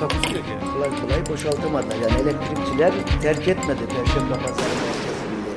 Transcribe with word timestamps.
Takusu 0.00 0.34
yok 0.34 0.44
yani. 0.50 0.72
Kolay 0.72 1.00
kolay 1.00 1.26
boşaltamadılar. 1.26 1.96
Yani 1.96 2.20
elektrikçiler 2.20 3.20
terk 3.22 3.48
etmedi 3.48 3.80
Perşembe 3.88 4.34
Pazarı 4.34 4.74
merkezinde. 4.74 5.56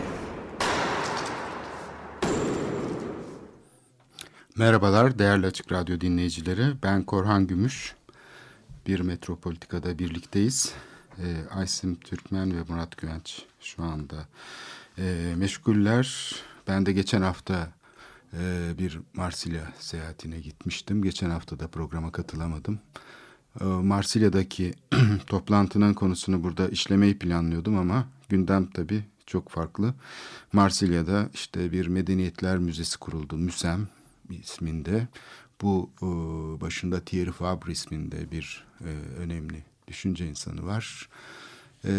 Merhabalar 4.58 5.20
değerli 5.20 5.46
Açık 5.46 5.72
Radyo 5.72 6.02
dinleyicileri. 6.02 6.74
Ben 6.84 7.04
Korhan 7.04 7.48
Gümüş. 7.48 7.96
Bir 8.88 9.00
Metropolitika'da 9.00 10.00
birlikteyiz. 10.00 10.74
Ee, 11.18 11.36
Aysim 11.56 11.96
Türkmen 11.96 12.58
ve 12.58 12.64
Murat 12.70 12.98
Güvenç 12.98 13.46
şu 13.62 13.84
anda 13.84 14.16
ee, 14.98 15.34
meşguller. 15.38 16.36
Ben 16.68 16.86
de 16.86 16.94
geçen 16.94 17.22
hafta 17.22 17.70
e, 18.34 18.72
bir 18.78 19.00
Marsilya 19.14 19.62
seyahatine 19.80 20.40
gitmiştim. 20.40 21.04
Geçen 21.04 21.30
hafta 21.30 21.60
da 21.60 21.68
programa 21.68 22.12
katılamadım. 22.12 22.80
Ee, 23.62 23.64
Marsilya'daki 23.64 24.74
toplantının 25.28 25.94
konusunu 25.94 26.44
burada 26.44 26.68
işlemeyi 26.70 27.20
planlıyordum 27.20 27.78
ama 27.78 28.08
gündem 28.30 28.70
tabii 28.74 29.04
çok 29.26 29.50
farklı. 29.50 29.94
Marsilya'da 30.54 31.30
işte 31.34 31.72
bir 31.72 31.88
medeniyetler 31.88 32.58
müzesi 32.58 33.00
kuruldu. 33.00 33.38
MÜSEM 33.38 33.88
isminde. 34.30 35.08
Bu 35.62 35.90
e, 36.02 36.06
başında 36.62 37.00
Thierry 37.00 37.32
Fabre 37.32 37.72
isminde 37.72 38.32
bir 38.32 38.66
e, 38.82 38.90
önemli 39.18 39.64
düşünce 39.88 40.28
insanı 40.28 40.66
var. 40.66 41.10
E, 41.86 41.92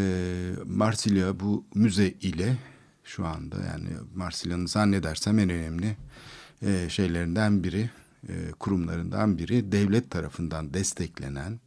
Marsilya 0.66 1.40
bu 1.40 1.64
müze 1.74 2.08
ile 2.08 2.56
şu 3.04 3.26
anda 3.26 3.56
yani 3.56 3.88
Marsilya'nın 4.14 4.66
zannedersem 4.66 5.38
en 5.38 5.50
önemli 5.50 5.96
şeylerinden 6.88 7.64
biri, 7.64 7.90
e, 8.28 8.50
kurumlarından 8.58 9.38
biri 9.38 9.72
devlet 9.72 10.10
tarafından 10.10 10.74
desteklenen 10.74 11.60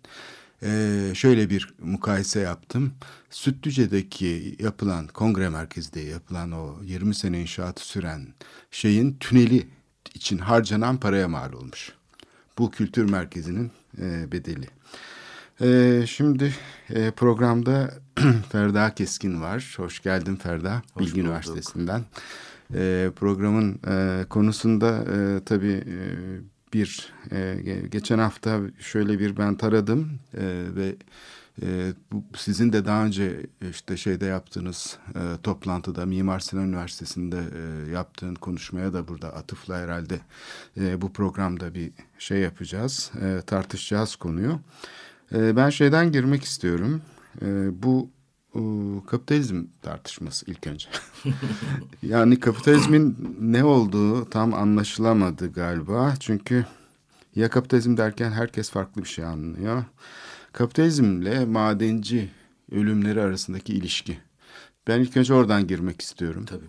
ee, 0.65 1.11
şöyle 1.15 1.49
bir 1.49 1.73
mukayese 1.79 2.39
yaptım. 2.39 2.93
Sütlüce'deki 3.29 4.55
yapılan 4.59 5.07
kongre 5.07 5.49
merkezinde 5.49 5.99
yapılan 5.99 6.51
o 6.51 6.75
20 6.83 7.15
sene 7.15 7.41
inşaatı 7.41 7.87
süren 7.87 8.27
şeyin 8.71 9.17
tüneli 9.19 9.67
için 10.13 10.37
harcanan 10.37 10.97
paraya 10.97 11.27
mal 11.27 11.53
olmuş. 11.53 11.91
Bu 12.57 12.71
kültür 12.71 13.09
merkezinin 13.09 13.71
e, 14.01 14.31
bedeli. 14.31 14.67
E, 15.61 16.03
şimdi 16.07 16.53
e, 16.89 17.11
programda 17.11 17.93
Ferda 18.51 18.95
Keskin 18.95 19.41
var. 19.41 19.73
Hoş 19.77 20.03
geldin 20.03 20.35
Ferda. 20.35 20.81
Hoş 20.93 21.01
Bilgi 21.01 21.13
bulduk. 21.13 21.25
Üniversitesi'nden. 21.25 22.05
E, 22.73 23.11
programın 23.15 23.79
e, 23.87 24.25
konusunda 24.29 24.89
e, 24.89 25.43
tabii 25.45 25.83
e, 25.87 25.97
bir 26.73 27.13
e, 27.31 27.35
ge- 27.35 27.87
geçen 27.87 28.19
hafta 28.19 28.59
şöyle 28.79 29.19
bir 29.19 29.37
ben 29.37 29.55
taradım 29.55 30.09
e, 30.33 30.63
ve 30.75 30.95
e, 31.61 31.93
bu, 32.11 32.23
sizin 32.37 32.73
de 32.73 32.85
daha 32.85 33.05
önce 33.05 33.45
işte 33.71 33.97
şeyde 33.97 34.25
yaptığınız 34.25 34.97
e, 35.15 35.21
toplantıda 35.43 36.05
Mimar 36.05 36.39
Sinan 36.39 36.67
Üniversitesi'nde 36.67 37.37
e, 37.37 37.91
yaptığın 37.91 38.35
konuşmaya 38.35 38.93
da 38.93 39.07
burada 39.07 39.35
atıfla 39.35 39.77
herhalde 39.77 40.19
e, 40.77 41.01
bu 41.01 41.13
programda 41.13 41.73
bir 41.73 41.91
şey 42.19 42.39
yapacağız, 42.39 43.11
e, 43.21 43.41
tartışacağız 43.41 44.15
konuyu. 44.15 44.59
E, 45.33 45.55
ben 45.55 45.69
şeyden 45.69 46.11
girmek 46.11 46.43
istiyorum. 46.43 47.01
E, 47.41 47.45
bu 47.83 48.09
kapitalizm 49.07 49.65
tartışması 49.81 50.51
ilk 50.51 50.67
önce. 50.67 50.89
yani 52.03 52.39
kapitalizmin 52.39 53.37
ne 53.39 53.63
olduğu 53.63 54.29
tam 54.29 54.53
anlaşılamadı 54.53 55.53
galiba. 55.53 56.13
Çünkü 56.19 56.65
ya 57.35 57.49
kapitalizm 57.49 57.97
derken 57.97 58.31
herkes 58.31 58.69
farklı 58.69 59.03
bir 59.03 59.09
şey 59.09 59.25
anlıyor. 59.25 59.83
Kapitalizmle 60.51 61.45
madenci 61.45 62.29
ölümleri 62.71 63.21
arasındaki 63.21 63.73
ilişki. 63.73 64.17
Ben 64.87 64.99
ilk 64.99 65.17
önce 65.17 65.33
oradan 65.33 65.67
girmek 65.67 66.01
istiyorum. 66.01 66.45
Tabii. 66.45 66.65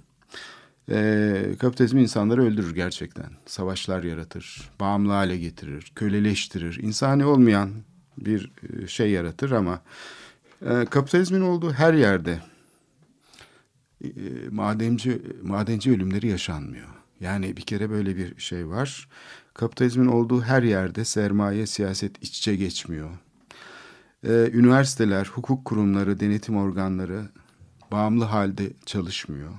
Ee, 0.90 1.54
kapitalizm 1.58 1.98
insanları 1.98 2.44
öldürür 2.44 2.74
gerçekten. 2.74 3.30
Savaşlar 3.46 4.02
yaratır, 4.02 4.70
bağımlı 4.80 5.12
hale 5.12 5.38
getirir, 5.38 5.92
köleleştirir. 5.94 6.78
İnsani 6.82 7.24
olmayan 7.24 7.70
bir 8.18 8.52
e, 8.62 8.86
şey 8.86 9.10
yaratır 9.10 9.50
ama 9.50 9.80
e, 10.64 10.84
kapitalizmin 10.84 11.40
olduğu 11.40 11.72
her 11.72 11.94
yerde 11.94 12.40
e, 14.04 14.08
madenci 14.50 15.22
madenci 15.42 15.90
ölümleri 15.90 16.28
yaşanmıyor. 16.28 16.88
Yani 17.20 17.56
bir 17.56 17.62
kere 17.62 17.90
böyle 17.90 18.16
bir 18.16 18.40
şey 18.40 18.68
var. 18.68 19.08
Kapitalizmin 19.54 20.06
olduğu 20.06 20.42
her 20.42 20.62
yerde 20.62 21.04
sermaye, 21.04 21.66
siyaset 21.66 22.22
iç 22.22 22.38
içe 22.38 22.56
geçmiyor. 22.56 23.10
Ee, 24.26 24.50
üniversiteler, 24.52 25.24
hukuk 25.34 25.64
kurumları, 25.64 26.20
denetim 26.20 26.56
organları 26.56 27.22
bağımlı 27.92 28.24
halde 28.24 28.72
çalışmıyor. 28.86 29.50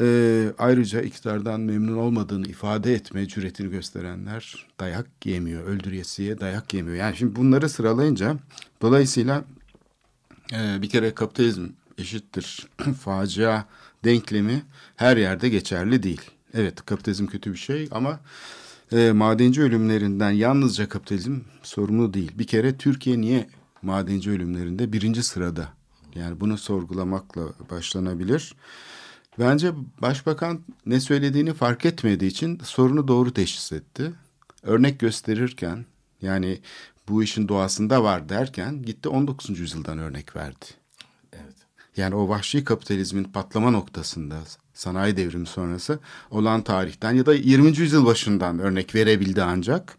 Ee, 0.00 0.52
ayrıca 0.58 1.00
iktidardan 1.00 1.60
memnun 1.60 1.96
olmadığını 1.96 2.46
ifade 2.46 2.94
etme 2.94 3.28
cüretini 3.28 3.70
gösterenler 3.70 4.66
dayak 4.80 5.06
yemiyor, 5.24 5.64
öldüresiye 5.64 6.40
dayak 6.40 6.74
yemiyor. 6.74 6.96
Yani 6.96 7.16
şimdi 7.16 7.36
bunları 7.36 7.68
sıralayınca 7.68 8.36
dolayısıyla 8.82 9.44
e, 10.52 10.82
bir 10.82 10.88
kere 10.88 11.14
kapitalizm 11.14 11.66
eşittir 11.98 12.68
facia 13.00 13.64
denklemi 14.04 14.62
her 14.96 15.16
yerde 15.16 15.48
geçerli 15.48 16.02
değil. 16.02 16.30
Evet 16.54 16.86
kapitalizm 16.86 17.26
kötü 17.26 17.52
bir 17.52 17.58
şey 17.58 17.88
ama 17.90 18.20
e, 18.92 19.12
madenci 19.12 19.62
ölümlerinden 19.62 20.30
yalnızca 20.30 20.88
kapitalizm 20.88 21.40
sorumlu 21.62 22.14
değil. 22.14 22.32
Bir 22.38 22.46
kere 22.46 22.76
Türkiye 22.76 23.20
niye 23.20 23.48
madenci 23.82 24.30
ölümlerinde 24.30 24.92
birinci 24.92 25.22
sırada? 25.22 25.68
Yani 26.14 26.40
bunu 26.40 26.58
sorgulamakla 26.58 27.42
başlanabilir. 27.70 28.54
Bence 29.38 29.72
başbakan 30.02 30.60
ne 30.86 31.00
söylediğini 31.00 31.54
fark 31.54 31.86
etmediği 31.86 32.30
için 32.30 32.60
sorunu 32.64 33.08
doğru 33.08 33.32
teşhis 33.34 33.72
etti. 33.72 34.12
Örnek 34.62 35.00
gösterirken 35.00 35.84
yani 36.22 36.60
bu 37.10 37.22
işin 37.22 37.48
doğasında 37.48 38.02
var 38.02 38.28
derken 38.28 38.82
gitti 38.82 39.08
19. 39.08 39.58
yüzyıldan 39.58 39.98
örnek 39.98 40.36
verdi. 40.36 40.64
Evet. 41.32 41.56
Yani 41.96 42.14
o 42.14 42.28
vahşi 42.28 42.64
kapitalizmin 42.64 43.24
patlama 43.24 43.70
noktasında 43.70 44.38
sanayi 44.74 45.16
devrimi 45.16 45.46
sonrası 45.46 45.98
olan 46.30 46.62
tarihten 46.62 47.12
ya 47.12 47.26
da 47.26 47.34
20. 47.34 47.78
yüzyıl 47.78 48.06
başından 48.06 48.58
örnek 48.58 48.94
verebildi 48.94 49.42
ancak. 49.42 49.98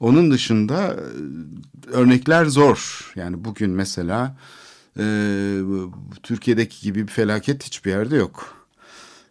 Onun 0.00 0.30
dışında 0.30 0.96
e, 0.96 1.90
örnekler 1.90 2.44
zor. 2.44 3.12
Yani 3.16 3.44
bugün 3.44 3.70
mesela 3.70 4.36
e, 4.98 5.04
Türkiye'deki 6.22 6.82
gibi 6.82 7.02
bir 7.02 7.12
felaket 7.12 7.64
hiçbir 7.64 7.90
yerde 7.90 8.16
yok. 8.16 8.66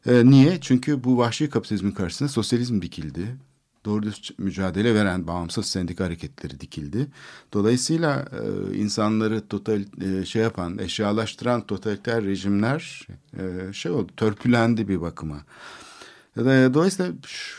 E, 0.06 0.26
niye? 0.26 0.62
Çünkü 0.62 1.04
bu 1.04 1.18
vahşi 1.18 1.50
kapitalizmin 1.50 1.92
karşısında 1.92 2.30
sosyalizm 2.30 2.82
dikildi. 2.82 3.38
Doğru 3.86 4.06
mücadele 4.38 4.96
veren 4.96 5.28
bağımsız 5.28 5.66
sendika 5.66 6.04
hareketleri 6.04 6.60
dikildi. 6.60 7.08
Dolayısıyla 7.54 8.26
e, 8.32 8.78
insanları 8.78 9.48
total 9.48 9.84
e, 10.02 10.26
şey 10.26 10.42
yapan, 10.42 10.78
eşyalaştıran 10.78 11.62
totaliter 11.68 12.24
rejimler 12.24 13.08
e, 13.38 13.74
şey 13.74 13.92
oldu, 13.92 14.12
törpülendi 14.18 14.88
bir 14.88 15.02
bakıma. 15.02 15.38
Dolayısıyla 16.38 17.12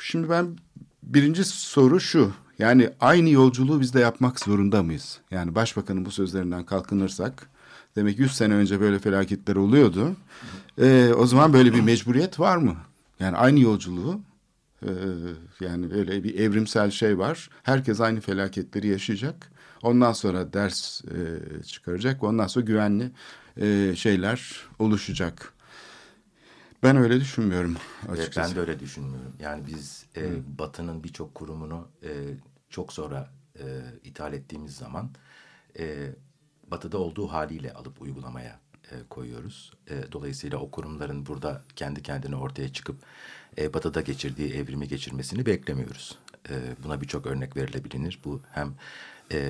şimdi 0.02 0.30
ben 0.30 0.58
birinci 1.02 1.44
soru 1.44 2.00
şu. 2.00 2.32
Yani 2.58 2.90
aynı 3.00 3.30
yolculuğu 3.30 3.80
biz 3.80 3.94
de 3.94 4.00
yapmak 4.00 4.40
zorunda 4.40 4.82
mıyız? 4.82 5.20
Yani 5.30 5.54
başbakanın 5.54 6.04
bu 6.04 6.10
sözlerinden 6.10 6.64
kalkınırsak 6.64 7.48
demek 7.96 8.18
100 8.18 8.32
sene 8.32 8.54
önce 8.54 8.80
böyle 8.80 8.98
felaketler 8.98 9.56
oluyordu. 9.56 10.16
E, 10.78 11.12
o 11.16 11.26
zaman 11.26 11.52
böyle 11.52 11.74
bir 11.74 11.80
mecburiyet 11.80 12.40
var 12.40 12.56
mı? 12.56 12.76
Yani 13.20 13.36
aynı 13.36 13.60
yolculuğu 13.60 14.20
ee, 14.86 15.64
yani 15.64 15.94
öyle 15.94 16.24
bir 16.24 16.38
evrimsel 16.38 16.90
şey 16.90 17.18
var. 17.18 17.50
Herkes 17.62 18.00
aynı 18.00 18.20
felaketleri 18.20 18.86
yaşayacak. 18.86 19.52
Ondan 19.82 20.12
sonra 20.12 20.52
ders 20.52 21.04
e, 21.04 21.62
çıkaracak. 21.62 22.22
Ondan 22.22 22.46
sonra 22.46 22.64
güvenli 22.64 23.10
e, 23.60 23.96
şeyler 23.96 24.66
oluşacak. 24.78 25.52
Ben 26.82 26.96
öyle 26.96 27.20
düşünmüyorum 27.20 27.76
Evet, 28.08 28.18
açıkçası. 28.18 28.50
ben 28.50 28.56
de 28.56 28.60
öyle 28.60 28.80
düşünmüyorum. 28.80 29.32
Yani 29.40 29.66
biz 29.66 30.06
e, 30.16 30.22
Batı'nın 30.58 31.04
birçok 31.04 31.34
kurumunu 31.34 31.88
e, 32.02 32.10
çok 32.70 32.92
sonra 32.92 33.30
e, 33.58 33.64
ithal 34.04 34.32
ettiğimiz 34.32 34.76
zaman 34.76 35.10
e, 35.78 36.10
batıda 36.68 36.98
olduğu 36.98 37.28
haliyle 37.28 37.72
alıp 37.72 38.02
uygulamaya 38.02 38.60
e, 38.92 39.08
koyuyoruz. 39.10 39.72
E, 39.90 40.12
dolayısıyla 40.12 40.58
o 40.58 40.70
kurumların 40.70 41.26
burada 41.26 41.62
kendi 41.76 42.02
kendine 42.02 42.36
ortaya 42.36 42.72
çıkıp 42.72 42.96
e, 43.58 43.74
batıda 43.74 44.00
geçirdiği 44.00 44.54
evrimi 44.54 44.88
geçirmesini 44.88 45.46
beklemiyoruz. 45.46 46.18
E, 46.50 46.54
buna 46.84 47.00
birçok 47.00 47.26
örnek 47.26 47.56
verilebilir. 47.56 48.20
Bu 48.24 48.40
hem 48.52 48.74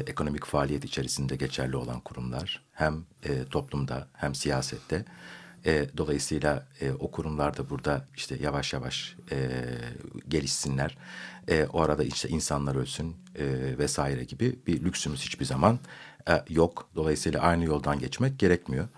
ekonomik 0.06 0.44
faaliyet 0.44 0.84
içerisinde 0.84 1.36
geçerli 1.36 1.76
olan 1.76 2.00
kurumlar 2.00 2.62
hem 2.72 3.04
toplumda 3.50 4.08
hem 4.12 4.34
siyasette. 4.34 5.04
Dolayısıyla 5.96 6.68
o 6.98 7.10
kurumlar 7.10 7.56
da 7.56 7.70
burada 7.70 8.08
işte 8.16 8.36
yavaş 8.40 8.72
yavaş 8.72 9.16
gelişsinler. 10.28 10.98
O 11.72 11.80
arada 11.80 12.04
işte 12.04 12.28
insanlar 12.28 12.74
ölsün 12.74 13.16
vesaire 13.78 14.24
gibi 14.24 14.58
bir 14.66 14.84
lüksümüz 14.84 15.22
hiçbir 15.22 15.44
zaman 15.44 15.78
yok. 16.48 16.88
Dolayısıyla 16.94 17.40
aynı 17.40 17.64
yoldan 17.64 17.98
geçmek 17.98 18.38
gerekmiyor. 18.38 18.88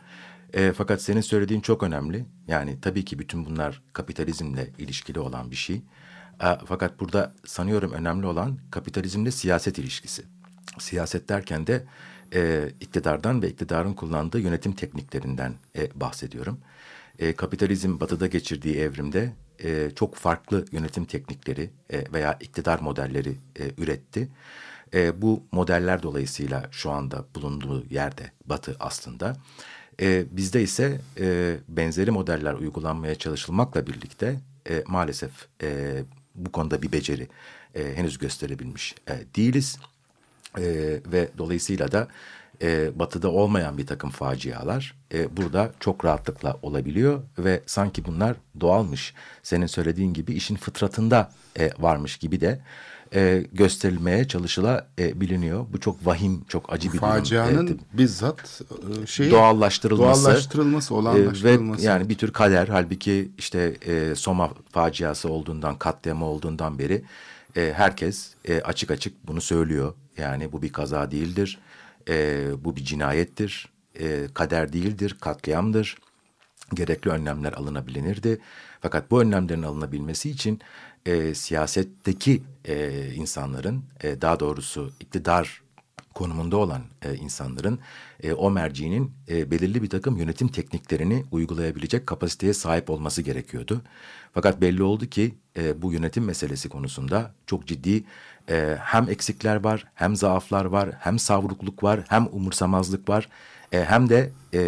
E, 0.55 0.73
fakat 0.73 1.03
senin 1.03 1.21
söylediğin 1.21 1.61
çok 1.61 1.83
önemli. 1.83 2.25
Yani 2.49 2.81
tabii 2.81 3.05
ki 3.05 3.19
bütün 3.19 3.47
bunlar 3.47 3.83
kapitalizmle 3.93 4.71
ilişkili 4.79 5.21
olan 5.21 5.51
bir 5.51 5.57
şey. 5.57 5.77
E, 6.43 6.47
fakat 6.67 7.01
burada 7.01 7.35
sanıyorum 7.47 7.93
önemli 7.93 8.27
olan 8.27 8.59
kapitalizmle 8.71 9.31
siyaset 9.31 9.79
ilişkisi. 9.79 10.23
Siyaset 10.79 11.29
derken 11.29 11.67
de 11.67 11.85
e, 12.35 12.71
iktidardan 12.81 13.43
ve 13.43 13.51
iktidarın 13.51 13.95
kullandığı 13.95 14.41
yönetim 14.41 14.73
tekniklerinden 14.73 15.55
e, 15.77 16.01
bahsediyorum. 16.01 16.61
E, 17.19 17.33
kapitalizm 17.33 18.01
batıda 18.01 18.27
geçirdiği 18.27 18.77
evrimde 18.77 19.33
e, 19.65 19.91
çok 19.97 20.15
farklı 20.15 20.65
yönetim 20.73 21.05
teknikleri 21.05 21.71
e, 21.93 22.13
veya 22.13 22.33
iktidar 22.41 22.81
modelleri 22.81 23.39
e, 23.59 23.71
üretti. 23.79 24.29
E, 24.95 25.23
bu 25.23 25.43
modeller 25.53 26.03
dolayısıyla 26.03 26.69
şu 26.71 26.91
anda 26.91 27.25
bulunduğu 27.35 27.87
yerde 27.91 28.33
batı 28.47 28.77
aslında. 28.81 29.37
E, 30.01 30.25
bizde 30.31 30.63
ise 30.63 31.01
e, 31.21 31.57
benzeri 31.69 32.11
modeller 32.11 32.55
uygulanmaya 32.55 33.15
çalışılmakla 33.15 33.87
birlikte 33.87 34.41
e, 34.71 34.85
maalesef 34.87 35.31
e, 35.63 36.03
bu 36.35 36.53
konuda 36.53 36.83
bir 36.83 36.93
beceri 36.93 37.29
e, 37.75 37.97
henüz 37.97 38.19
gösterebilmiş 38.19 38.95
e, 39.09 39.13
değiliz. 39.37 39.79
E, 40.59 40.65
ve 41.07 41.29
dolayısıyla 41.39 41.93
da 41.93 42.09
e, 42.63 42.99
batıda 42.99 43.31
olmayan 43.31 43.79
bir 43.79 43.87
takım 43.87 44.11
facialar 44.11 44.95
e, 45.15 45.37
burada 45.37 45.73
çok 45.81 46.05
rahatlıkla 46.05 46.59
olabiliyor 46.63 47.23
ve 47.39 47.63
sanki 47.67 48.05
bunlar 48.05 48.37
doğalmış. 48.61 49.15
Senin 49.43 49.67
söylediğin 49.67 50.13
gibi 50.13 50.33
işin 50.33 50.57
fıtratında 50.57 51.33
e, 51.59 51.71
varmış 51.79 52.17
gibi 52.17 52.41
de 52.41 52.61
e, 53.15 53.47
gösterilmeye 53.53 54.29
çalışılabiliyor. 54.29 55.67
Bu 55.73 55.81
çok 55.81 56.07
vahim, 56.07 56.45
çok 56.49 56.73
acı 56.73 56.93
bir 56.93 56.99
Facianın 56.99 57.67
durum. 57.67 57.79
E, 57.95 57.99
bizzat 57.99 58.63
e, 59.03 59.07
şey 59.07 59.31
doğallaştırılması, 59.31 60.25
doğallaştırılması, 60.25 60.95
e, 60.95 60.97
olanlaştırılması. 60.97 61.83
ve 61.83 61.87
yani 61.87 62.09
bir 62.09 62.19
tür 62.19 62.33
kader. 62.33 62.69
Halbuki 62.69 63.31
işte 63.39 63.77
e, 63.87 64.15
Soma 64.15 64.51
faciası 64.73 65.29
olduğundan, 65.29 65.79
katliamı 65.79 66.25
olduğundan 66.25 66.79
beri 66.79 67.05
e, 67.57 67.73
herkes 67.77 68.31
e, 68.45 68.61
açık 68.61 68.91
açık 68.91 69.27
bunu 69.27 69.41
söylüyor. 69.41 69.95
Yani 70.19 70.53
bu 70.53 70.63
bir 70.63 70.73
kaza 70.73 71.11
değildir, 71.11 71.59
e, 72.09 72.47
bu 72.65 72.77
bir 72.77 72.85
cinayettir, 72.85 73.69
e, 74.01 74.27
kader 74.35 74.73
değildir, 74.73 75.17
katliamdır. 75.21 75.97
Gerekli 76.75 77.11
önlemler 77.11 77.53
alınabilirdi. 77.53 78.41
Fakat 78.81 79.11
bu 79.11 79.23
önlemlerin 79.23 79.63
alınabilmesi 79.63 80.31
için 80.31 80.61
e, 81.07 81.35
siyasetteki 81.35 82.43
e, 82.65 83.07
insanların, 83.15 83.85
e, 84.03 84.21
daha 84.21 84.41
doğrusu 84.41 84.93
iktidar 85.01 85.63
konumunda 86.15 86.57
olan 86.57 86.83
e, 87.03 87.15
insanların 87.15 87.79
e, 88.23 88.33
o 88.33 88.51
merciğinin 88.51 89.13
e, 89.29 89.51
belirli 89.51 89.83
bir 89.83 89.91
takım 89.91 90.17
yönetim 90.17 90.49
tekniklerini 90.49 91.25
uygulayabilecek 91.31 92.07
kapasiteye 92.07 92.55
sahip 92.55 92.91
olması 92.91 93.23
gerekiyordu. 93.23 93.83
Fakat 94.35 94.61
belli 94.61 94.83
oldu 94.83 95.07
ki 95.07 95.35
e, 95.57 95.83
bu 95.83 95.93
yönetim 95.93 96.25
meselesi 96.25 96.69
konusunda 96.69 97.35
çok 97.47 97.67
ciddi 97.67 98.05
e, 98.51 98.77
hem 98.81 99.09
eksikler 99.09 99.65
var, 99.65 99.87
hem 99.95 100.17
zaaflar 100.17 100.65
var, 100.65 100.91
hem 101.01 101.19
savrukluk 101.19 101.83
var, 101.83 102.01
hem 102.09 102.27
umursamazlık 102.33 103.09
var, 103.09 103.29
e, 103.73 103.85
hem 103.85 104.09
de 104.09 104.33
e, 104.55 104.61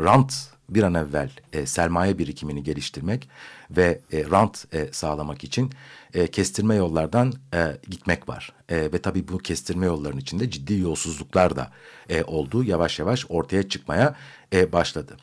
rant 0.00 0.53
bir 0.74 0.82
an 0.82 0.94
evvel 0.94 1.30
e, 1.52 1.66
sermaye 1.66 2.18
birikimini 2.18 2.62
geliştirmek 2.62 3.28
ve 3.70 4.00
e, 4.12 4.24
rant 4.30 4.74
e, 4.74 4.92
sağlamak 4.92 5.44
için 5.44 5.70
e, 6.14 6.26
kestirme 6.26 6.74
yollardan 6.74 7.32
e, 7.54 7.76
gitmek 7.90 8.28
var. 8.28 8.52
E, 8.68 8.76
ve 8.76 9.02
tabii 9.02 9.28
bu 9.28 9.38
kestirme 9.38 9.86
yollarının 9.86 10.20
içinde 10.20 10.50
ciddi 10.50 10.74
yolsuzluklar 10.74 11.56
da 11.56 11.70
e, 12.08 12.24
olduğu 12.24 12.64
yavaş 12.64 12.98
yavaş 12.98 13.26
ortaya 13.28 13.68
çıkmaya 13.68 14.14
e, 14.52 14.72
başladı. 14.72 15.16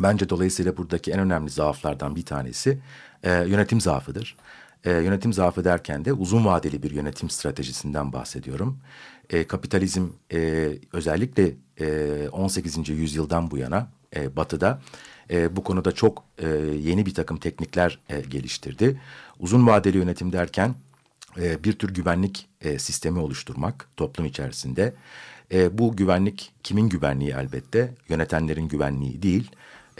Bence 0.00 0.28
dolayısıyla 0.28 0.76
buradaki 0.76 1.10
en 1.10 1.18
önemli 1.18 1.50
zaaflardan 1.50 2.16
bir 2.16 2.24
tanesi 2.24 2.78
e, 3.22 3.32
yönetim 3.32 3.80
zaafıdır. 3.80 4.36
E, 4.84 4.90
yönetim 4.90 5.32
zaafı 5.32 5.64
derken 5.64 6.04
de 6.04 6.12
uzun 6.12 6.44
vadeli 6.44 6.82
bir 6.82 6.90
yönetim 6.90 7.30
stratejisinden 7.30 8.12
bahsediyorum. 8.12 8.78
E, 9.30 9.46
kapitalizm 9.46 10.06
e, 10.32 10.68
özellikle 10.92 11.54
e, 11.80 12.28
18. 12.28 12.88
yüzyıldan 12.88 13.50
bu 13.50 13.58
yana 13.58 13.88
e, 14.16 14.36
Batı'da 14.36 14.80
e, 15.30 15.56
bu 15.56 15.64
konuda 15.64 15.92
çok 15.92 16.24
e, 16.38 16.48
yeni 16.82 17.06
bir 17.06 17.14
takım 17.14 17.36
teknikler 17.36 17.98
e, 18.08 18.20
geliştirdi. 18.20 19.00
Uzun 19.40 19.66
vadeli 19.66 19.96
yönetim 19.96 20.32
derken 20.32 20.74
e, 21.40 21.64
bir 21.64 21.72
tür 21.72 21.94
güvenlik 21.94 22.48
e, 22.60 22.78
sistemi 22.78 23.18
oluşturmak 23.18 23.88
toplum 23.96 24.26
içerisinde. 24.26 24.94
E, 25.52 25.78
bu 25.78 25.96
güvenlik 25.96 26.52
kimin 26.62 26.88
güvenliği 26.88 27.30
elbette? 27.30 27.94
Yönetenlerin 28.08 28.68
güvenliği 28.68 29.22
değil. 29.22 29.50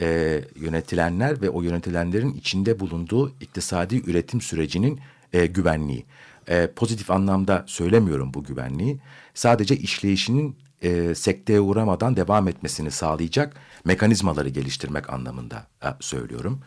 E, 0.00 0.40
yönetilenler 0.56 1.42
ve 1.42 1.50
o 1.50 1.62
yönetilenlerin 1.62 2.34
içinde 2.34 2.80
bulunduğu 2.80 3.32
iktisadi 3.40 4.10
üretim 4.10 4.40
sürecinin 4.40 5.00
e, 5.32 5.46
güvenliği. 5.46 6.04
E, 6.48 6.66
pozitif 6.76 7.10
anlamda 7.10 7.64
söylemiyorum 7.66 8.34
bu 8.34 8.44
güvenliği. 8.44 8.98
Sadece 9.34 9.76
işleyişinin 9.76 10.56
e, 10.86 11.14
sekteye 11.14 11.60
uğramadan 11.60 12.16
devam 12.16 12.48
etmesini 12.48 12.90
sağlayacak 12.90 13.56
mekanizmaları 13.84 14.48
geliştirmek 14.48 15.10
anlamında 15.10 15.66
e, 15.84 15.88
söylüyorum. 16.00 16.60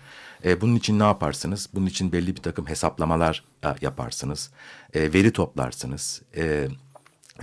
E, 0.45 0.61
bunun 0.61 0.75
için 0.75 0.99
ne 0.99 1.03
yaparsınız? 1.03 1.69
Bunun 1.73 1.85
için 1.85 2.11
belli 2.11 2.35
bir 2.35 2.41
takım 2.41 2.67
hesaplamalar 2.67 3.43
e, 3.65 3.67
yaparsınız. 3.81 4.51
E, 4.93 5.13
veri 5.13 5.33
toplarsınız. 5.33 6.21
E, 6.35 6.67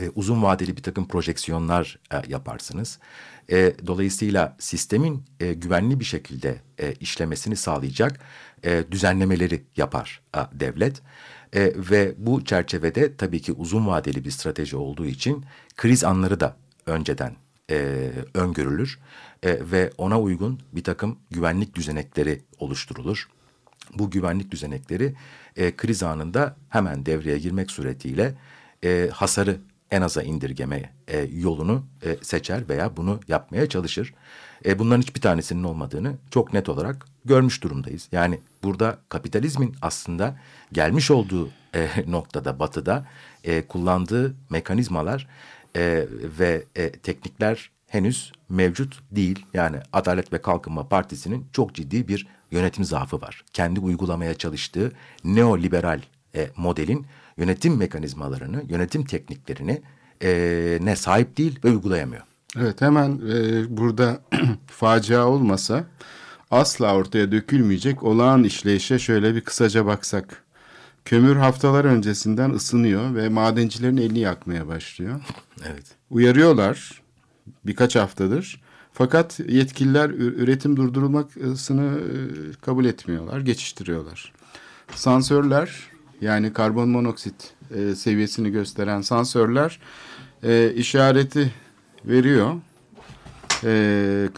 e, 0.01 0.11
uzun 0.15 0.43
vadeli 0.43 0.77
bir 0.77 0.83
takım 0.83 1.09
projeksiyonlar 1.09 1.99
e, 2.13 2.17
yaparsınız. 2.29 2.99
E, 3.51 3.73
dolayısıyla 3.87 4.57
sistemin 4.59 5.25
e, 5.41 5.55
güvenli 5.55 6.01
bir 6.01 6.05
şekilde 6.05 6.61
e, 6.81 6.95
işlemesini 6.95 7.57
sağlayacak 7.57 8.21
e, 8.65 8.85
düzenlemeleri 8.91 9.65
yapar 9.77 10.21
e, 10.37 10.41
devlet. 10.53 11.03
E, 11.53 11.73
ve 11.77 12.15
bu 12.19 12.45
çerçevede 12.45 13.17
tabii 13.17 13.43
ki 13.43 13.53
uzun 13.53 13.87
vadeli 13.87 14.25
bir 14.25 14.31
strateji 14.31 14.77
olduğu 14.77 15.07
için 15.07 15.45
kriz 15.77 16.05
anları 16.05 16.41
da 16.41 16.57
önceden 16.87 17.37
e, 17.71 18.11
öngörülür 18.35 18.99
e, 19.43 19.59
ve 19.71 19.91
ona 19.99 20.21
uygun 20.21 20.61
bir 20.73 20.85
takım 20.85 21.19
güvenlik 21.31 21.75
düzenekleri 21.75 22.43
oluşturulur. 22.59 23.29
Bu 23.95 24.11
güvenlik 24.11 24.51
düzenekleri 24.51 25.15
e, 25.57 25.77
kriz 25.77 26.03
anında 26.03 26.57
hemen 26.69 27.07
devreye 27.07 27.39
girmek 27.39 27.71
suretiyle 27.71 28.35
e, 28.85 29.11
hasarı 29.13 29.61
en 29.91 30.03
aza 30.03 30.23
indirgeme 30.23 30.93
e, 31.09 31.19
yolunu 31.19 31.87
e, 32.03 32.17
seçer 32.23 32.69
veya 32.69 32.97
bunu 32.97 33.21
yapmaya 33.29 33.69
çalışır. 33.69 34.15
E, 34.65 34.79
bunların 34.79 35.03
hiçbir 35.03 35.21
tanesinin 35.21 35.65
olmadığını 35.65 36.15
çok 36.31 36.53
net 36.53 36.69
olarak 36.69 37.07
görmüş 37.25 37.63
durumdayız. 37.63 38.09
Yani 38.13 38.41
burada 38.63 38.99
kapitalizmin 39.09 39.77
aslında 39.83 40.39
gelmiş 40.73 41.11
olduğu 41.11 41.51
e, 41.75 41.89
noktada 42.07 42.59
batıda 42.59 43.07
e, 43.45 43.63
kullandığı 43.63 44.35
mekanizmalar 44.51 45.29
e, 45.77 46.07
ve 46.39 46.65
e, 46.77 46.91
teknikler 46.91 47.71
henüz 47.87 48.33
mevcut 48.49 48.99
değil. 49.11 49.47
Yani 49.55 49.77
Adalet 49.93 50.33
ve 50.33 50.43
Kalkınma 50.43 50.89
Partisi'nin 50.89 51.47
çok 51.53 51.75
ciddi 51.75 52.09
bir 52.09 52.27
yönetim 52.51 52.85
zaafı 52.85 53.21
var. 53.21 53.45
Kendi 53.53 53.81
uygulamaya 53.81 54.35
çalıştığı 54.35 54.93
neoliberal 55.25 56.01
e, 56.35 56.49
modelin 56.57 57.07
yönetim 57.37 57.77
mekanizmalarını, 57.77 58.65
yönetim 58.69 59.05
tekniklerini 59.05 59.83
e, 60.23 60.79
ne 60.83 60.97
sahip 60.97 61.37
değil 61.37 61.59
ve 61.65 61.71
uygulayamıyor. 61.71 62.23
Evet 62.59 62.81
hemen 62.81 63.21
e, 63.33 63.65
burada 63.77 64.21
facia 64.67 65.27
olmasa 65.27 65.85
asla 66.51 66.95
ortaya 66.95 67.33
dökülmeyecek 67.33 68.03
olağan 68.03 68.45
işleyişe 68.45 68.99
şöyle 68.99 69.35
bir 69.35 69.41
kısaca 69.41 69.87
baksak. 69.87 70.46
Kömür 71.07 71.37
haftalar 71.37 71.85
öncesinden 71.85 72.51
ısınıyor 72.51 73.15
ve 73.15 73.29
madencilerin 73.29 73.97
elini 73.97 74.19
yakmaya 74.19 74.69
başlıyor. 74.69 75.21
Evet. 75.67 75.85
Uyarıyorlar 76.11 77.03
birkaç 77.67 77.97
haftadır. 77.97 78.63
Fakat 78.93 79.41
yetkililer 79.41 80.11
üretim 80.11 80.77
durdurulmasını 80.77 82.01
e, 82.01 82.13
kabul 82.61 82.85
etmiyorlar, 82.85 83.41
geçiştiriyorlar. 83.41 84.33
Sansörler 84.95 85.71
yani 86.21 86.53
karbon 86.53 86.89
monoksit 86.89 87.55
e, 87.75 87.95
seviyesini 87.95 88.51
gösteren 88.51 89.01
sansörler 89.01 89.81
e, 90.43 90.73
işareti 90.75 91.53
veriyor. 92.05 92.55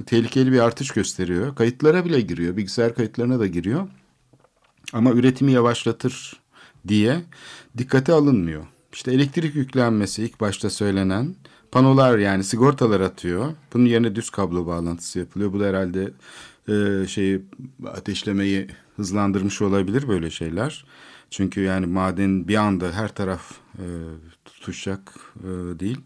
tehlikeli 0.07 0.53
bir 0.53 0.61
artış 0.61 0.91
gösteriyor. 0.91 1.55
Kayıtlara 1.55 2.05
bile 2.05 2.21
giriyor. 2.21 2.57
Bilgisayar 2.57 2.95
kayıtlarına 2.95 3.41
da 3.41 3.47
giriyor. 3.47 3.89
Ama 4.93 5.13
üretimi 5.13 5.53
yavaşlatır 5.53 6.41
diye 6.89 7.21
dikkate 7.79 8.13
alınmıyor. 8.13 8.67
İşte 8.93 9.13
elektrik 9.13 9.55
yüklenmesi 9.55 10.23
ilk 10.23 10.41
başta 10.41 10.71
söylenen 10.71 11.35
panolar 11.73 12.19
yani 12.19 12.45
sigortalar 12.45 13.01
atıyor. 13.01 13.53
Bunun 13.75 13.85
yerine 13.85 14.15
düz 14.15 14.31
kablo 14.31 14.67
bağlantısı 14.67 15.19
yapılıyor. 15.19 15.53
Bu 15.53 15.61
da 15.61 15.67
herhalde 15.67 16.13
e, 16.69 17.07
şeyi 17.07 17.43
ateşlemeyi 17.87 18.69
hızlandırmış 18.97 19.63
olabilir 19.63 20.09
böyle 20.09 20.31
şeyler. 20.31 20.85
Çünkü 21.31 21.61
yani 21.61 21.87
maden 21.87 22.49
bir 22.49 22.57
anda 22.57 22.93
her 22.93 23.15
taraf 23.15 23.53
e, 23.75 23.85
tutuşacak 24.69 25.15
e, 25.41 25.49
değil. 25.81 26.01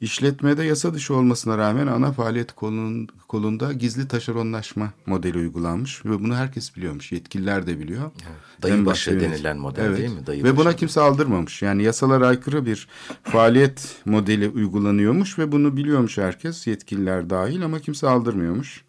İşletmede 0.00 0.64
yasa 0.64 0.94
dışı 0.94 1.14
olmasına 1.14 1.58
rağmen 1.58 1.86
ana 1.86 2.12
faaliyet 2.12 2.52
kolun, 2.52 3.08
kolunda 3.28 3.72
gizli 3.72 4.08
taşeronlaşma 4.08 4.92
modeli 5.06 5.38
uygulanmış 5.38 6.04
ve 6.04 6.20
bunu 6.20 6.36
herkes 6.36 6.76
biliyormuş. 6.76 7.12
Yetkililer 7.12 7.66
de 7.66 7.78
biliyor. 7.78 8.10
Dayı 8.62 8.74
En 8.74 8.86
başı 8.86 9.20
denilen 9.20 9.58
model 9.58 9.96
değil 9.96 10.10
mi? 10.10 10.26
Dayı 10.26 10.44
ve 10.44 10.56
buna 10.56 10.64
başı. 10.64 10.76
kimse 10.76 11.00
aldırmamış. 11.00 11.62
Yani 11.62 11.82
yasalara 11.82 12.26
aykırı 12.26 12.66
bir 12.66 12.88
faaliyet 13.22 13.96
modeli 14.04 14.48
uygulanıyormuş 14.48 15.38
ve 15.38 15.52
bunu 15.52 15.76
biliyormuş 15.76 16.18
herkes, 16.18 16.66
yetkililer 16.66 17.30
dahil 17.30 17.64
ama 17.64 17.78
kimse 17.78 18.08
aldırmıyormuş. 18.08 18.84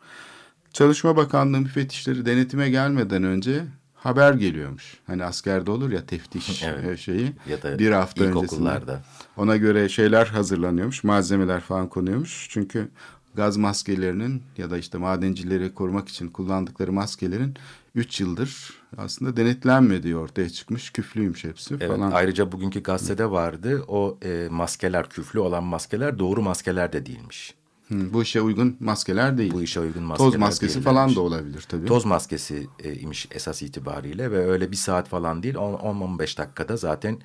Çalışma 0.74 1.16
Bakanlığı 1.18 1.62
müfettişleri 1.62 2.26
denetime 2.26 2.70
gelmeden 2.70 3.24
önce 3.24 3.64
haber 4.04 4.34
geliyormuş. 4.34 4.98
Hani 5.08 5.24
askerde 5.24 5.72
olur 5.72 5.92
ya 5.92 6.06
teftiş 6.06 6.64
Evet. 6.68 6.86
e, 6.86 6.98
şeyi. 6.98 7.34
Ya 7.50 7.62
da 7.62 7.80
bir 7.80 7.92
hafta 7.92 8.26
ilkokullarda. 8.26 9.02
Ona 9.38 9.58
göre 9.58 9.90
şeyler 9.90 10.26
hazırlanıyormuş, 10.26 11.04
malzemeler 11.04 11.62
falan 11.62 11.90
konuyormuş. 11.90 12.48
Çünkü 12.50 12.90
gaz 13.36 13.58
maskelerinin 13.58 14.44
ya 14.58 14.72
da 14.72 14.78
işte 14.78 14.98
madencileri 14.98 15.74
korumak 15.74 16.10
için 16.10 16.28
kullandıkları 16.28 16.94
maskelerin 16.94 17.54
3 17.96 18.22
yıldır 18.22 18.74
aslında 18.98 19.38
denetlenmediği 19.38 20.16
ortaya 20.18 20.50
çıkmış. 20.50 20.90
Küflüymüş 20.90 21.44
hepsi 21.44 21.74
Evet, 21.76 21.88
falan. 21.88 22.12
ayrıca 22.12 22.52
bugünkü 22.52 22.84
gazetede 22.84 23.32
vardı. 23.32 23.84
O 23.88 24.18
e, 24.26 24.48
maskeler, 24.52 25.10
küflü 25.10 25.40
olan 25.40 25.64
maskeler 25.64 26.20
doğru 26.20 26.42
maskeler 26.42 26.94
de 26.94 27.06
değilmiş. 27.06 27.54
Hı, 27.88 28.14
bu 28.14 28.22
işe 28.24 28.42
uygun 28.42 28.78
maskeler 28.80 29.38
değil. 29.38 29.52
Bu 29.54 29.62
işe 29.62 29.80
uygun 29.80 30.04
maskeler 30.04 30.32
Toz 30.32 30.40
maskesi 30.40 30.76
değillermiş. 30.76 30.86
falan 30.86 31.16
da 31.16 31.22
olabilir 31.22 31.66
tabii. 31.70 31.86
Toz 31.86 32.06
maskesi 32.06 32.68
e, 32.84 32.94
imiş 32.96 33.28
esas 33.32 33.62
itibariyle 33.62 34.32
ve 34.32 34.48
öyle 34.52 34.72
bir 34.72 34.76
saat 34.78 35.10
falan 35.10 35.44
değil 35.44 35.56
10-15 35.56 36.38
dakikada 36.38 36.78
zaten 36.78 37.20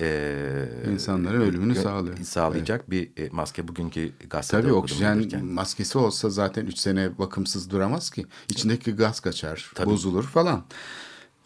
e, 0.00 0.68
İnsanların 0.92 1.40
ölümünü 1.40 1.74
sağlıyor. 1.74 2.16
Sağlayacak 2.18 2.90
bir 2.90 3.10
e, 3.16 3.28
maske 3.32 3.68
bugünkü 3.68 4.12
gazetede 4.30 4.62
Tabii 4.62 4.72
oksijen 4.72 5.18
gelirken. 5.18 5.44
maskesi 5.46 5.98
olsa 5.98 6.30
zaten 6.30 6.66
3 6.66 6.78
sene 6.78 7.18
bakımsız 7.18 7.70
duramaz 7.70 8.10
ki. 8.10 8.26
İçindeki 8.48 8.92
gaz 8.92 9.20
kaçar, 9.20 9.70
Tabii. 9.74 9.90
bozulur 9.90 10.24
falan. 10.24 10.64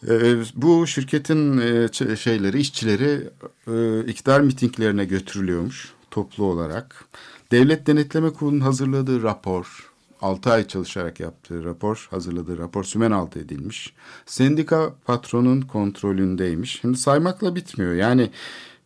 Ee, 0.07 0.35
bu 0.55 0.87
şirketin 0.87 1.57
e, 1.57 2.15
şeyleri, 2.15 2.59
işçileri 2.59 3.29
e, 3.67 4.05
iktidar 4.11 4.41
mitinglerine 4.41 5.05
götürülüyormuş 5.05 5.93
toplu 6.11 6.43
olarak. 6.43 7.05
Devlet 7.51 7.87
Denetleme 7.87 8.29
Kurulu'nun 8.33 8.59
hazırladığı 8.59 9.23
rapor, 9.23 9.91
6 10.21 10.51
ay 10.51 10.67
çalışarak 10.67 11.19
yaptığı 11.19 11.63
rapor, 11.63 12.07
hazırladığı 12.11 12.57
rapor 12.57 12.83
sümen 12.83 13.11
altı 13.11 13.39
edilmiş. 13.39 13.93
Sendika 14.25 14.93
patronun 15.05 15.61
kontrolündeymiş. 15.61 16.79
Şimdi 16.81 16.97
saymakla 16.97 17.55
bitmiyor. 17.55 17.93
Yani 17.93 18.29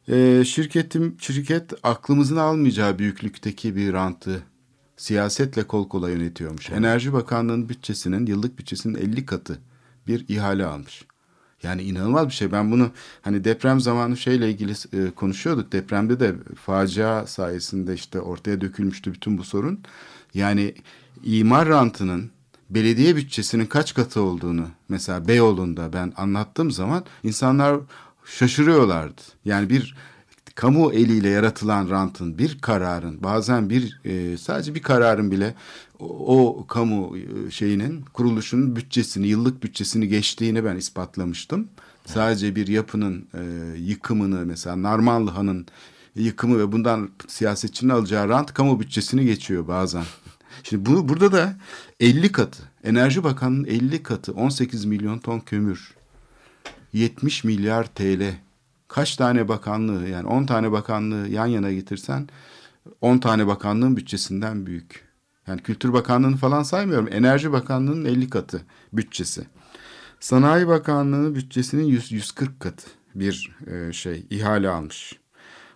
e, 0.08 0.44
şirketim, 0.46 1.16
şirket 1.20 1.74
aklımızın 1.84 2.38
almayacağı 2.38 3.00
büyüklükteki 3.00 3.76
bir 3.76 3.94
rantı 3.94 4.44
siyasetle 4.98 5.64
kol 5.64 5.90
kola 5.90 6.10
yönetiyormuş. 6.10 6.70
Enerji 6.70 7.14
Bakanlığı'nın 7.14 7.70
bütçesinin, 7.70 8.26
yıllık 8.26 8.60
bütçesinin 8.60 8.96
50 8.96 9.26
katı 9.26 9.60
bir 10.08 10.26
ihale 10.28 10.66
almış. 10.66 11.06
Yani 11.64 11.82
inanılmaz 11.82 12.28
bir 12.28 12.34
şey. 12.34 12.52
Ben 12.52 12.72
bunu 12.72 12.92
hani 13.22 13.44
deprem 13.44 13.80
zamanı 13.80 14.18
şeyle 14.18 14.50
ilgili 14.50 14.72
e, 14.72 15.12
konuşuyorduk. 15.12 15.72
Depremde 15.72 16.20
de 16.20 16.36
facia 16.56 17.28
sayesinde 17.28 17.94
işte 17.94 18.20
ortaya 18.22 18.62
dökülmüştü 18.62 19.14
bütün 19.14 19.38
bu 19.38 19.44
sorun. 19.44 19.80
Yani 20.34 20.74
imar 21.24 21.70
rantının 21.70 22.32
belediye 22.70 23.16
bütçesinin 23.16 23.66
kaç 23.66 23.94
katı 23.94 24.22
olduğunu 24.22 24.68
mesela 24.90 25.28
Beyoğlu'nda 25.28 25.94
ben 25.94 26.14
anlattığım 26.18 26.72
zaman 26.72 27.06
insanlar 27.24 27.80
şaşırıyorlardı. 28.26 29.22
Yani 29.46 29.70
bir 29.70 29.96
kamu 30.56 30.94
eliyle 30.94 31.30
yaratılan 31.30 31.90
rantın 31.90 32.38
bir 32.38 32.60
kararın 32.62 33.24
bazen 33.24 33.70
bir 33.70 34.02
e, 34.06 34.38
sadece 34.38 34.76
bir 34.76 34.82
kararın 34.82 35.32
bile 35.32 35.56
o, 36.04 36.68
kamu 36.68 37.18
e, 37.18 37.52
şeyinin 37.52 38.02
kuruluşunun 38.02 38.76
bütçesini 38.76 39.28
yıllık 39.28 39.64
bütçesini 39.64 40.08
geçtiğini 40.08 40.66
ben 40.66 40.76
ispatlamıştım. 40.76 41.68
Sadece 42.06 42.56
bir 42.56 42.68
yapının 42.68 43.28
e, 43.34 43.42
yıkımını 43.78 44.46
mesela 44.46 44.82
Narmanlı 44.82 45.32
Han'ın 45.32 45.66
yıkımı 46.16 46.60
ve 46.60 46.72
bundan 46.72 47.10
siyasetçinin 47.28 47.90
alacağı 47.90 48.30
rant 48.30 48.54
kamu 48.54 48.80
bütçesini 48.80 49.26
geçiyor 49.26 49.68
bazen. 49.68 50.04
Şimdi 50.64 50.86
bunu 50.86 51.10
burada 51.10 51.32
da 51.32 51.56
50 52.00 52.32
katı 52.32 52.64
Enerji 52.84 53.24
Bakanı'nın 53.24 53.66
50 53.66 54.04
katı 54.04 54.34
18 54.34 54.86
milyon 54.86 55.20
ton 55.20 55.40
kömür 55.40 55.94
70 56.94 57.44
milyar 57.44 57.86
TL 57.86 58.34
kaç 58.88 59.16
tane 59.16 59.48
bakanlığı 59.48 60.08
yani 60.08 60.28
10 60.28 60.46
tane 60.46 60.72
bakanlığı 60.72 61.28
yan 61.28 61.48
yana 61.48 61.72
getirsen 61.72 62.30
10 63.02 63.18
tane 63.18 63.48
bakanlığın 63.48 63.98
bütçesinden 63.98 64.66
büyük. 64.66 65.13
Yani 65.48 65.62
Kültür 65.62 65.94
Bakanlığı'nı 65.94 66.38
falan 66.38 66.64
saymıyorum. 66.64 67.08
Enerji 67.12 67.52
Bakanlığı'nın 67.52 68.06
50 68.06 68.30
katı 68.30 68.62
bütçesi. 68.94 69.48
Sanayi 70.20 70.68
Bakanlığı'nın 70.68 71.36
bütçesinin 71.36 71.84
100, 71.84 72.12
140 72.12 72.60
katı 72.60 72.88
bir 73.16 73.52
e, 73.68 73.94
şey 73.94 74.26
ihale 74.30 74.70
almış. 74.70 75.20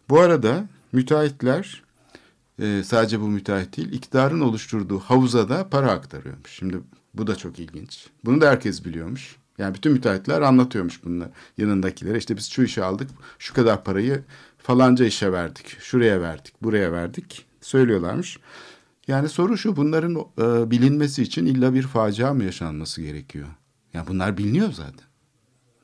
Bu 0.09 0.19
arada 0.19 0.67
müteahhitler 0.91 1.83
e, 2.59 2.83
sadece 2.83 3.21
bu 3.21 3.27
müteahhit 3.27 3.77
değil 3.77 3.93
iktidarın 3.93 4.41
oluşturduğu 4.41 4.99
havuza 4.99 5.49
da 5.49 5.69
para 5.69 5.91
aktarıyormuş. 5.91 6.51
Şimdi 6.51 6.79
bu 7.13 7.27
da 7.27 7.35
çok 7.35 7.59
ilginç. 7.59 8.07
Bunu 8.25 8.41
da 8.41 8.49
herkes 8.49 8.85
biliyormuş. 8.85 9.35
Yani 9.57 9.75
bütün 9.75 9.91
müteahhitler 9.91 10.41
anlatıyormuş 10.41 11.03
bunları 11.03 11.29
yanındakilere. 11.57 12.17
İşte 12.17 12.37
biz 12.37 12.49
şu 12.51 12.63
işi 12.63 12.83
aldık, 12.83 13.09
şu 13.39 13.53
kadar 13.53 13.83
parayı 13.83 14.23
falanca 14.57 15.05
işe 15.05 15.31
verdik, 15.31 15.79
şuraya 15.79 16.21
verdik, 16.21 16.53
buraya 16.63 16.91
verdik 16.91 17.45
söylüyorlarmış. 17.61 18.39
Yani 19.07 19.29
soru 19.29 19.57
şu 19.57 19.75
bunların 19.75 20.15
e, 20.15 20.71
bilinmesi 20.71 21.23
için 21.23 21.45
illa 21.45 21.73
bir 21.73 21.83
facia 21.83 22.33
mı 22.33 22.43
yaşanması 22.43 23.01
gerekiyor? 23.01 23.47
Yani 23.93 24.07
bunlar 24.07 24.37
biliniyor 24.37 24.71
zaten. 24.71 25.07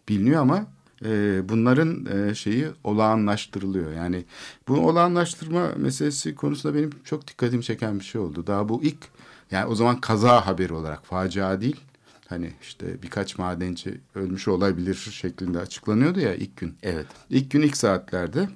Biliniyor 0.10 0.42
ama 0.42 0.68
e, 1.06 1.42
bunların 1.50 2.06
e, 2.06 2.36
şeyi 2.36 2.68
olağanlaştırılıyor. 2.84 3.94
Yani 3.94 4.26
bu 4.68 4.74
olağanlaştırma 4.74 5.72
meselesi 5.78 6.36
konusunda 6.36 6.76
benim 6.76 6.90
çok 7.04 7.28
dikkatimi 7.28 7.64
çeken 7.64 8.00
bir 8.00 8.06
şey 8.06 8.22
oldu. 8.22 8.48
Daha 8.48 8.70
bu 8.70 8.84
ilk 8.84 8.98
yani 9.52 9.66
o 9.66 9.76
zaman 9.76 10.02
kaza 10.02 10.48
haberi 10.48 10.74
olarak 10.74 11.06
facia 11.06 11.62
değil. 11.62 11.80
Hani 12.28 12.54
işte 12.62 13.02
birkaç 13.04 13.38
madenci 13.38 14.02
ölmüş 14.16 14.48
olabilir 14.48 14.96
şeklinde 15.12 15.60
açıklanıyordu 15.60 16.20
ya 16.20 16.36
ilk 16.36 16.58
gün. 16.58 16.76
Evet. 16.84 17.08
İlk 17.30 17.52
gün 17.52 17.62
ilk 17.62 17.78
saatlerde 17.78 18.50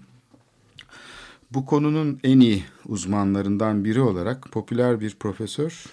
bu 1.54 1.66
konunun 1.66 2.20
en 2.24 2.40
iyi 2.40 2.64
uzmanlarından 2.86 3.86
biri 3.86 4.02
olarak 4.02 4.52
popüler 4.52 5.00
bir 5.00 5.16
profesör, 5.16 5.86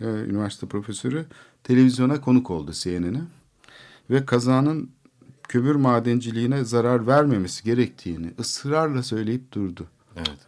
e, 0.00 0.04
üniversite 0.04 0.66
profesörü 0.66 1.26
televizyona 1.64 2.20
konuk 2.20 2.50
oldu 2.50 2.72
CNN'e 2.72 3.20
ve 4.10 4.26
kazanın 4.26 4.90
kömür 5.48 5.74
madenciliğine 5.74 6.64
zarar 6.64 7.06
vermemesi 7.06 7.64
gerektiğini 7.64 8.30
ısrarla 8.38 9.02
söyleyip 9.02 9.52
durdu. 9.52 9.86
Evet. 10.16 10.38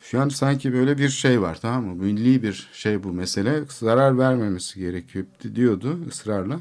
Şu 0.00 0.20
an 0.20 0.28
sanki 0.28 0.72
böyle 0.72 0.98
bir 0.98 1.08
şey 1.08 1.40
var 1.40 1.58
tamam 1.62 1.84
mı? 1.84 1.94
Milli 1.94 2.42
bir 2.42 2.68
şey 2.72 3.02
bu 3.02 3.12
mesele. 3.12 3.64
Zarar 3.68 4.18
vermemesi 4.18 4.80
gerekiyor 4.80 5.24
diyordu 5.54 5.98
ısrarla. 6.08 6.60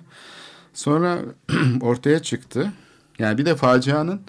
Sonra 0.73 1.19
ortaya 1.81 2.19
çıktı. 2.19 2.71
Yani 3.19 3.37
bir 3.37 3.45
de 3.45 3.55
facianın 3.55 4.21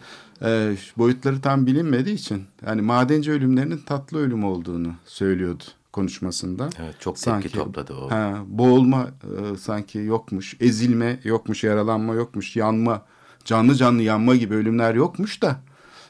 e, 0.42 0.76
boyutları 0.98 1.40
tam 1.40 1.66
bilinmediği 1.66 2.14
için 2.14 2.44
yani 2.66 2.82
madenci 2.82 3.32
ölümlerinin 3.32 3.78
tatlı 3.78 4.18
ölüm 4.18 4.44
olduğunu 4.44 4.94
söylüyordu 5.04 5.64
konuşmasında. 5.92 6.68
Evet, 6.80 6.94
çok 7.00 7.16
tepki 7.16 7.48
topladı 7.48 7.94
o. 7.94 8.10
Ha, 8.10 8.34
boğulma 8.46 9.06
e, 9.06 9.56
sanki 9.56 9.98
yokmuş, 9.98 10.56
ezilme 10.60 11.20
yokmuş, 11.24 11.64
yaralanma 11.64 12.14
yokmuş, 12.14 12.56
yanma, 12.56 13.02
canlı 13.44 13.74
canlı 13.74 14.02
yanma 14.02 14.36
gibi 14.36 14.54
ölümler 14.54 14.94
yokmuş 14.94 15.42
da 15.42 15.60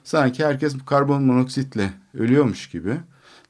sanki 0.04 0.44
herkes 0.44 0.74
karbon 0.86 1.22
monoksitle 1.22 1.92
ölüyormuş 2.14 2.68
gibi. 2.70 2.96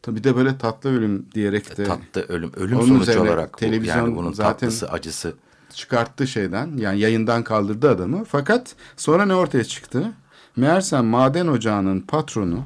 Tabii 0.02 0.24
de 0.24 0.36
böyle 0.36 0.58
tatlı 0.58 0.90
ölüm 0.98 1.26
diyerek 1.34 1.78
de 1.78 1.84
Tatlı 1.84 2.20
ölüm, 2.28 2.52
ölüm 2.56 2.76
Onun 2.76 2.86
sonucu 2.86 3.20
olarak 3.20 3.58
televizyon 3.58 3.96
yani 3.96 4.16
bunun 4.16 4.32
zaten- 4.32 4.52
tatlısı, 4.52 4.90
acısı. 4.90 5.34
çıkarttı 5.74 6.26
şeyden 6.26 6.76
yani 6.76 7.00
yayından 7.00 7.44
kaldırdı 7.44 7.90
adamı. 7.90 8.24
Fakat 8.24 8.74
sonra 8.96 9.26
ne 9.26 9.34
ortaya 9.34 9.64
çıktı? 9.64 10.12
Meğersem 10.56 11.06
maden 11.06 11.46
ocağının 11.46 12.00
patronu 12.00 12.64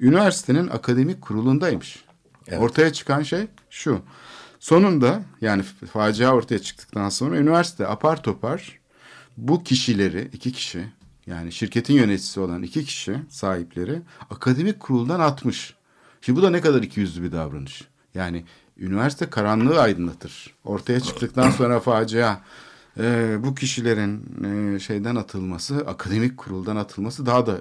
üniversitenin 0.00 0.68
akademik 0.68 1.22
kurulundaymış. 1.22 2.04
Evet. 2.48 2.60
Ortaya 2.60 2.92
çıkan 2.92 3.22
şey 3.22 3.46
şu. 3.70 4.00
Sonunda 4.60 5.22
yani 5.40 5.62
facia 5.92 6.34
ortaya 6.34 6.58
çıktıktan 6.58 7.08
sonra 7.08 7.36
üniversite 7.36 7.86
apar 7.86 8.22
topar 8.22 8.78
bu 9.36 9.64
kişileri 9.64 10.30
iki 10.32 10.52
kişi 10.52 10.84
yani 11.26 11.52
şirketin 11.52 11.94
yöneticisi 11.94 12.40
olan 12.40 12.62
iki 12.62 12.84
kişi 12.84 13.16
sahipleri 13.28 14.02
akademik 14.30 14.80
kuruldan 14.80 15.20
atmış. 15.20 15.74
Şimdi 16.20 16.38
bu 16.38 16.42
da 16.42 16.50
ne 16.50 16.60
kadar 16.60 16.82
ikiyüzlü 16.82 17.22
bir 17.22 17.32
davranış. 17.32 17.84
Yani 18.14 18.44
üniversite 18.78 19.30
karanlığı 19.30 19.80
aydınlatır. 19.80 20.54
Ortaya 20.64 21.00
çıktıktan 21.00 21.50
sonra 21.58 21.80
facia 21.80 22.40
e, 22.98 23.36
bu 23.42 23.54
kişilerin 23.54 24.24
e, 24.44 24.78
şeyden 24.78 25.16
atılması, 25.16 25.76
akademik 25.76 26.36
kuruldan 26.36 26.76
atılması 26.76 27.26
daha 27.26 27.46
da 27.46 27.60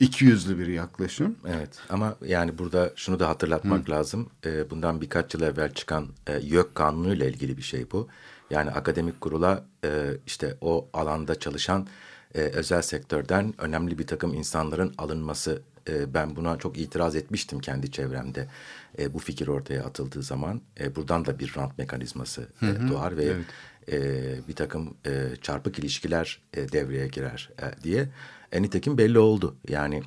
iki 0.00 0.24
yüzlü 0.24 0.58
bir 0.58 0.66
yaklaşım. 0.66 1.36
Evet 1.46 1.78
ama 1.90 2.16
yani 2.26 2.58
burada 2.58 2.92
şunu 2.96 3.20
da 3.20 3.28
hatırlatmak 3.28 3.90
lazım. 3.90 4.30
Ee, 4.46 4.70
bundan 4.70 5.00
birkaç 5.00 5.34
yıl 5.34 5.42
evvel 5.42 5.74
çıkan 5.74 6.08
e, 6.26 6.38
YÖK 6.38 6.74
kanunu 6.74 7.14
ile 7.14 7.28
ilgili 7.28 7.56
bir 7.56 7.62
şey 7.62 7.90
bu. 7.92 8.08
Yani 8.50 8.70
akademik 8.70 9.20
kurula 9.20 9.64
e, 9.84 10.10
işte 10.26 10.56
o 10.60 10.88
alanda 10.92 11.38
çalışan 11.38 11.86
e, 12.34 12.40
özel 12.40 12.82
sektörden 12.82 13.54
önemli 13.58 13.98
bir 13.98 14.06
takım 14.06 14.34
insanların 14.34 14.94
alınması. 14.98 15.62
E, 15.88 16.14
ben 16.14 16.36
buna 16.36 16.58
çok 16.58 16.78
itiraz 16.78 17.16
etmiştim 17.16 17.58
kendi 17.58 17.90
çevremde. 17.90 18.48
E, 18.98 19.14
bu 19.14 19.18
fikir 19.18 19.48
ortaya 19.48 19.84
atıldığı 19.84 20.22
zaman 20.22 20.60
e, 20.80 20.96
buradan 20.96 21.24
da 21.24 21.38
bir 21.38 21.54
rant 21.56 21.78
mekanizması 21.78 22.48
e, 22.62 22.88
doğar 22.90 23.16
ve 23.16 23.36
e, 23.92 23.98
bir 24.48 24.54
takım 24.54 24.94
e, 25.06 25.28
çarpık 25.42 25.78
ilişkiler 25.78 26.40
e, 26.54 26.72
devreye 26.72 27.08
girer 27.08 27.50
e, 27.62 27.82
diye. 27.82 28.08
E, 28.52 28.62
nitekim 28.62 28.98
belli 28.98 29.18
oldu. 29.18 29.56
Yani 29.68 30.02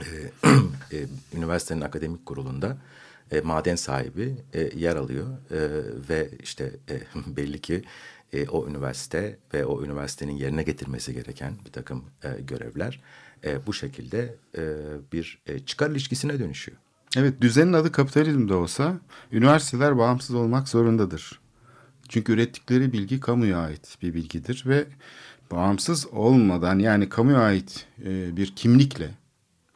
e, 0.00 0.06
e, 0.96 1.06
üniversitenin 1.34 1.80
akademik 1.80 2.26
kurulunda 2.26 2.76
e, 3.30 3.40
maden 3.40 3.76
sahibi 3.76 4.36
e, 4.52 4.78
yer 4.78 4.96
alıyor 4.96 5.26
e, 5.50 5.58
ve 6.08 6.30
işte 6.42 6.72
e, 6.90 7.00
belli 7.36 7.60
ki 7.60 7.82
e, 8.32 8.48
o 8.48 8.68
üniversite 8.68 9.38
ve 9.54 9.64
o 9.64 9.84
üniversitenin 9.84 10.36
yerine 10.36 10.62
getirmesi 10.62 11.14
gereken 11.14 11.54
bir 11.64 11.72
takım 11.72 12.04
e, 12.24 12.40
görevler 12.40 13.00
e, 13.44 13.66
bu 13.66 13.72
şekilde 13.72 14.34
e, 14.58 14.62
bir 15.12 15.42
e, 15.46 15.58
çıkar 15.58 15.90
ilişkisine 15.90 16.38
dönüşüyor. 16.38 16.78
Evet 17.16 17.40
düzenin 17.40 17.72
adı 17.72 17.92
kapitalizm 17.92 18.48
de 18.48 18.54
olsa 18.54 18.98
üniversiteler 19.32 19.98
bağımsız 19.98 20.34
olmak 20.34 20.68
zorundadır. 20.68 21.40
Çünkü 22.08 22.32
ürettikleri 22.32 22.92
bilgi 22.92 23.20
kamuya 23.20 23.58
ait 23.58 23.98
bir 24.02 24.14
bilgidir 24.14 24.64
ve 24.66 24.86
bağımsız 25.50 26.06
olmadan 26.06 26.78
yani 26.78 27.08
kamuya 27.08 27.38
ait 27.38 27.86
e, 28.04 28.36
bir 28.36 28.56
kimlikle 28.56 29.10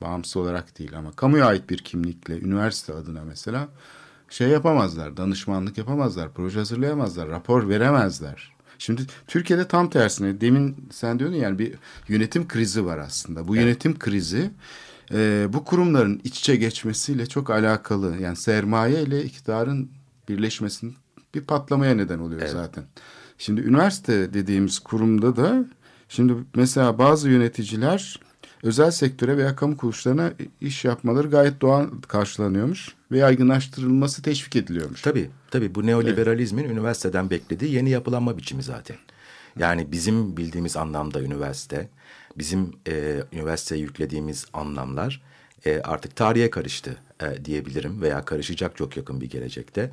bağımsız 0.01 0.37
olarak 0.37 0.79
değil 0.79 0.99
ama 0.99 1.13
kamuya 1.13 1.47
ait 1.47 1.71
bir 1.71 1.79
kimlikle 1.79 2.41
üniversite 2.41 2.93
adına 2.95 3.25
mesela 3.25 3.69
şey 4.31 4.49
yapamazlar, 4.49 5.17
danışmanlık 5.17 5.79
yapamazlar, 5.79 6.33
proje 6.35 6.59
hazırlayamazlar, 6.59 7.29
rapor 7.29 7.69
veremezler. 7.69 8.53
Şimdi 8.79 9.03
Türkiye'de 9.27 9.69
tam 9.69 9.91
tersine 9.91 10.41
demin 10.41 10.89
sen 10.91 11.19
diyordun 11.19 11.37
yani 11.37 11.59
bir 11.59 11.75
yönetim 12.09 12.49
krizi 12.49 12.85
var 12.87 12.99
aslında. 12.99 13.49
Bu 13.49 13.57
yönetim 13.57 13.99
krizi 13.99 14.51
e, 15.13 15.47
bu 15.53 15.65
kurumların 15.65 16.21
iç 16.25 16.39
içe 16.39 16.57
geçmesiyle 16.57 17.27
çok 17.27 17.51
alakalı. 17.51 18.17
Yani 18.21 18.37
sermaye 18.37 19.03
ile 19.03 19.25
iktidarın 19.25 19.91
birleşmesinin 20.29 20.97
bir 21.35 21.41
patlamaya 21.41 21.95
neden 21.95 22.19
oluyor 22.19 22.41
Evet. 22.41 22.51
zaten. 22.51 22.85
Şimdi 23.39 23.61
üniversite 23.61 24.35
dediğimiz 24.35 24.79
kurumda 24.79 25.37
da 25.37 25.65
şimdi 26.09 26.35
mesela 26.55 26.99
bazı 26.99 27.31
yöneticiler 27.31 28.21
özel 28.63 28.91
sektöre 28.91 29.37
veya 29.37 29.57
kamu 29.57 29.77
kuruluşlarına 29.77 30.33
iş 30.61 30.85
yapmaları 30.85 31.31
gayet 31.31 31.61
doğal 31.61 31.87
karşılanıyormuş 32.09 32.95
ve 33.13 33.19
yaygınlaştırılması 33.19 34.23
teşvik 34.23 34.57
ediliyormuş. 34.57 35.03
Tabii 35.03 35.31
tabii 35.51 35.75
bu 35.75 35.87
neoliberalizmin 35.87 36.65
üniversiteden 36.65 37.31
beklediği 37.31 37.75
yeni 37.75 37.91
yapılanma 37.91 38.39
biçimi 38.39 38.63
zaten. 38.63 38.97
Yani 39.59 39.93
bizim 39.93 40.37
bildiğimiz 40.37 40.77
anlamda 40.77 41.23
üniversite, 41.23 41.89
bizim 42.39 42.73
e, 42.89 43.23
üniversiteye 43.33 43.81
yüklediğimiz 43.81 44.47
anlamlar 44.53 45.23
e, 45.67 45.81
artık 45.81 46.17
tarihe 46.17 46.51
karıştı 46.51 46.97
e, 47.23 47.45
diyebilirim 47.45 48.03
veya 48.03 48.25
karışacak 48.25 48.77
çok 48.77 48.97
yakın 48.97 49.21
bir 49.21 49.31
gelecekte. 49.31 49.91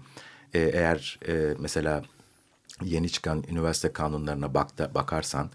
E, 0.56 0.60
eğer 0.60 1.20
e, 1.28 1.56
mesela 1.60 2.04
yeni 2.84 3.10
çıkan 3.10 3.44
üniversite 3.50 3.94
kanunlarına 3.94 4.54
bak 4.54 4.96
bakarsan 4.96 5.50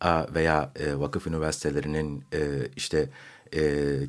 a, 0.00 0.26
veya 0.34 0.72
e, 0.76 0.98
vakıf 0.98 1.26
üniversitelerinin 1.26 2.24
e, 2.32 2.40
işte 2.76 3.08
e, 3.52 3.60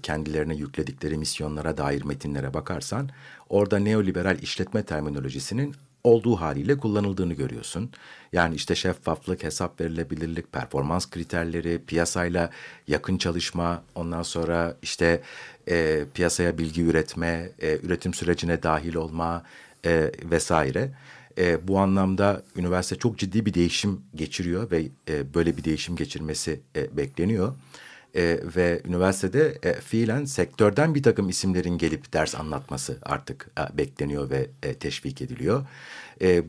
kendilerine 0.04 0.56
yükledikleri 0.56 1.18
misyonlara 1.18 1.78
dair 1.78 2.04
metinlere 2.04 2.54
bakarsan 2.54 3.10
orada 3.50 3.80
neoliberal 3.80 4.40
işletme 4.40 4.84
terminolojisinin 4.84 5.76
olduğu 6.04 6.36
haliyle 6.36 6.78
kullanıldığını 6.78 7.34
görüyorsun. 7.34 7.92
Yani 8.34 8.56
işte 8.56 8.76
şeffaflık, 8.76 9.44
hesap 9.44 9.82
verilebilirlik, 9.82 10.52
performans 10.52 11.10
kriterleri, 11.10 11.82
piyasayla 11.88 12.50
yakın 12.88 13.18
çalışma, 13.18 13.84
ondan 13.96 14.24
sonra 14.24 14.78
işte 14.82 15.22
e, 15.70 16.06
piyasaya 16.14 16.58
bilgi 16.58 16.82
üretme, 16.82 17.50
e, 17.60 17.78
üretim 17.84 18.14
sürecine 18.14 18.64
dahil 18.64 18.96
olma 18.96 19.44
e, 19.88 20.12
vesaire. 20.24 20.92
E, 21.38 21.68
bu 21.68 21.80
anlamda 21.80 22.44
üniversite 22.56 22.96
çok 22.96 23.18
ciddi 23.18 23.46
bir 23.46 23.54
değişim 23.54 24.02
geçiriyor 24.16 24.72
ve 24.72 24.84
e, 25.10 25.34
böyle 25.34 25.58
bir 25.58 25.64
değişim 25.64 25.96
geçirmesi 25.96 26.60
e, 26.76 26.98
bekleniyor. 26.98 27.54
E, 28.16 28.40
ve 28.56 28.82
üniversitede 28.86 29.58
e, 29.64 29.74
fiilen 29.74 30.26
sektörden 30.26 30.96
bir 30.96 31.04
takım 31.04 31.30
isimlerin 31.30 31.78
gelip 31.78 32.14
ders 32.14 32.36
anlatması 32.36 32.98
artık 33.04 33.50
e, 33.60 33.78
bekleniyor 33.78 34.30
ve 34.30 34.48
e, 34.64 34.74
teşvik 34.74 35.22
ediliyor. 35.22 35.66
E, 36.22 36.44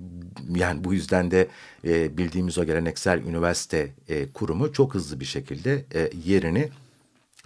yani 0.54 0.84
bu 0.84 0.94
yüzden 0.94 1.30
de 1.30 1.48
e, 1.84 2.18
bildiğimiz 2.18 2.58
o 2.58 2.64
geleneksel 2.64 3.22
üniversite 3.22 3.88
e, 4.08 4.32
kurumu 4.32 4.72
çok 4.72 4.94
hızlı 4.94 5.20
bir 5.20 5.24
şekilde 5.24 5.84
e, 5.94 6.10
yerini 6.24 6.68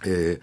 e, 0.05 0.11
e, 0.11 0.37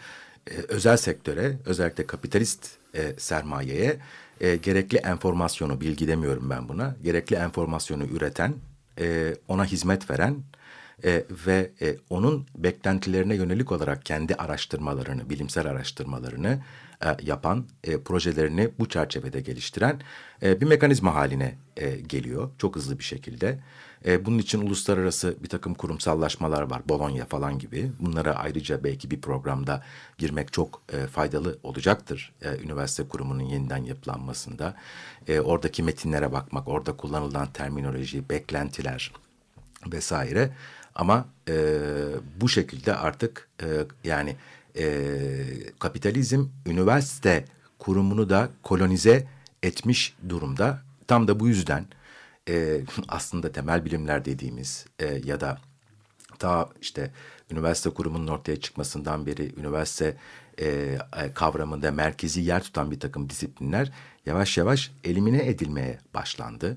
özel 0.68 0.96
sektöre 0.96 1.56
özellikle 1.66 2.06
kapitalist 2.06 2.70
e, 2.94 3.14
sermayeye 3.18 3.98
e, 4.40 4.56
gerekli 4.56 4.98
enformasyonu 4.98 5.80
bilgi 5.80 6.08
demiyorum 6.08 6.50
ben 6.50 6.68
buna 6.68 6.96
gerekli 7.02 7.36
enformasyonu 7.36 8.04
üreten 8.04 8.54
e, 9.00 9.34
ona 9.48 9.64
hizmet 9.64 10.10
veren 10.10 10.36
e, 11.04 11.24
ve 11.46 11.70
e, 11.82 11.96
onun 12.10 12.46
beklentilerine 12.56 13.34
yönelik 13.34 13.72
olarak 13.72 14.04
kendi 14.04 14.34
araştırmalarını 14.34 15.30
bilimsel 15.30 15.66
araştırmalarını 15.66 16.58
e, 17.04 17.08
yapan 17.22 17.66
e, 17.84 18.00
projelerini 18.00 18.70
bu 18.78 18.88
çerçevede 18.88 19.40
geliştiren 19.40 20.00
e, 20.42 20.60
bir 20.60 20.66
mekanizma 20.66 21.14
haline 21.14 21.54
e, 21.76 21.90
geliyor 21.96 22.50
çok 22.58 22.76
hızlı 22.76 22.98
bir 22.98 23.04
şekilde. 23.04 23.58
E, 24.06 24.24
bunun 24.24 24.38
için 24.38 24.60
uluslararası 24.60 25.36
bir 25.42 25.48
takım 25.48 25.74
kurumsallaşmalar 25.74 26.62
var. 26.62 26.82
Bologna 26.88 27.24
falan 27.24 27.58
gibi. 27.58 27.92
Bunlara 28.00 28.34
ayrıca 28.34 28.84
belki 28.84 29.10
bir 29.10 29.20
programda 29.20 29.82
girmek 30.18 30.52
çok 30.52 30.82
e, 30.92 31.06
faydalı 31.06 31.58
olacaktır. 31.62 32.32
E, 32.42 32.58
üniversite 32.64 33.08
kurumunun 33.08 33.42
yeniden 33.42 33.84
yapılanmasında. 33.84 34.76
E, 35.28 35.40
oradaki 35.40 35.82
metinlere 35.82 36.32
bakmak, 36.32 36.68
orada 36.68 36.96
kullanılan 36.96 37.46
terminoloji, 37.46 38.28
beklentiler 38.28 39.12
vesaire. 39.92 40.50
Ama 40.94 41.24
e, 41.48 41.54
bu 42.40 42.48
şekilde 42.48 42.96
artık 42.96 43.48
e, 43.62 43.66
yani 44.04 44.36
e, 44.78 44.84
kapitalizm 45.78 46.46
üniversite 46.66 47.44
kurumunu 47.78 48.30
da 48.30 48.48
kolonize 48.62 49.26
etmiş 49.62 50.16
durumda. 50.28 50.82
Tam 51.06 51.28
da 51.28 51.40
bu 51.40 51.48
yüzden 51.48 51.86
e, 52.48 52.80
aslında 53.08 53.52
temel 53.52 53.84
bilimler 53.84 54.24
dediğimiz 54.24 54.86
e, 54.98 55.06
ya 55.06 55.40
da 55.40 55.58
ta 56.38 56.68
işte 56.80 57.10
üniversite 57.50 57.90
kurumunun 57.90 58.26
ortaya 58.26 58.60
çıkmasından 58.60 59.26
beri 59.26 59.60
üniversite 59.60 60.16
e, 60.58 60.66
e, 60.66 61.32
kavramında 61.34 61.90
merkezi 61.90 62.40
yer 62.40 62.62
tutan 62.62 62.90
bir 62.90 63.00
takım 63.00 63.30
disiplinler 63.30 63.92
yavaş 64.26 64.58
yavaş 64.58 64.92
elimine 65.04 65.46
edilmeye 65.46 65.98
başlandı. 66.14 66.76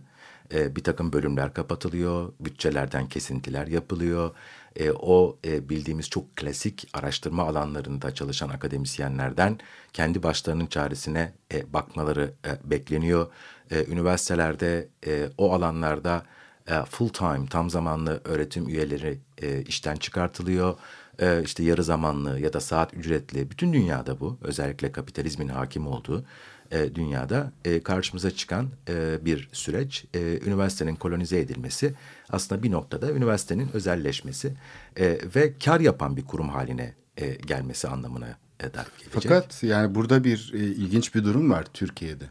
E, 0.54 0.76
bir 0.76 0.84
takım 0.84 1.14
bölümler 1.14 1.54
kapatılıyor, 1.54 2.34
bütçelerden 2.40 3.08
kesintiler 3.08 3.68
yapılıyor. 3.68 4.32
E, 4.76 4.92
o 4.92 5.38
e, 5.46 5.70
bildiğimiz 5.70 6.10
çok 6.10 6.36
klasik 6.36 6.90
araştırma 6.94 7.44
alanlarında 7.44 8.14
çalışan 8.16 8.50
akademisyenlerden 8.50 9.60
kendi 9.94 10.24
başlarının 10.24 10.66
çaresine 10.66 11.34
e, 11.54 11.74
bakmaları 11.74 12.34
e, 12.46 12.70
bekleniyor. 12.72 13.28
E, 13.72 13.86
üniversitelerde 13.86 14.88
e, 15.08 15.30
o 15.38 15.54
alanlarda 15.54 16.24
e, 16.68 16.74
full 16.90 17.10
time 17.10 17.46
tam 17.50 17.70
zamanlı 17.70 18.22
öğretim 18.24 18.70
üyeleri 18.70 19.20
e, 19.42 19.62
işten 19.62 19.96
çıkartılıyor. 19.96 20.76
E, 21.20 21.44
işte 21.44 21.64
yarı 21.64 21.84
zamanlı 21.84 22.40
ya 22.40 22.54
da 22.54 22.60
saat 22.60 22.94
ücretli 22.94 23.52
bütün 23.52 23.74
dünyada 23.74 24.20
bu 24.20 24.38
özellikle 24.42 24.92
kapitalizmin 24.92 25.48
hakim 25.48 25.88
olduğu 25.88 26.26
e, 26.72 26.96
dünyada 26.96 27.52
e, 27.66 27.84
karşımıza 27.84 28.32
çıkan 28.32 28.70
e, 28.90 29.26
bir 29.26 29.50
süreç. 29.52 30.06
E, 30.14 30.20
üniversitenin 30.46 30.96
kolonize 30.96 31.40
edilmesi 31.40 31.94
aslında 32.30 32.64
bir 32.64 32.72
noktada 32.72 33.12
üniversitenin 33.12 33.70
özelleşmesi 33.74 34.54
e, 34.98 35.18
ve 35.36 35.54
kar 35.66 35.80
yapan 35.80 36.18
bir 36.18 36.26
kurum 36.26 36.50
haline 36.50 36.94
e, 37.18 37.32
gelmesi 37.32 37.88
anlamına 37.88 38.38
e, 38.60 38.64
da 38.74 38.86
gelecek. 38.98 39.14
Fakat 39.14 39.64
yani 39.64 39.96
burada 39.96 40.24
bir 40.24 40.52
e, 40.54 40.58
ilginç 40.58 41.16
bir 41.16 41.24
durum 41.24 41.52
var 41.52 41.66
Türkiye'de. 41.74 42.26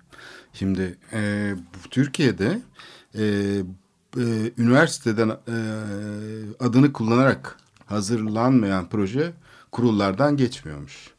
Şimdi 0.52 0.98
e, 1.12 1.54
Türkiye'de 1.90 2.62
e, 3.14 3.24
e, 4.16 4.52
üniversiteden 4.58 5.28
e, 5.28 5.56
adını 6.60 6.92
kullanarak 6.92 7.56
hazırlanmayan 7.86 8.88
proje 8.88 9.32
kurullardan 9.72 10.36
geçmiyormuş. 10.36 11.10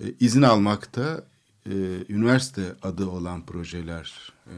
E, 0.00 0.04
izin 0.20 0.42
almakta 0.42 1.24
e, 1.66 1.74
üniversite 2.08 2.62
adı 2.82 3.06
olan 3.06 3.46
projeler 3.46 4.32
e, 4.46 4.56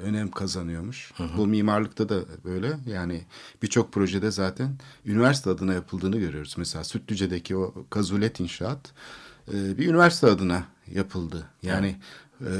önem 0.00 0.30
kazanıyormuş. 0.30 1.12
Bu 1.36 1.46
mimarlıkta 1.46 2.08
da 2.08 2.20
böyle. 2.44 2.78
Yani 2.86 3.24
birçok 3.62 3.92
projede 3.92 4.30
zaten 4.30 4.78
üniversite 5.06 5.50
adına 5.50 5.74
yapıldığını 5.74 6.18
görüyoruz. 6.18 6.54
Mesela 6.58 6.84
Sütlüce'deki 6.84 7.56
o 7.56 7.74
kazulet 7.90 8.40
inşaat 8.40 8.92
e, 9.52 9.78
bir 9.78 9.88
üniversite 9.88 10.26
adına 10.26 10.64
yapıldı. 10.94 11.46
Yani 11.62 11.96
e, 12.40 12.52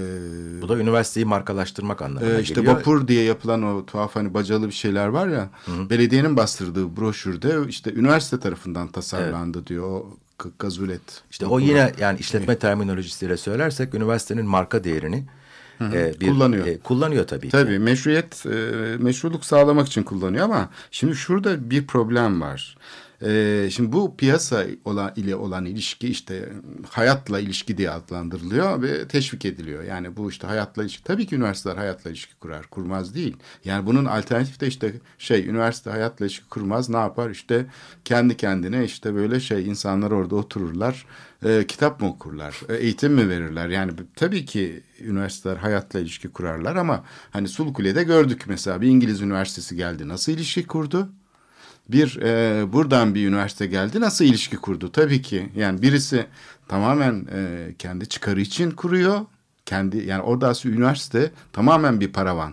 Bu 0.63 0.69
da 0.69 0.79
üniversiteyi 0.79 1.27
markalaştırmak 1.27 2.03
anlamına 2.03 2.39
ee, 2.39 2.43
işte 2.43 2.55
geliyor. 2.55 2.75
vapur 2.77 3.09
diye 3.09 3.25
yapılan 3.25 3.63
o 3.63 3.87
tuhaf 3.87 4.17
hani 4.17 4.35
bacalı 4.35 4.67
bir 4.67 4.73
şeyler 4.73 5.07
var 5.09 5.29
ya. 5.29 5.51
Belediyenin 5.91 6.37
bastırdığı 6.37 6.97
broşürde 6.97 7.55
işte 7.69 7.93
üniversite 7.95 8.41
tarafından 8.41 8.89
tasarlandı 8.89 9.67
diyor 9.67 9.91
o 9.91 10.17
k- 10.39 10.49
gazulet. 10.59 11.23
İşte 11.31 11.47
o 11.47 11.61
yine 11.61 11.93
yani 12.01 12.19
işletme 12.19 12.59
terminolojisiyle 12.59 13.37
söylersek 13.37 13.95
üniversitenin 13.95 14.47
marka 14.47 14.85
değerini 14.85 15.25
e, 15.81 16.15
bir, 16.21 16.27
Kullanıyor. 16.29 16.67
e, 16.67 16.79
kullanıyor 16.79 17.27
tabii 17.27 17.47
ki. 17.47 17.53
Tabii 17.53 17.79
meşruiyet, 17.79 18.47
e, 18.47 18.51
meşruluk 18.99 19.45
sağlamak 19.45 19.87
için 19.87 20.03
kullanıyor 20.03 20.45
ama 20.45 20.71
şimdi 20.91 21.15
şurada 21.17 21.71
bir 21.71 21.87
problem 21.87 22.41
var. 22.41 22.77
E, 23.23 23.69
şimdi 23.73 23.93
bu 23.93 24.17
piyasa 24.17 24.65
olan, 24.85 25.13
ile 25.17 25.37
olan 25.37 25.65
ilişki 25.65 26.09
işte 26.09 26.53
hayatla 26.91 27.41
ilişki 27.41 27.79
diye 27.79 27.91
adlandırılıyor 27.91 28.83
ve 28.83 29.09
teşvik 29.09 29.45
ediliyor. 29.45 29.83
Yani 29.85 30.17
bu 30.17 30.31
işte 30.31 30.47
hayatla 30.47 30.83
ilişki. 30.83 31.05
Tabii 31.05 31.27
ki 31.27 31.37
üniversiteler 31.37 31.77
hayatla 31.77 32.11
ilişki 32.11 32.35
kurar, 32.35 32.67
kurmaz 32.67 33.15
değil. 33.15 33.37
Yani 33.65 33.87
bunun 33.87 34.05
alternatifi 34.05 34.61
de 34.61 34.67
işte 34.67 34.93
şey 35.19 35.49
üniversite 35.49 35.91
hayatla 35.91 36.25
ilişki 36.25 36.49
kurmaz 36.49 36.89
ne 36.89 36.97
yapar? 36.97 37.31
İşte 37.31 37.67
kendi 38.05 38.37
kendine 38.37 38.85
işte 38.85 39.15
böyle 39.15 39.41
şey 39.41 39.69
insanlar 39.69 40.11
orada 40.11 40.37
otururlar, 40.37 41.07
e, 41.45 41.67
kitap 41.67 42.01
mı 42.01 42.09
okurlar, 42.09 42.61
e, 42.69 42.75
eğitim 42.77 43.13
mi 43.13 43.29
verirler? 43.29 43.69
Yani 43.69 43.93
tabii 44.17 44.45
ki 44.45 44.83
üniversiteler 45.01 45.57
hayatla 45.57 46.01
ilişki 46.01 46.29
kurarlar 46.29 46.77
ama 46.77 47.05
hani 47.31 47.49
Sulukule'de 47.49 48.05
gördük 48.05 48.45
mesela 48.49 48.81
bir 48.81 48.89
İngiliz 48.89 49.21
üniversitesi 49.21 49.77
geldi 49.77 50.09
nasıl 50.09 50.33
ilişki 50.33 50.67
kurdu? 50.67 51.09
Bir 51.89 52.17
e, 52.23 52.73
buradan 52.73 53.15
bir 53.15 53.29
üniversite 53.29 53.67
geldi 53.67 54.01
nasıl 54.01 54.25
ilişki 54.25 54.57
kurdu? 54.57 54.93
Tabii 54.93 55.23
ki 55.23 55.49
yani 55.57 55.83
birisi 55.83 56.27
tamamen 56.69 57.27
e, 57.33 57.75
kendi 57.79 58.09
çıkarı 58.09 58.41
için 58.41 58.71
kuruyor. 58.71 59.21
Kendi 59.67 59.97
yani 59.97 60.23
orada 60.23 60.49
aslında 60.49 60.75
üniversite 60.75 61.31
tamamen 61.53 62.01
bir 62.01 62.13
paravan. 62.13 62.53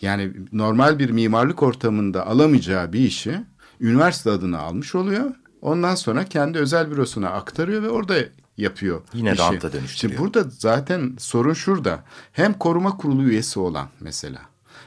Yani 0.00 0.32
normal 0.52 0.98
bir 0.98 1.10
mimarlık 1.10 1.62
ortamında 1.62 2.26
alamayacağı 2.26 2.92
bir 2.92 3.00
işi 3.00 3.40
üniversite 3.80 4.30
adını 4.30 4.58
almış 4.58 4.94
oluyor. 4.94 5.30
Ondan 5.62 5.94
sonra 5.94 6.24
kendi 6.24 6.58
özel 6.58 6.90
bürosuna 6.90 7.28
aktarıyor 7.28 7.82
ve 7.82 7.88
orada 7.88 8.14
yapıyor. 8.56 9.02
Yine 9.14 9.32
işi. 9.32 9.42
ranta 9.42 9.72
dönüştürüyor. 9.72 9.88
Şimdi 9.96 10.18
burada 10.18 10.50
zaten 10.58 11.16
sorun 11.18 11.54
şurada. 11.54 12.04
Hem 12.32 12.52
koruma 12.52 12.96
kurulu 12.96 13.22
üyesi 13.22 13.60
olan 13.60 13.88
mesela 14.00 14.40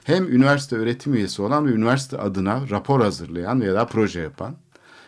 hem 0.08 0.36
üniversite 0.36 0.76
öğretim 0.76 1.13
üyesi 1.13 1.41
olan 1.41 1.67
ve 1.67 1.72
üniversite 1.72 2.17
adına 2.17 2.70
rapor 2.70 3.02
hazırlayan 3.02 3.62
veya 3.62 3.88
proje 3.88 4.20
yapan 4.22 4.56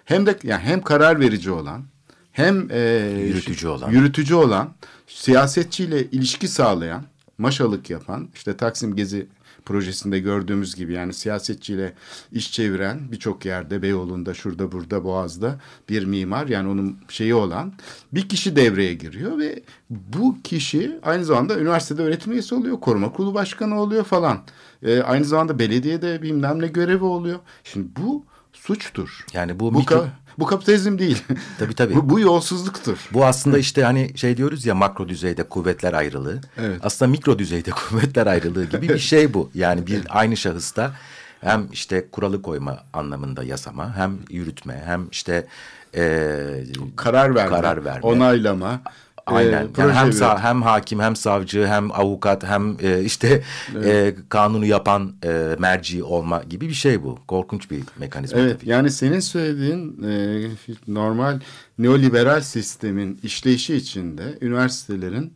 hem 0.05 0.25
de 0.25 0.39
yani 0.43 0.61
hem 0.61 0.81
karar 0.81 1.19
verici 1.19 1.51
olan 1.51 1.83
hem 2.31 2.67
e, 2.71 2.79
Yürütücü 3.27 3.67
olan. 3.67 3.91
yürütücü 3.91 4.35
olan 4.35 4.73
siyasetçiyle 5.07 6.03
ilişki 6.03 6.47
sağlayan 6.47 7.03
maşalık 7.37 7.89
yapan 7.89 8.29
işte 8.35 8.57
Taksim 8.57 8.95
Gezi 8.95 9.27
projesinde 9.65 10.19
gördüğümüz 10.19 10.75
gibi 10.75 10.93
yani 10.93 11.13
siyasetçiyle 11.13 11.93
iş 12.31 12.51
çeviren 12.51 13.11
birçok 13.11 13.45
yerde 13.45 13.81
Beyoğlu'nda 13.81 14.33
şurada 14.33 14.71
burada 14.71 15.03
Boğaz'da 15.03 15.59
bir 15.89 16.05
mimar 16.05 16.47
yani 16.47 16.69
onun 16.69 16.97
şeyi 17.09 17.35
olan 17.35 17.73
bir 18.13 18.29
kişi 18.29 18.55
devreye 18.55 18.93
giriyor 18.93 19.37
ve 19.37 19.63
bu 19.89 20.37
kişi 20.43 20.99
aynı 21.03 21.25
zamanda 21.25 21.59
üniversitede 21.59 22.01
öğretim 22.01 22.33
üyesi 22.33 22.55
oluyor 22.55 22.79
koruma 22.79 23.11
kurulu 23.11 23.33
başkanı 23.33 23.81
oluyor 23.81 24.03
falan 24.03 24.41
Ee, 24.83 25.01
aynı 25.01 25.25
zamanda 25.25 25.59
belediyede 25.59 26.21
bilmem 26.21 26.61
ne 26.61 26.67
görevi 26.67 27.03
oluyor 27.03 27.39
şimdi 27.63 27.87
bu 27.99 28.25
suçtur 28.53 29.25
Yani 29.33 29.59
bu 29.59 29.73
bu, 29.73 29.79
mikro- 29.79 29.95
ka- 29.95 30.07
bu 30.39 30.45
kapitalizm 30.45 30.99
değil 30.99 31.23
Tabii, 31.59 31.75
tabii. 31.75 31.95
bu, 31.95 32.09
bu 32.09 32.19
yolsuzluktur 32.19 32.97
Bu 33.13 33.25
aslında 33.25 33.57
işte 33.57 33.83
hani 33.83 34.17
şey 34.17 34.37
diyoruz 34.37 34.65
ya 34.65 34.75
makro 34.75 35.09
düzeyde 35.09 35.43
kuvvetler 35.43 35.93
ayrılığı. 35.93 36.41
Evet. 36.57 36.79
Aslında 36.83 37.11
mikro 37.11 37.39
düzeyde 37.39 37.71
kuvvetler 37.89 38.27
ayrılığı 38.27 38.65
gibi 38.65 38.89
bir 38.89 38.99
şey 38.99 39.33
bu. 39.33 39.49
Yani 39.53 39.87
bir 39.87 40.03
aynı 40.09 40.37
şahısta 40.37 40.91
hem 41.41 41.67
işte 41.71 42.07
kuralı 42.11 42.41
koyma 42.41 42.79
anlamında 42.93 43.43
yasama, 43.43 43.95
hem 43.97 44.17
yürütme, 44.29 44.81
hem 44.85 45.07
işte 45.11 45.47
e, 45.95 46.37
karar 46.95 47.35
verme, 47.35 47.49
karar 47.49 47.85
verme. 47.85 48.07
onaylama, 48.07 48.81
Aynen. 49.35 49.51
e, 49.51 49.67
Yani 49.77 49.93
hem 49.93 50.07
üretimi. 50.07 50.25
sa- 50.25 50.39
hem 50.39 50.61
hakim 50.61 50.99
hem 50.99 51.15
savcı 51.15 51.67
hem 51.67 51.91
avukat 51.91 52.43
hem 52.43 52.77
e, 52.81 53.01
işte 53.03 53.43
e, 53.85 54.15
kanunu 54.29 54.65
yapan 54.65 55.13
e, 55.25 55.55
merci 55.59 56.03
olma 56.03 56.43
gibi 56.49 56.67
bir 56.69 56.73
şey 56.73 57.03
bu. 57.03 57.19
Korkunç 57.27 57.71
bir 57.71 57.83
mekanizma 57.97 58.39
Evet 58.39 58.59
tabii. 58.59 58.69
yani 58.69 58.91
senin 58.91 59.19
söylediğin 59.19 60.03
e, 60.03 60.41
normal 60.87 61.39
neoliberal 61.77 62.41
sistemin 62.41 63.19
işleyişi 63.23 63.75
içinde 63.75 64.37
üniversitelerin 64.41 65.33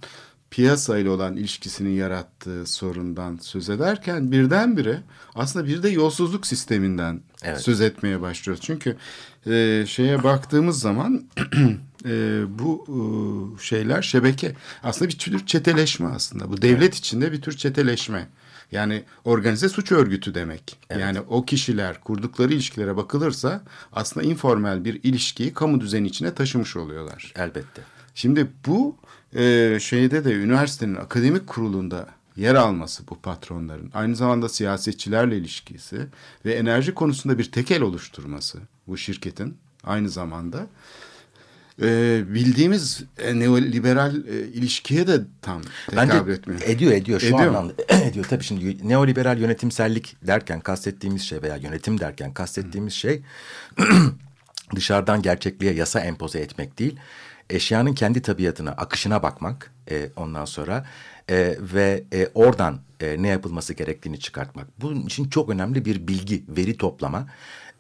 piyasayla 0.51 1.11
olan 1.11 1.35
ilişkisinin 1.37 1.89
yarattığı 1.89 2.65
sorundan 2.65 3.37
söz 3.41 3.69
ederken 3.69 4.31
birdenbire 4.31 4.97
aslında 5.35 5.67
bir 5.67 5.83
de 5.83 5.89
yolsuzluk 5.89 6.47
sisteminden 6.47 7.21
Evet. 7.43 7.61
söz 7.61 7.81
etmeye 7.81 8.21
başlıyoruz. 8.21 8.63
Çünkü 8.65 8.95
e, 9.47 9.83
şeye 9.87 10.23
baktığımız 10.23 10.79
zaman 10.79 11.23
e, 12.05 12.43
bu 12.59 12.85
e, 12.87 13.63
şeyler 13.63 14.01
şebeke 14.01 14.55
aslında 14.83 15.11
bir 15.11 15.17
tür 15.17 15.45
çeteleşme 15.45 16.07
aslında. 16.07 16.51
Bu 16.51 16.61
devlet 16.61 16.95
içinde 16.95 17.31
bir 17.31 17.41
tür 17.41 17.57
çeteleşme. 17.57 18.27
Yani 18.71 19.03
organize 19.23 19.69
suç 19.69 19.91
örgütü 19.91 20.35
demek. 20.35 20.77
Yani 20.99 21.19
o 21.21 21.45
kişiler 21.45 22.01
kurdukları 22.01 22.53
ilişkilere 22.53 22.97
bakılırsa 22.97 23.61
aslında 23.93 24.25
informal 24.25 24.85
bir 24.85 24.99
ilişkiyi 25.03 25.53
kamu 25.53 25.81
düzeni 25.81 26.07
içine 26.07 26.33
taşımış 26.33 26.75
oluyorlar. 26.75 27.33
Elbette. 27.35 27.81
Şimdi 28.15 28.47
bu 28.67 28.95
e, 29.35 29.77
şeyde 29.81 30.25
de 30.25 30.33
üniversitenin 30.33 30.95
akademik 30.95 31.47
kurulunda 31.47 32.07
yer 32.35 32.55
alması 32.55 33.03
bu 33.09 33.19
patronların 33.19 33.91
aynı 33.93 34.15
zamanda 34.15 34.49
siyasetçilerle 34.49 35.37
ilişkisi 35.37 36.07
ve 36.45 36.53
enerji 36.53 36.93
konusunda 36.93 37.37
bir 37.37 37.51
tekel 37.51 37.81
oluşturması 37.81 38.59
bu 38.87 38.97
şirketin 38.97 39.57
aynı 39.83 40.09
zamanda 40.09 40.67
e, 41.81 42.21
bildiğimiz 42.33 43.03
e, 43.17 43.39
neoliberal 43.39 44.15
e, 44.15 44.47
ilişkiye 44.47 45.07
de 45.07 45.21
tam 45.41 45.61
Bence 45.95 46.11
tekabül 46.11 46.33
etmiyor. 46.33 46.61
ediyor 46.61 46.91
ediyor 46.91 47.19
şu 47.19 47.25
Ediyor 47.25 47.41
anlamda. 47.41 47.73
Ediyor. 47.89 48.25
Tabii 48.29 48.43
şimdi 48.43 48.89
neoliberal 48.89 49.37
yönetimsellik 49.37 50.15
derken 50.27 50.59
kastettiğimiz 50.59 51.21
şey 51.21 51.41
veya 51.41 51.55
yönetim 51.55 51.99
derken 51.99 52.33
kastettiğimiz 52.33 52.93
şey 52.93 53.21
dışarıdan 54.75 55.21
gerçekliğe 55.21 55.73
yasa 55.73 55.99
empoze 55.99 56.39
etmek 56.39 56.79
değil 56.79 56.95
eşyanın 57.49 57.93
kendi 57.93 58.21
tabiatına 58.21 58.71
akışına 58.71 59.23
bakmak 59.23 59.71
e, 59.91 60.09
ondan 60.15 60.45
sonra 60.45 60.85
e, 61.29 61.55
ve 61.59 62.03
e, 62.13 62.29
oradan 62.33 62.79
e, 62.99 63.23
ne 63.23 63.27
yapılması 63.27 63.73
gerektiğini 63.73 64.19
çıkartmak. 64.19 64.67
Bunun 64.81 65.05
için 65.05 65.29
çok 65.29 65.49
önemli 65.49 65.85
bir 65.85 66.07
bilgi 66.07 66.43
veri 66.49 66.77
toplama 66.77 67.27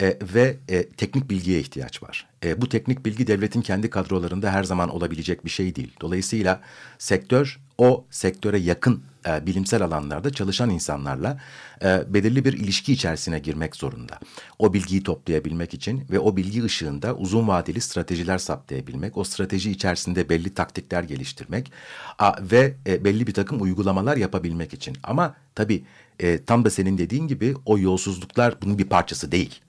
e, 0.01 0.17
ve 0.33 0.57
e, 0.69 0.89
teknik 0.89 1.29
bilgiye 1.29 1.59
ihtiyaç 1.59 2.03
var. 2.03 2.27
E, 2.43 2.61
bu 2.61 2.69
teknik 2.69 3.05
bilgi 3.05 3.27
devletin 3.27 3.61
kendi 3.61 3.89
kadrolarında 3.89 4.51
her 4.51 4.63
zaman 4.63 4.89
olabilecek 4.89 5.45
bir 5.45 5.49
şey 5.49 5.75
değil. 5.75 5.93
Dolayısıyla 6.01 6.61
sektör 6.97 7.59
o 7.77 8.05
sektöre 8.09 8.59
yakın 8.59 9.03
e, 9.27 9.45
bilimsel 9.45 9.81
alanlarda 9.81 10.29
çalışan 10.29 10.69
insanlarla 10.69 11.39
e, 11.83 12.13
belirli 12.13 12.45
bir 12.45 12.53
ilişki 12.53 12.93
içerisine 12.93 13.39
girmek 13.39 13.75
zorunda. 13.75 14.19
O 14.59 14.73
bilgiyi 14.73 15.03
toplayabilmek 15.03 15.73
için 15.73 16.03
ve 16.11 16.19
o 16.19 16.37
bilgi 16.37 16.63
ışığında 16.63 17.15
uzun 17.15 17.47
vadeli 17.47 17.81
stratejiler 17.81 18.37
saptayabilmek, 18.37 19.17
o 19.17 19.23
strateji 19.23 19.71
içerisinde 19.71 20.29
belli 20.29 20.53
taktikler 20.53 21.03
geliştirmek 21.03 21.71
a, 22.19 22.33
ve 22.51 22.73
e, 22.87 23.03
belli 23.03 23.27
bir 23.27 23.33
takım 23.33 23.61
uygulamalar 23.61 24.17
yapabilmek 24.17 24.73
için. 24.73 24.97
Ama 25.03 25.35
tabii 25.55 25.83
e, 26.19 26.43
tam 26.43 26.65
da 26.65 26.69
senin 26.69 26.97
dediğin 26.97 27.27
gibi 27.27 27.55
o 27.65 27.79
yolsuzluklar 27.79 28.61
bunun 28.61 28.77
bir 28.77 28.85
parçası 28.89 29.31
değil. 29.31 29.61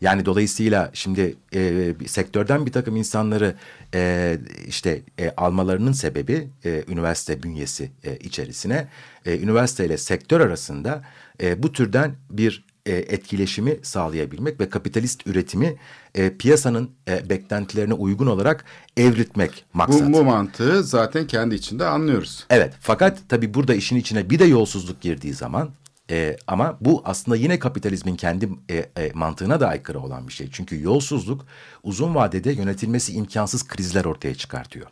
Yani 0.00 0.26
dolayısıyla 0.26 0.90
şimdi 0.92 1.36
e, 1.54 1.94
sektörden 2.06 2.66
bir 2.66 2.72
takım 2.72 2.96
insanları 2.96 3.54
e, 3.94 4.38
işte 4.68 5.02
e, 5.18 5.30
almalarının 5.36 5.92
sebebi 5.92 6.48
e, 6.64 6.84
üniversite 6.88 7.42
bünyesi 7.42 7.90
e, 8.04 8.16
içerisine 8.16 8.88
e, 9.26 9.38
üniversite 9.38 9.86
ile 9.86 9.98
sektör 9.98 10.40
arasında 10.40 11.02
e, 11.42 11.62
bu 11.62 11.72
türden 11.72 12.14
bir 12.30 12.64
e, 12.86 12.92
etkileşimi 12.92 13.76
sağlayabilmek 13.82 14.60
ve 14.60 14.68
kapitalist 14.68 15.26
üretimi 15.26 15.76
e, 16.14 16.36
piyasanın 16.36 16.90
e, 17.08 17.30
beklentilerine 17.30 17.94
uygun 17.94 18.26
olarak 18.26 18.64
evritmek 18.96 19.64
maksat. 19.72 20.08
Bu, 20.08 20.12
bu 20.12 20.24
mantığı 20.24 20.84
zaten 20.84 21.26
kendi 21.26 21.54
içinde 21.54 21.84
anlıyoruz. 21.84 22.46
Evet 22.50 22.74
fakat 22.80 23.18
tabii 23.28 23.54
burada 23.54 23.74
işin 23.74 23.96
içine 23.96 24.30
bir 24.30 24.38
de 24.38 24.44
yolsuzluk 24.44 25.00
girdiği 25.00 25.34
zaman 25.34 25.70
e, 26.10 26.36
ama 26.46 26.78
bu 26.80 27.02
aslında 27.04 27.36
yine 27.36 27.58
kapitalizmin 27.58 28.16
kendi 28.16 28.48
e, 28.70 28.76
e, 28.76 29.10
mantığına 29.14 29.60
da 29.60 29.68
aykırı 29.68 30.00
olan 30.00 30.28
bir 30.28 30.32
şey. 30.32 30.48
Çünkü 30.52 30.82
yolsuzluk 30.82 31.46
uzun 31.82 32.14
vadede 32.14 32.52
yönetilmesi 32.52 33.12
imkansız 33.12 33.68
krizler 33.68 34.04
ortaya 34.04 34.34
çıkartıyor 34.34 34.86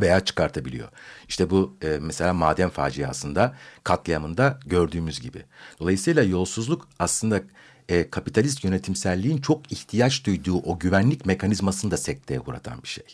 veya 0.00 0.20
çıkartabiliyor. 0.24 0.88
İşte 1.28 1.50
bu 1.50 1.76
e, 1.82 1.98
mesela 2.00 2.32
maden 2.32 2.70
faciasında 2.70 3.54
katliamında 3.84 4.60
gördüğümüz 4.66 5.20
gibi. 5.20 5.44
Dolayısıyla 5.80 6.22
yolsuzluk 6.22 6.88
aslında 6.98 7.42
e, 7.88 8.10
kapitalist 8.10 8.64
yönetimselliğin 8.64 9.38
çok 9.38 9.72
ihtiyaç 9.72 10.26
duyduğu 10.26 10.58
o 10.58 10.78
güvenlik 10.78 11.26
mekanizmasını 11.26 11.90
da 11.90 11.96
sekteye 11.96 12.40
uğratan 12.40 12.82
bir 12.82 12.88
şey. 12.88 13.04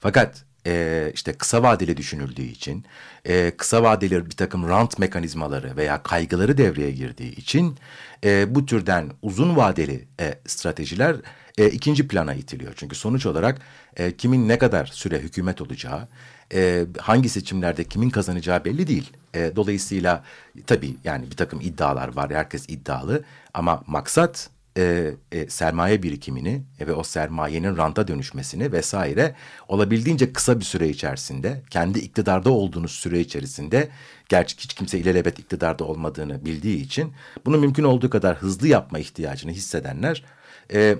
Fakat 0.00 0.44
e, 0.66 1.10
işte 1.14 1.32
kısa 1.32 1.62
vadeli 1.62 1.96
düşünüldüğü 1.96 2.42
için 2.42 2.84
e, 3.24 3.50
kısa 3.56 3.82
vadeli 3.82 4.26
bir 4.26 4.36
takım 4.36 4.68
rant 4.68 4.98
mekanizmaları 4.98 5.76
veya 5.76 6.02
kaygıları 6.02 6.58
devreye 6.58 6.90
girdiği 6.90 7.36
için 7.36 7.78
e, 8.24 8.54
bu 8.54 8.66
türden 8.66 9.10
uzun 9.22 9.56
vadeli 9.56 10.08
e, 10.20 10.38
stratejiler 10.46 11.16
e, 11.58 11.66
ikinci 11.70 12.08
plana 12.08 12.34
itiliyor. 12.34 12.72
Çünkü 12.76 12.96
sonuç 12.96 13.26
olarak 13.26 13.60
e, 13.96 14.16
kimin 14.16 14.48
ne 14.48 14.58
kadar 14.58 14.86
süre 14.86 15.18
hükümet 15.18 15.60
olacağı, 15.60 16.08
e, 16.54 16.86
hangi 16.98 17.28
seçimlerde 17.28 17.84
kimin 17.84 18.10
kazanacağı 18.10 18.64
belli 18.64 18.86
değil. 18.86 19.12
E, 19.34 19.52
dolayısıyla 19.56 20.24
tabii 20.66 20.96
yani 21.04 21.30
bir 21.30 21.36
takım 21.36 21.60
iddialar 21.60 22.16
var, 22.16 22.30
herkes 22.30 22.64
iddialı 22.68 23.24
ama 23.54 23.82
maksat 23.86 24.50
e, 24.76 25.14
e, 25.32 25.50
sermaye 25.50 26.02
birikimini 26.02 26.62
ve 26.80 26.92
o 26.92 27.02
sermayenin 27.02 27.76
ranta 27.76 28.08
dönüşmesini 28.08 28.72
vesaire 28.72 29.34
olabildiğince 29.68 30.32
kısa 30.32 30.60
bir 30.60 30.64
süre 30.64 30.88
içerisinde 30.88 31.62
kendi 31.70 31.98
iktidarda 31.98 32.50
olduğunuz 32.50 32.90
süre 32.90 33.20
içerisinde 33.20 33.88
gerçi 34.28 34.56
hiç 34.56 34.74
kimse 34.74 34.98
ilelebet 34.98 35.38
iktidarda 35.38 35.84
olmadığını 35.84 36.44
bildiği 36.44 36.82
için 36.82 37.12
bunu 37.46 37.58
mümkün 37.58 37.84
olduğu 37.84 38.10
kadar 38.10 38.36
hızlı 38.36 38.68
yapma 38.68 38.98
ihtiyacını 38.98 39.52
hissedenler 39.52 40.24
e, 40.72 40.96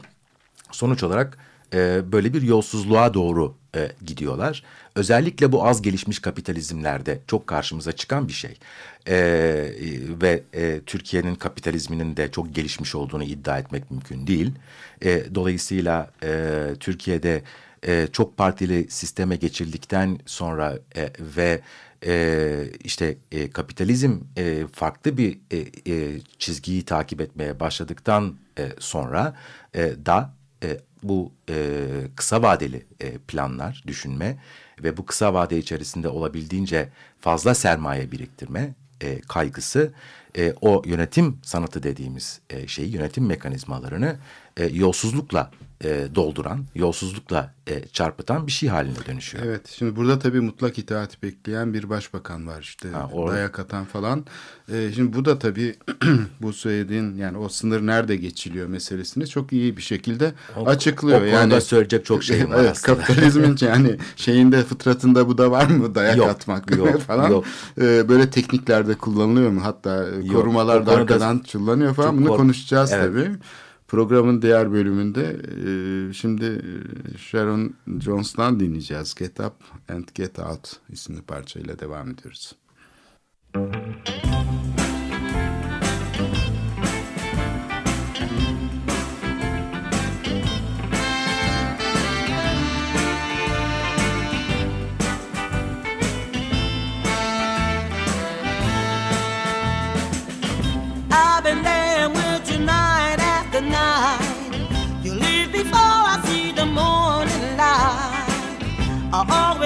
sonuç 0.71 1.03
olarak 1.03 1.39
e, 1.75 2.13
böyle 2.13 2.35
bir 2.35 2.43
yolsuzluğa 2.43 3.15
doğru 3.15 3.55
e, 3.77 3.93
gidiyorlar. 4.07 4.63
Özellikle 4.95 5.53
bu 5.53 5.67
az 5.67 5.83
gelişmiş 5.83 6.19
kapitalizmlerde 6.19 7.21
çok 7.27 7.47
karşımıza 7.47 7.93
çıkan 7.93 8.29
bir 8.29 8.33
şey. 8.33 8.59
E, 9.09 9.17
ve 10.23 10.43
e, 10.53 10.81
Türkiye'nin 10.87 11.35
kapitalizminin 11.35 12.17
de 12.17 12.31
çok 12.31 12.55
gelişmiş 12.55 12.95
olduğunu 12.95 13.25
iddia 13.25 13.59
etmek 13.59 13.91
mümkün 13.91 14.27
değil. 14.27 14.53
E, 15.05 15.35
dolayısıyla 15.35 16.11
e, 16.23 16.63
Türkiye'de 16.81 17.43
e, 17.87 18.09
çok 18.13 18.37
partili 18.37 18.91
sisteme 18.91 19.37
geçildikten 19.37 20.19
sonra 20.27 20.79
e, 20.97 21.11
ve 21.37 21.61
e, 22.07 22.65
işte 22.85 23.17
e, 23.33 23.51
kapitalizm 23.51 24.21
e, 24.37 24.67
farklı 24.73 25.17
bir 25.17 25.39
e, 25.51 25.57
e, 25.93 26.21
çizgiyi 26.39 26.85
takip 26.85 27.21
etmeye 27.21 27.61
başladıktan 27.61 28.37
e, 28.59 28.69
sonra 28.79 29.35
e, 29.75 29.93
da 30.07 30.35
e, 30.63 30.81
bu 31.09 31.33
e, 31.51 31.87
kısa 32.17 32.43
vadeli 32.43 32.87
e, 33.01 33.19
planlar, 33.19 33.83
düşünme 33.87 34.37
ve 34.83 34.97
bu 34.97 35.07
kısa 35.07 35.35
vade 35.35 35.59
içerisinde 35.59 36.09
olabildiğince 36.09 36.89
fazla 37.21 37.55
sermaye 37.55 38.13
biriktirme 38.13 38.75
e, 39.01 39.21
kaygısı 39.21 39.93
e, 40.37 40.55
o 40.61 40.83
yönetim 40.87 41.39
sanatı 41.43 41.83
dediğimiz 41.83 42.41
e, 42.51 42.69
şeyi, 42.69 42.93
yönetim 42.93 43.27
mekanizmalarını 43.27 44.17
e, 44.57 44.65
yolsuzlukla 44.65 45.51
e, 45.85 46.07
dolduran, 46.15 46.65
yolsuzlukla 46.75 47.55
e, 47.69 47.89
çarpıtan 47.89 48.47
bir 48.47 48.53
şey 48.53 48.69
haline 48.69 49.07
dönüşüyor. 49.09 49.45
Evet, 49.47 49.69
şimdi 49.79 49.97
burada 49.97 50.19
tabii 50.19 50.41
mutlak 50.41 50.79
itaati 50.79 51.23
bekleyen 51.23 51.75
bir 51.75 51.89
başbakan 51.91 52.47
var 52.47 52.61
işte 52.63 52.89
Ha, 52.91 53.11
or- 53.13 53.29
dayak 53.31 53.59
atan 53.59 53.85
falan. 53.85 54.25
E, 54.73 54.93
şimdi 54.95 55.13
bu 55.17 55.25
da 55.25 55.39
tabii 55.39 55.75
bu 56.43 56.53
söylediğin 56.53 57.17
yani 57.17 57.39
o 57.39 57.49
sınır 57.49 57.87
nerede 57.87 58.17
geçiliyor 58.17 58.67
meselesini 58.69 59.27
çok 59.27 59.53
iyi 59.53 59.77
bir 59.77 59.83
şekilde 59.83 60.33
O- 60.57 60.67
açıklıyor. 60.67 61.19
o 61.19 61.21
konuda 61.21 61.37
yani 61.37 61.61
söyleyecek 61.61 62.05
çok 62.05 62.25
şeyim 62.25 62.51
var 62.51 62.57
evet, 62.61 62.71
aslında. 62.71 62.99
Kapitalizmin 62.99 63.57
yani 63.61 63.97
şeyinde 64.17 64.63
fıtratında 64.63 65.29
bu 65.29 65.39
da 65.39 65.51
var 65.51 65.67
mı 65.67 65.95
dayak 65.95 66.17
Yok, 66.17 66.29
atmak 66.29 66.77
yok, 66.77 67.01
falan. 67.07 67.31
yok. 67.31 67.45
E, 67.81 68.09
böyle 68.09 68.31
tekniklerde 68.31 68.95
kullanılıyor 68.95 69.51
mu? 69.51 69.65
Hatta 69.65 70.07
Yok, 70.25 70.33
korumalar 70.37 70.87
da 70.87 70.93
arkadan 70.93 71.39
çullanıyor 71.39 71.95
falan. 71.95 72.19
Bunu 72.19 72.37
konuşacağız 72.37 72.93
Evet. 72.93 73.05
tabii. 73.07 73.31
Programın 73.89 74.43
diğer 74.43 74.73
bölümünde 74.73 75.37
e, 76.11 76.13
şimdi 76.13 76.45
e, 76.45 77.19
Sharon 77.19 77.75
Jones'tan 78.01 78.61
dinleyeceğiz. 78.61 79.15
Get 79.15 79.41
Up 79.41 79.55
and 79.89 80.05
Get 80.15 80.39
Out 80.39 80.77
isimli 80.89 81.23
parçayla 81.23 81.79
devam 81.79 82.11
ediyoruz. 82.11 82.53
I've 83.57 84.66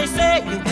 always 0.01 0.15
say. 0.17 0.41
you 0.47 0.70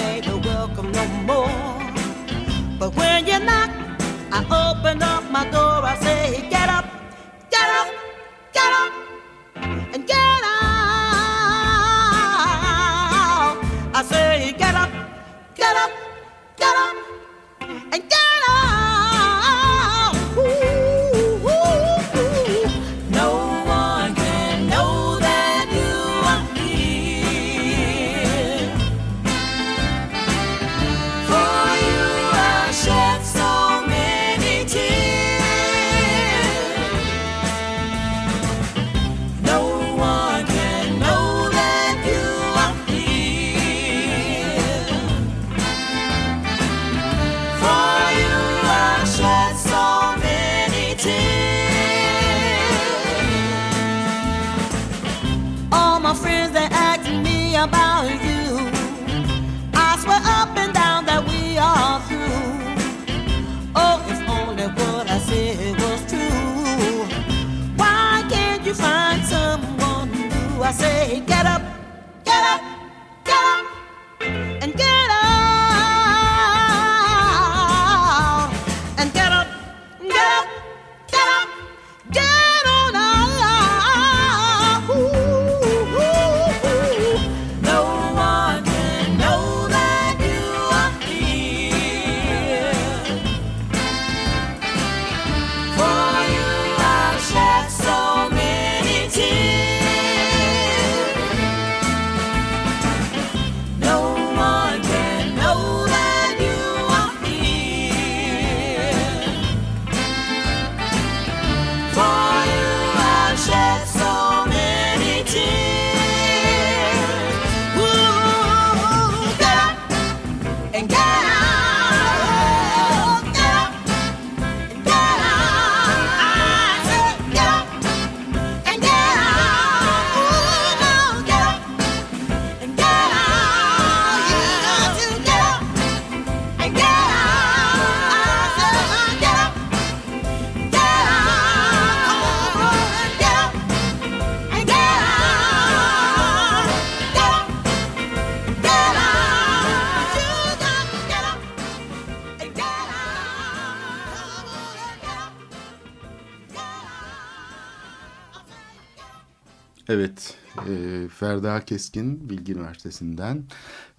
Ferda 161.38 161.64
Keskin 161.64 162.30
Bilgi 162.30 162.52
Üniversitesi'nden 162.52 163.44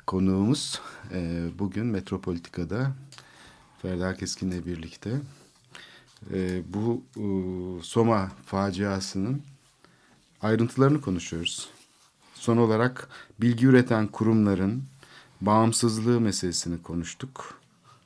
konuğumuz 0.07 0.81
e, 1.11 1.47
bugün 1.59 1.85
Metropolitika'da 1.85 2.91
Ferda 3.81 4.15
Keskin'le 4.15 4.65
birlikte 4.65 5.21
e, 6.33 6.61
bu 6.73 7.03
e, 7.17 7.23
Soma 7.83 8.31
faciasının 8.45 9.41
ayrıntılarını 10.41 11.01
konuşuyoruz. 11.01 11.69
Son 12.33 12.57
olarak 12.57 13.09
bilgi 13.41 13.65
üreten 13.65 14.07
kurumların 14.07 14.83
bağımsızlığı 15.41 16.21
meselesini 16.21 16.81
konuştuk. 16.81 17.58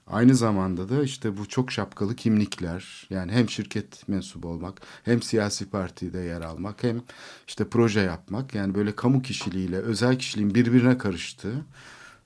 Aynı 0.08 0.36
zamanda 0.36 0.90
da 0.90 1.04
işte 1.04 1.38
bu 1.38 1.46
çok 1.50 1.72
şapkalı 1.72 2.16
kimlikler 2.16 3.08
yani 3.10 3.32
hem 3.32 3.50
şirket 3.50 4.08
mensubu 4.08 4.48
olmak 4.48 4.82
hem 5.04 5.22
siyasi 5.22 5.70
partide 5.70 6.20
yer 6.20 6.42
almak 6.42 6.84
hem 6.84 7.02
işte 7.48 7.70
proje 7.70 8.00
yapmak 8.00 8.56
yani 8.56 8.76
böyle 8.76 8.96
kamu 8.96 9.22
kişiliğiyle 9.22 9.78
özel 9.78 10.20
kişiliğin 10.20 10.56
birbirine 10.56 10.98
karıştığı 10.98 11.66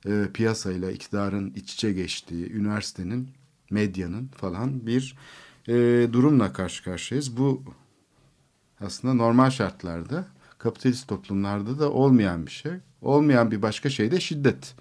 e, 0.06 0.28
piyasayla 0.34 0.92
iktidarın 0.92 1.54
iç 1.56 1.74
içe 1.74 1.94
geçtiği 1.94 2.54
üniversitenin 2.54 3.30
medyanın 3.70 4.28
falan 4.28 4.88
bir 4.88 5.16
e, 5.68 5.74
durumla 6.14 6.54
karşı 6.54 6.84
karşıyayız. 6.84 7.38
Bu 7.38 7.64
aslında 8.82 9.14
normal 9.14 9.50
şartlarda 9.50 10.28
kapitalist 10.58 11.08
toplumlarda 11.08 11.80
da 11.80 11.92
olmayan 11.92 12.46
bir 12.46 12.52
şey. 12.52 12.72
Olmayan 13.02 13.52
bir 13.52 13.62
başka 13.62 13.90
şey 13.90 14.12
de 14.12 14.20
şiddet. 14.20 14.76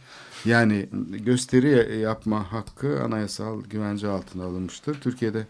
Yani 0.44 0.88
gösteri 1.10 1.98
yapma 1.98 2.52
hakkı 2.52 3.02
anayasal 3.02 3.62
güvence 3.64 4.08
altına 4.08 4.44
alınmıştır. 4.44 5.00
Türkiye'de 5.00 5.46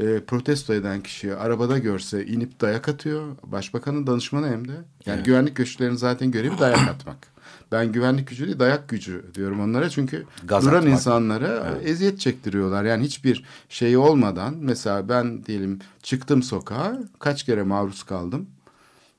e, 0.00 0.20
protesto 0.20 0.74
eden 0.74 1.02
kişiyi 1.02 1.34
arabada 1.34 1.78
görse 1.78 2.26
inip 2.26 2.60
dayak 2.60 2.88
atıyor. 2.88 3.36
Başbakanın 3.44 4.06
danışmanı 4.06 4.46
hem 4.48 4.68
de. 4.68 4.72
Yani 5.06 5.16
Evet. 5.16 5.26
güvenlik 5.26 5.56
güçlerinin 5.56 5.96
zaten 5.96 6.30
görevi 6.30 6.58
dayak 6.58 6.88
atmak. 6.88 7.32
Ben 7.72 7.92
güvenlik 7.92 8.28
gücü 8.28 8.46
değil 8.46 8.58
dayak 8.58 8.88
gücü 8.88 9.24
diyorum 9.34 9.60
onlara. 9.60 9.90
Çünkü 9.90 10.24
Gaz 10.44 10.64
duran 10.64 10.76
atmak. 10.78 10.92
insanlara 10.92 11.78
eziyet 11.84 12.20
çektiriyorlar. 12.20 12.84
Yani 12.84 13.04
hiçbir 13.04 13.44
şey 13.68 13.96
olmadan 13.96 14.54
mesela 14.60 15.08
ben 15.08 15.44
diyelim 15.44 15.78
çıktım 16.02 16.42
sokağa 16.42 16.98
kaç 17.18 17.42
kere 17.42 17.62
maruz 17.62 18.02
kaldım. 18.02 18.46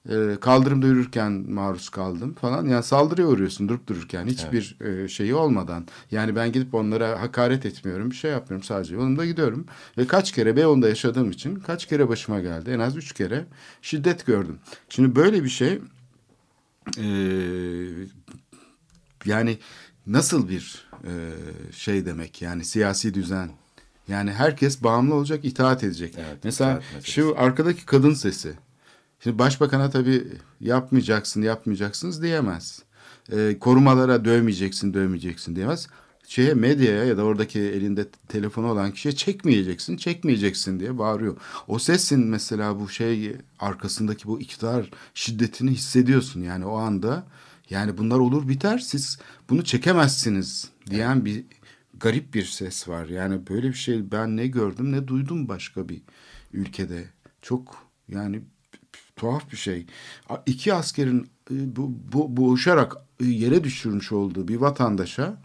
Ee, 0.10 0.38
kaldırımda 0.42 0.88
yürürken 0.88 1.32
maruz 1.32 1.90
kaldım 1.90 2.34
falan. 2.34 2.66
Yani 2.66 2.84
saldırıya 2.84 3.28
uğruyorsun 3.28 3.70
durup 3.70 3.88
dururken 3.88 4.26
hiçbir 4.26 4.78
e, 4.82 5.08
şeyi 5.08 5.36
olmadan. 5.36 5.88
Yani 6.12 6.36
ben 6.36 6.52
gidip 6.52 6.74
onlara 6.74 7.22
hakaret 7.22 7.66
etmiyorum. 7.66 8.12
Bir 8.12 8.16
şey 8.16 8.32
yapmıyorum 8.32 8.64
sadece 8.64 8.96
yolumda 8.96 9.26
gidiyorum. 9.26 9.66
Ve 9.98 10.08
kaç 10.08 10.32
kere 10.32 10.56
Beyoğlu'nda 10.56 10.90
yaşadığım 10.90 11.32
için 11.32 11.56
kaç 11.56 11.86
kere 11.86 12.10
başıma 12.10 12.40
geldi. 12.40 12.70
En 12.70 12.80
az 12.80 12.98
üç 12.98 13.14
kere 13.14 13.46
şiddet 13.82 14.26
gördüm. 14.26 14.60
Şimdi 14.90 15.16
böyle 15.16 15.44
bir 15.44 15.50
şey 15.50 15.82
e, 16.98 17.06
yani 19.26 19.58
nasıl 20.08 20.50
bir 20.50 20.90
e, 21.04 21.12
şey 21.72 22.06
demek 22.06 22.42
yani 22.42 22.66
siyasi 22.66 23.14
düzen. 23.14 23.50
Yani 24.08 24.32
herkes 24.32 24.84
bağımlı 24.84 25.16
olacak, 25.16 25.46
itaat 25.46 25.84
edecek. 25.84 26.16
Evet, 26.18 26.38
Mesela 26.44 26.82
itaat 26.90 27.06
şu 27.06 27.36
arkadaki 27.38 27.86
kadın 27.86 28.14
sesi. 28.14 28.54
Şimdi 29.24 29.40
başbakana 29.40 29.90
tabii 29.90 30.28
yapmayacaksın, 30.60 31.42
yapmayacaksınız 31.42 32.24
diyemez. 32.24 32.84
Ee, 33.32 33.58
korumalara 33.60 34.26
dövmeyeceksin, 34.26 34.94
dövmeyeceksin 34.94 35.56
diyemez. 35.56 35.88
Şeye 36.28 36.54
medyaya 36.54 37.04
ya 37.04 37.18
da 37.18 37.24
oradaki 37.24 37.60
elinde 37.60 38.10
telefonu 38.28 38.72
olan 38.72 38.92
kişiye 38.92 39.16
çekmeyeceksin, 39.16 39.98
çekmeyeceksin 39.98 40.80
diye 40.80 40.98
bağırıyor. 40.98 41.38
O 41.68 41.80
sesin 41.80 42.28
mesela 42.28 42.80
bu 42.80 42.90
şey 42.90 43.36
arkasındaki 43.60 44.28
bu 44.28 44.42
iktidar 44.42 44.92
şiddetini 45.14 45.72
hissediyorsun 45.72 46.42
yani 46.42 46.66
o 46.66 46.78
anda. 46.78 47.28
Yani 47.70 47.98
bunlar 47.98 48.20
olur 48.20 48.48
biter 48.48 48.78
siz 48.78 49.20
bunu 49.50 49.64
çekemezsiniz 49.64 50.70
diyen 50.90 51.26
bir 51.26 51.46
garip 51.94 52.34
bir 52.34 52.46
ses 52.46 52.88
var. 52.88 53.06
Yani 53.06 53.48
böyle 53.50 53.68
bir 53.68 53.74
şey 53.74 54.12
ben 54.12 54.38
ne 54.38 54.48
gördüm 54.48 54.92
ne 54.92 55.08
duydum 55.08 55.48
başka 55.48 55.90
bir 55.90 56.02
ülkede. 56.54 57.06
Çok 57.42 57.88
yani 58.10 58.42
tuhaf 59.24 59.52
bir 59.52 59.58
şey. 59.58 59.86
İki 60.46 60.74
askerin 60.74 61.22
e, 61.52 61.76
bu, 61.76 61.94
bu, 62.14 62.38
boğuşarak 62.38 62.96
e, 63.20 63.26
yere 63.26 63.64
düşürmüş 63.64 64.12
olduğu 64.12 64.48
bir 64.48 64.56
vatandaşa 64.56 65.38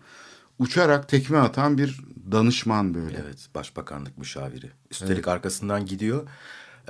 uçarak 0.58 1.08
tekme 1.08 1.38
atan 1.38 1.78
bir 1.78 2.00
danışman 2.32 2.94
böyle. 2.94 3.18
Evet, 3.24 3.48
başbakanlık 3.54 4.18
müşaviri. 4.18 4.70
Üstelik 4.90 5.28
arkasından 5.28 5.86
gidiyor. 5.86 6.28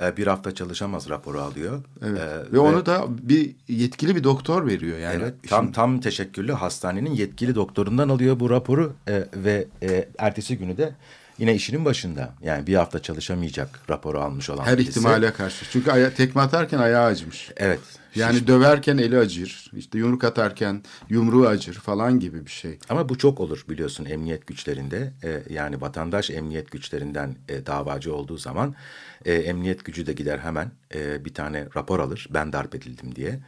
e, 0.01 0.17
Bir 0.17 0.27
hafta 0.27 0.55
çalışamaz 0.55 1.09
raporu 1.09 1.41
alıyor. 1.41 1.83
Evet. 2.05 2.19
E, 2.21 2.53
ve, 2.53 2.59
onu 2.59 2.85
da 2.85 3.05
bir 3.09 3.55
yetkili 3.67 4.15
bir 4.15 4.23
doktor 4.23 4.67
veriyor 4.67 4.97
yani. 4.97 5.21
Evet, 5.23 5.33
tam 5.49 5.65
işin- 5.65 5.73
tam 5.73 5.99
teşekküllü 5.99 6.51
hastanenin 6.51 7.11
yetkili 7.11 7.55
doktorundan 7.55 8.09
alıyor 8.09 8.39
bu 8.39 8.49
raporu 8.49 8.93
e, 9.07 9.23
ve 9.35 9.67
e, 9.83 10.09
ertesi 10.17 10.57
günü 10.57 10.77
de 10.77 10.95
yine 11.39 11.55
işinin 11.55 11.85
başında. 11.85 12.33
Yani 12.41 12.67
bir 12.67 12.75
hafta 12.75 13.01
çalışamayacak 13.01 13.79
raporu 13.89 14.19
almış 14.19 14.49
olan 14.49 14.65
her 14.65 14.77
birisi. 14.77 14.89
ihtimale 14.89 15.33
karşı. 15.33 15.65
Çünkü 15.71 15.91
aya, 15.91 16.13
tekme 16.13 16.41
atarken 16.41 16.77
ayağı 16.79 17.05
acımış. 17.05 17.51
Evet. 17.57 17.79
Yani 18.15 18.37
şiş- 18.37 18.47
döverken 18.47 18.97
eli 18.97 19.17
acır. 19.17 19.71
işte 19.75 19.97
yumruk 19.97 20.23
atarken 20.23 20.83
yumruğu 21.09 21.47
acır 21.47 21.73
falan 21.73 22.19
gibi 22.19 22.45
bir 22.45 22.51
şey. 22.51 22.79
Ama 22.89 23.09
bu 23.09 23.17
çok 23.17 23.39
olur 23.39 23.65
biliyorsun 23.69 24.05
emniyet 24.05 24.47
güçlerinde. 24.47 25.13
E, 25.23 25.53
yani 25.53 25.81
vatandaş 25.81 26.29
emniyet 26.29 26.71
güçlerinden 26.71 27.35
e, 27.49 27.65
davacı 27.65 28.13
olduğu 28.15 28.37
zaman 28.37 28.75
e, 29.25 29.33
emniyet 29.33 29.85
gücü 29.85 30.05
de 30.05 30.13
gider 30.13 30.39
hemen 30.39 30.71
e, 30.95 31.25
bir 31.25 31.33
tane 31.33 31.67
rapor 31.75 31.99
alır. 31.99 32.27
Ben 32.29 32.53
darp 32.53 32.75
edildim 32.75 33.15
diye. 33.15 33.39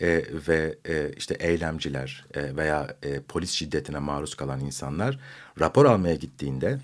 E, 0.00 0.24
ve 0.48 0.78
e, 0.88 1.10
işte 1.16 1.34
eylemciler 1.34 2.24
e, 2.34 2.56
veya 2.56 2.96
e, 3.02 3.20
polis 3.20 3.50
şiddetine 3.50 3.98
maruz 3.98 4.34
kalan 4.34 4.60
insanlar 4.60 5.18
rapor 5.60 5.84
almaya 5.84 6.14
gittiğinde 6.14 6.78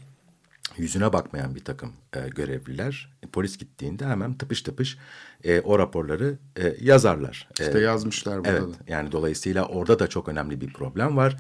yüzüne 0.77 1.13
bakmayan 1.13 1.55
bir 1.55 1.65
takım 1.65 1.93
e, 2.17 2.29
görevliler 2.29 3.13
e, 3.23 3.27
polis 3.27 3.59
gittiğinde 3.59 4.07
hemen 4.07 4.35
tıpış 4.35 4.63
tıpış 4.63 4.99
e, 5.45 5.61
o 5.61 5.79
raporları 5.79 6.39
e, 6.57 6.75
yazarlar. 6.81 7.49
İşte 7.61 7.79
E, 7.79 7.83
yazmışlar 7.83 8.39
burada 8.39 8.51
Evet 8.51 8.63
da. 8.63 8.75
yani 8.87 9.13
dolayısıyla 9.13 9.65
orada 9.65 9.99
da 9.99 10.07
çok 10.07 10.29
önemli 10.29 10.61
bir 10.61 10.73
problem 10.73 11.17
var. 11.17 11.37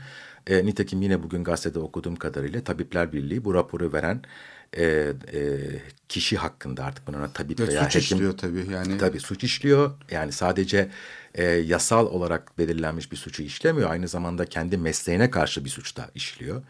E, 0.47 0.67
nitekim 0.67 1.03
yine 1.03 1.23
bugün 1.23 1.45
gazetede 1.45 1.79
okuduğum 1.79 2.17
kadarıyla 2.17 2.65
Tabipler 2.65 3.13
Birliği 3.13 3.45
bu 3.45 3.55
raporu 3.55 3.93
veren 3.93 4.23
e, 4.77 4.85
e, 5.33 5.59
kişi 6.09 6.37
hakkında 6.37 6.85
artık 6.85 7.07
buna 7.07 7.33
tabip 7.33 7.61
Ve 7.61 7.67
veya 7.69 7.85
suç 7.85 7.97
hekim. 7.97 8.17
işliyor 8.17 8.39
tabii 8.39 8.67
yani. 8.73 8.99
Tabii 8.99 9.21
suç 9.21 9.45
işliyor. 9.45 9.91
Yani 10.11 10.33
sadece 10.33 10.91
e, 11.35 11.45
yasal 11.45 12.07
olarak 12.07 12.59
belirlenmiş 12.59 13.13
bir 13.13 13.17
suçu 13.17 13.43
işlemiyor. 13.43 13.91
Aynı 13.91 14.09
zamanda 14.09 14.45
kendi 14.47 14.77
mesleğine 14.77 15.31
karşı 15.31 15.65
bir 15.65 15.71
suç 15.71 15.97
da 15.97 16.11
işliyor. 16.15 16.63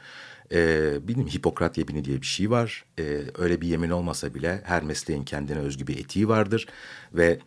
E, 0.53 0.99
bilmiyorum 1.09 1.33
Hipokrat 1.35 1.79
yemini 1.79 2.05
diye 2.05 2.21
bir 2.21 2.27
şey 2.27 2.51
var. 2.51 2.85
E, 2.99 3.23
öyle 3.39 3.61
bir 3.61 3.69
yemin 3.69 3.91
olmasa 3.91 4.35
bile 4.35 4.61
her 4.65 4.83
mesleğin 4.83 5.25
kendine 5.25 5.59
özgü 5.59 5.87
bir 5.87 5.99
etiği 5.99 6.29
vardır. 6.29 6.67
Ve 7.15 7.39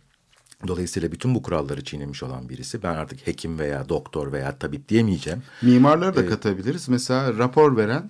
dolayısıyla 0.68 1.12
bütün 1.12 1.36
bu 1.36 1.42
kuralları 1.42 1.84
çiğnemiş 1.84 2.24
olan 2.24 2.50
birisi. 2.50 2.84
Ben 2.84 2.94
artık 2.94 3.28
hekim 3.28 3.60
veya 3.60 3.90
doktor 3.90 4.32
veya 4.32 4.58
tabip 4.60 4.90
diyemeyeceğim. 4.90 5.44
Mimarları 5.62 6.16
da 6.16 6.26
katabiliriz. 6.26 6.90
Mesela 6.90 7.38
rapor 7.38 7.78
veren 7.78 8.10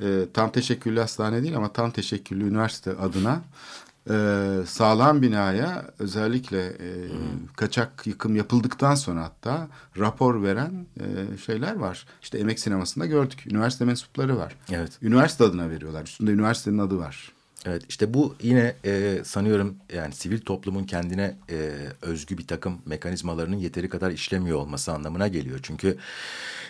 e, 0.00 0.26
tam 0.34 0.52
teşekküllü 0.52 1.00
hastane 1.00 1.42
değil 1.42 1.56
ama 1.56 1.72
tam 1.72 1.90
teşekküllü 1.90 2.48
üniversite 2.48 2.90
adına 2.90 3.42
e, 4.10 4.66
sağlam 4.66 5.22
binaya 5.22 5.84
özellikle 5.98 6.66
e, 6.66 6.88
kaçak 7.56 8.06
yıkım 8.06 8.36
yapıldıktan 8.36 8.94
sonra 8.94 9.22
hatta 9.22 9.68
rapor 9.98 10.42
veren 10.42 10.86
e, 11.00 11.36
şeyler 11.36 11.76
var. 11.76 12.06
İşte 12.22 12.38
emek 12.38 12.60
sinemasında 12.60 13.06
gördük. 13.06 13.46
Üniversite 13.46 13.84
mensupları 13.84 14.38
var. 14.38 14.56
Evet. 14.72 14.92
Üniversite 15.02 15.44
adına 15.44 15.70
veriyorlar. 15.70 16.02
Üstünde 16.02 16.30
üniversitenin 16.30 16.78
adı 16.78 16.98
var. 16.98 17.32
Evet 17.66 17.82
işte 17.88 18.14
bu 18.14 18.36
yine 18.42 18.74
e, 18.84 19.20
sanıyorum 19.24 19.76
yani 19.94 20.14
sivil 20.14 20.40
toplumun 20.40 20.84
kendine 20.84 21.36
e, 21.50 21.70
özgü 22.02 22.38
bir 22.38 22.46
takım 22.46 22.82
mekanizmalarının 22.86 23.56
yeteri 23.56 23.88
kadar 23.88 24.10
işlemiyor 24.10 24.58
olması 24.58 24.92
anlamına 24.92 25.28
geliyor. 25.28 25.60
Çünkü 25.62 25.96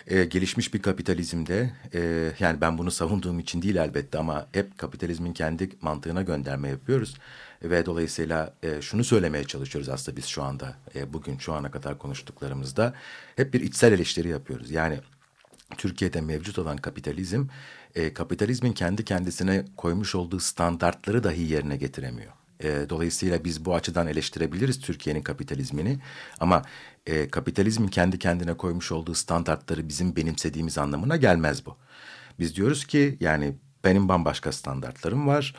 e, 0.07 0.25
gelişmiş 0.25 0.73
bir 0.73 0.81
kapitalizmde 0.81 1.73
e, 1.93 2.31
yani 2.39 2.61
ben 2.61 2.77
bunu 2.77 2.91
savunduğum 2.91 3.39
için 3.39 3.61
değil 3.61 3.75
elbette 3.75 4.17
ama 4.17 4.47
hep 4.51 4.77
kapitalizmin 4.77 5.33
kendi 5.33 5.69
mantığına 5.81 6.21
gönderme 6.21 6.69
yapıyoruz. 6.69 7.17
Ve 7.63 7.85
dolayısıyla 7.85 8.53
e, 8.63 8.81
şunu 8.81 9.03
söylemeye 9.03 9.43
çalışıyoruz 9.43 9.89
aslında 9.89 10.17
biz 10.17 10.25
şu 10.25 10.43
anda 10.43 10.75
e, 10.95 11.13
bugün 11.13 11.37
şu 11.37 11.53
ana 11.53 11.71
kadar 11.71 11.97
konuştuklarımızda 11.97 12.93
hep 13.35 13.53
bir 13.53 13.61
içsel 13.61 13.91
eleştiri 13.91 14.27
yapıyoruz. 14.27 14.71
Yani 14.71 14.99
Türkiye'de 15.77 16.21
mevcut 16.21 16.59
olan 16.59 16.77
kapitalizm, 16.77 17.45
e, 17.95 18.13
kapitalizmin 18.13 18.73
kendi 18.73 19.05
kendisine 19.05 19.65
koymuş 19.77 20.15
olduğu 20.15 20.39
standartları 20.39 21.23
dahi 21.23 21.41
yerine 21.41 21.77
getiremiyor. 21.77 22.31
E, 22.63 22.89
dolayısıyla 22.89 23.43
biz 23.43 23.65
bu 23.65 23.75
açıdan 23.75 24.07
eleştirebiliriz 24.07 24.79
Türkiye'nin 24.81 25.21
kapitalizmini 25.21 25.99
ama 26.39 26.61
e, 27.05 27.27
kapitalizmin 27.27 27.87
kendi 27.87 28.19
kendine 28.19 28.53
koymuş 28.53 28.91
olduğu 28.91 29.13
standartları 29.15 29.87
bizim 29.89 30.15
benimsediğimiz 30.15 30.77
anlamına 30.77 31.15
gelmez 31.15 31.65
bu. 31.65 31.77
Biz 32.39 32.55
diyoruz 32.55 32.85
ki 32.85 33.17
yani 33.19 33.53
benim 33.83 34.09
bambaşka 34.09 34.51
standartlarım 34.51 35.27
var. 35.27 35.55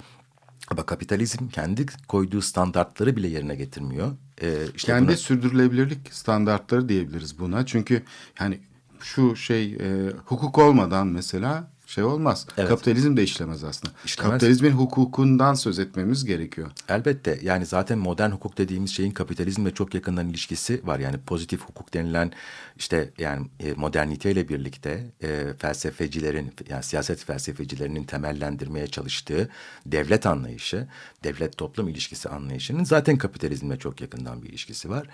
Ama 0.69 0.87
kapitalizm 0.87 1.49
kendi 1.49 1.87
koyduğu 2.09 2.43
standartları 2.43 3.17
bile 3.17 3.29
yerine 3.29 3.55
getirmiyor. 3.55 4.13
E, 4.43 4.55
işte 4.77 4.93
Kendi 4.93 5.13
buna- 5.13 5.17
sürdürülebilirlik 5.17 6.15
standartları 6.15 6.89
diyebiliriz 6.89 7.39
buna. 7.39 7.67
Çünkü 7.67 8.03
yani 8.41 8.61
şu 9.01 9.37
şey 9.37 9.75
e, 9.75 10.11
hukuk 10.25 10.59
olmadan 10.59 11.07
mesela 11.07 11.71
şey 11.95 12.05
olmaz. 12.05 12.47
Evet. 12.59 12.69
Kapitalizm 12.69 13.17
de 13.17 13.23
işlemez 13.23 13.65
aslında. 13.65 13.95
İşlemez. 14.05 14.31
Kapitalizmin 14.31 14.71
hukukundan 14.71 15.55
söz 15.55 15.79
etmemiz 15.79 16.25
gerekiyor. 16.25 16.71
Elbette 16.89 17.39
yani 17.43 17.67
zaten 17.67 17.99
modern 17.99 18.31
hukuk 18.31 18.59
dediğimiz 18.59 18.91
şeyin 18.91 19.11
kapitalizmle 19.11 19.71
çok 19.75 19.95
yakından 19.95 20.29
ilişkisi 20.29 20.81
var. 20.85 20.99
Yani 20.99 21.19
pozitif 21.19 21.61
hukuk 21.61 21.95
denilen 21.95 22.33
işte 22.77 23.11
yani 23.19 23.47
e, 23.61 23.73
moderniteyle 23.73 24.49
birlikte 24.49 25.05
e, 25.23 25.55
felsefecilerin 25.59 26.53
yani 26.69 26.83
siyaset 26.83 27.25
felsefecilerinin 27.25 28.05
temellendirmeye 28.05 28.87
çalıştığı 28.87 29.49
devlet 29.87 30.27
anlayışı, 30.27 30.89
devlet 31.25 31.57
toplum 31.57 31.89
ilişkisi 31.89 32.29
anlayışının 32.29 32.85
zaten 32.85 33.19
kapitalizmle 33.19 33.79
çok 33.79 34.01
yakından 34.01 34.43
bir 34.43 34.49
ilişkisi 34.49 34.91
var. 34.91 35.07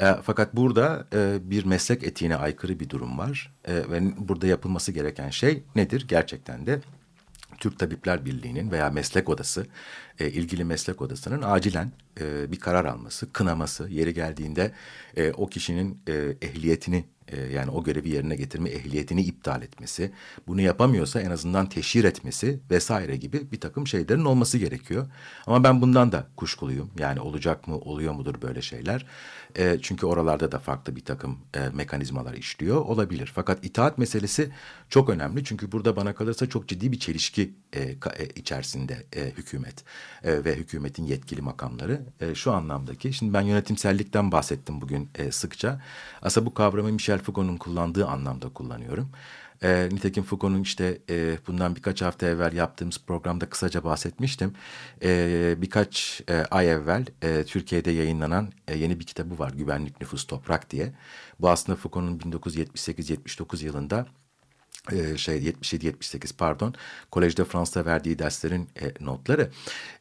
E, 0.00 0.14
fakat 0.22 0.56
burada 0.56 1.06
e, 1.12 1.50
bir 1.50 1.64
meslek 1.64 2.04
etiğine 2.04 2.36
aykırı 2.36 2.80
bir 2.80 2.88
durum 2.88 3.18
var. 3.18 3.54
E, 3.64 3.74
ve 3.74 4.00
burada 4.18 4.46
yapılması 4.46 4.92
gereken 4.92 5.30
şey 5.30 5.62
nedir? 5.76 6.04
Gerçekten 6.08 6.66
de 6.66 6.80
Türk 7.58 7.78
Tabipler 7.78 8.24
Birliği'nin 8.24 8.70
veya 8.70 8.90
meslek 8.90 9.28
odası, 9.28 9.66
e, 10.18 10.30
ilgili 10.30 10.64
meslek 10.64 11.02
odasının 11.02 11.42
acilen 11.42 11.92
e, 12.20 12.52
bir 12.52 12.60
karar 12.60 12.84
alması, 12.84 13.32
kınaması, 13.32 13.88
yeri 13.88 14.14
geldiğinde 14.14 14.72
e, 15.16 15.32
o 15.32 15.46
kişinin 15.46 16.00
e, 16.08 16.36
ehliyetini 16.42 17.04
e, 17.32 17.40
yani 17.40 17.70
o 17.70 17.84
görevi 17.84 18.08
yerine 18.08 18.36
getirme 18.36 18.70
ehliyetini 18.70 19.22
iptal 19.22 19.62
etmesi, 19.62 20.12
bunu 20.46 20.60
yapamıyorsa 20.60 21.20
en 21.20 21.30
azından 21.30 21.68
teşhir 21.68 22.04
etmesi 22.04 22.60
vesaire 22.70 23.16
gibi 23.16 23.52
bir 23.52 23.60
takım 23.60 23.86
şeylerin 23.86 24.24
olması 24.24 24.58
gerekiyor. 24.58 25.06
Ama 25.46 25.64
ben 25.64 25.82
bundan 25.82 26.12
da 26.12 26.26
kuşkuluyum. 26.36 26.90
Yani 26.98 27.20
olacak 27.20 27.68
mı, 27.68 27.78
oluyor 27.78 28.12
mudur 28.12 28.42
böyle 28.42 28.62
şeyler? 28.62 29.06
E, 29.56 29.78
çünkü 29.82 30.06
oralarda 30.06 30.52
da 30.52 30.58
farklı 30.58 30.96
bir 30.96 31.04
takım 31.04 31.38
e, 31.54 31.68
mekanizmalar 31.72 32.34
işliyor 32.34 32.76
olabilir. 32.76 33.32
Fakat 33.34 33.64
itaat 33.64 33.98
meselesi 33.98 34.50
çok 34.90 35.10
önemli. 35.10 35.44
Çünkü 35.44 35.72
burada 35.72 35.96
bana 35.96 36.14
kalırsa 36.14 36.48
çok 36.48 36.68
ciddi 36.68 36.92
bir 36.92 36.98
çelişki 36.98 37.54
e, 37.72 37.92
ka- 37.92 38.22
e, 38.22 38.26
içerisinde 38.26 39.06
e, 39.16 39.24
hükümet 39.30 39.84
e, 40.24 40.44
ve 40.44 40.56
hükümetin 40.56 41.04
yetkili 41.04 41.42
makamları 41.42 42.02
e, 42.20 42.34
şu 42.34 42.52
anlamdaki. 42.52 43.12
Şimdi 43.12 43.32
ben 43.32 43.40
yönetimsellikten 43.42 44.32
bahsettim 44.32 44.80
bugün 44.80 45.10
e, 45.14 45.32
sıkça. 45.32 45.80
Aslında 46.22 46.46
bu 46.46 46.54
kavramı 46.54 46.92
Michel 46.92 47.18
Foucault'un 47.18 47.56
kullandığı 47.56 48.06
anlamda 48.06 48.48
kullanıyorum. 48.48 49.10
E, 49.62 49.88
nitekim 49.92 50.24
Foucault'un 50.24 50.62
işte 50.62 50.98
e, 51.10 51.38
bundan 51.46 51.76
birkaç 51.76 52.02
hafta 52.02 52.26
evvel 52.26 52.52
yaptığımız 52.52 52.98
programda 53.06 53.48
kısaca 53.50 53.84
bahsetmiştim. 53.84 54.52
E, 55.02 55.54
birkaç 55.58 56.22
e, 56.30 56.34
ay 56.34 56.70
evvel 56.70 57.06
e, 57.22 57.44
Türkiye'de 57.44 57.90
yayınlanan 57.90 58.52
e, 58.68 58.76
yeni 58.76 59.00
bir 59.00 59.04
kitabı 59.06 59.38
var 59.38 59.50
Güvenlik 59.50 60.00
Nüfus 60.00 60.26
Toprak 60.26 60.70
diye. 60.70 60.92
Bu 61.40 61.50
aslında 61.50 61.76
Foucault'un 61.76 62.30
1978-79 62.32 63.64
yılında 63.64 64.06
e, 64.92 65.16
şey 65.16 65.38
77-78 65.38 66.36
pardon 66.36 66.74
Kolejde 67.10 67.44
Fransa 67.44 67.84
verdiği 67.84 68.18
derslerin 68.18 68.68
e, 68.80 69.04
notları. 69.04 69.50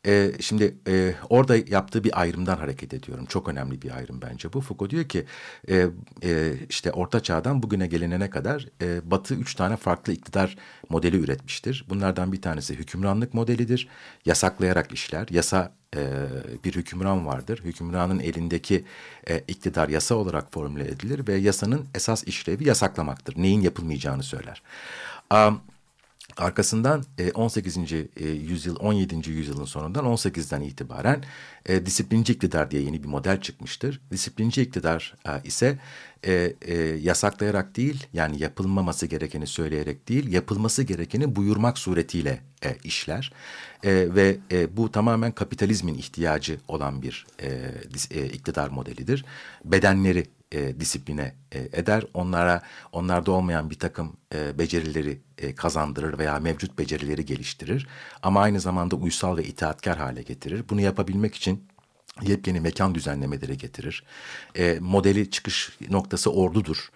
E, 0.05 0.31
şimdi 0.39 0.75
e, 0.87 1.13
orada 1.29 1.55
yaptığı 1.55 2.03
bir 2.03 2.21
ayrımdan 2.21 2.57
hareket 2.57 2.93
ediyorum. 2.93 3.25
Çok 3.25 3.49
önemli 3.49 3.81
bir 3.81 3.91
ayrım 3.91 4.21
bence 4.21 4.53
bu. 4.53 4.61
Foucault 4.61 4.91
diyor 4.91 5.03
ki 5.03 5.25
e, 5.69 5.87
e, 6.23 6.53
işte 6.69 6.91
Orta 6.91 7.19
Çağ'dan 7.19 7.63
bugüne 7.63 7.87
gelinene 7.87 8.29
kadar 8.29 8.67
e, 8.81 9.11
Batı 9.11 9.35
üç 9.35 9.55
tane 9.55 9.75
farklı 9.75 10.13
iktidar 10.13 10.57
modeli 10.89 11.17
üretmiştir. 11.17 11.85
Bunlardan 11.89 12.31
bir 12.31 12.41
tanesi 12.41 12.75
hükümranlık 12.75 13.33
modelidir. 13.33 13.87
Yasaklayarak 14.25 14.91
işler. 14.91 15.27
Yasa 15.29 15.73
e, 15.95 16.27
bir 16.63 16.75
hükümran 16.75 17.25
vardır. 17.25 17.61
Hükümranın 17.63 18.19
elindeki 18.19 18.85
e, 19.29 19.39
iktidar 19.39 19.89
yasa 19.89 20.15
olarak 20.15 20.53
formüle 20.53 20.87
edilir 20.87 21.27
ve 21.27 21.35
yasanın 21.35 21.85
esas 21.95 22.23
işlevi 22.23 22.67
yasaklamaktır. 22.67 23.37
Neyin 23.37 23.61
yapılmayacağını 23.61 24.23
söyler. 24.23 24.61
Am, 25.29 25.61
Arkasından 26.37 27.03
e, 27.17 27.31
18. 27.31 27.77
e, 27.93 28.27
yüzyıl, 28.27 28.75
17. 28.79 29.29
yüzyılın 29.29 29.65
sonundan 29.65 30.05
18'den 30.05 30.61
itibaren 30.61 31.23
e, 31.65 31.85
disiplinci 31.85 32.33
iktidar 32.33 32.71
diye 32.71 32.81
yeni 32.81 33.03
bir 33.03 33.07
model 33.07 33.41
çıkmıştır. 33.41 34.01
Disiplinci 34.11 34.61
iktidar 34.61 35.15
e, 35.25 35.31
ise 35.43 35.79
e, 36.27 36.53
e, 36.61 36.75
yasaklayarak 36.83 37.77
değil 37.77 38.07
yani 38.13 38.41
yapılmaması 38.41 39.05
gerekeni 39.05 39.47
söyleyerek 39.47 40.09
değil 40.09 40.31
yapılması 40.31 40.83
gerekeni 40.83 41.35
buyurmak 41.35 41.77
suretiyle 41.77 42.41
e, 42.65 42.77
işler. 42.83 43.33
E, 43.83 44.15
ve 44.15 44.37
e, 44.51 44.77
bu 44.77 44.91
tamamen 44.91 45.31
kapitalizmin 45.31 45.93
ihtiyacı 45.93 46.59
olan 46.67 47.01
bir 47.01 47.25
e, 47.41 47.71
e, 48.11 48.25
iktidar 48.25 48.69
modelidir. 48.69 49.25
Bedenleri 49.65 50.25
e, 50.51 50.79
disipline 50.79 51.35
e, 51.51 51.59
eder. 51.73 52.03
Onlara 52.13 52.61
onlarda 52.91 53.31
olmayan 53.31 53.69
bir 53.69 53.79
takım 53.79 54.17
e, 54.35 54.59
becerileri 54.59 55.21
e, 55.37 55.55
kazandırır 55.55 56.17
veya 56.17 56.39
mevcut 56.39 56.79
becerileri 56.79 57.25
geliştirir. 57.25 57.87
Ama 58.21 58.41
aynı 58.41 58.59
zamanda 58.59 58.95
uysal 58.95 59.37
ve 59.37 59.43
itaatkar 59.43 59.97
hale 59.97 60.21
getirir. 60.21 60.63
Bunu 60.69 60.81
yapabilmek 60.81 61.35
için 61.35 61.67
yepyeni 62.21 62.59
mekan 62.59 62.95
düzenlemeleri 62.95 63.57
getirir. 63.57 64.03
E, 64.55 64.77
modeli 64.81 65.31
çıkış 65.31 65.77
noktası 65.89 66.31
ordudur. 66.31 66.89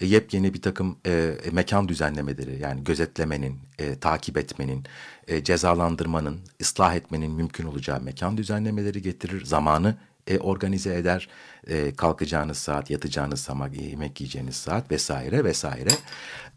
E, 0.00 0.06
yepyeni 0.06 0.54
bir 0.54 0.62
takım 0.62 0.98
e, 1.06 1.34
mekan 1.52 1.88
düzenlemeleri 1.88 2.60
yani 2.60 2.84
gözetlemenin, 2.84 3.58
e, 3.78 3.98
takip 3.98 4.36
etmenin, 4.36 4.84
e, 5.28 5.44
cezalandırmanın, 5.44 6.40
ıslah 6.60 6.94
etmenin 6.94 7.32
mümkün 7.32 7.66
olacağı 7.66 8.00
mekan 8.00 8.36
düzenlemeleri 8.36 9.02
getirir. 9.02 9.44
Zamanı 9.44 9.96
e, 10.28 10.38
organize 10.38 10.94
eder. 10.94 11.28
E, 11.66 11.94
kalkacağınız 11.94 12.58
saat, 12.58 12.90
yatacağınız 12.90 13.40
zaman, 13.40 13.72
yemek 13.72 14.20
yiyeceğiniz 14.20 14.56
saat 14.56 14.90
vesaire 14.90 15.44
vesaire. 15.44 15.90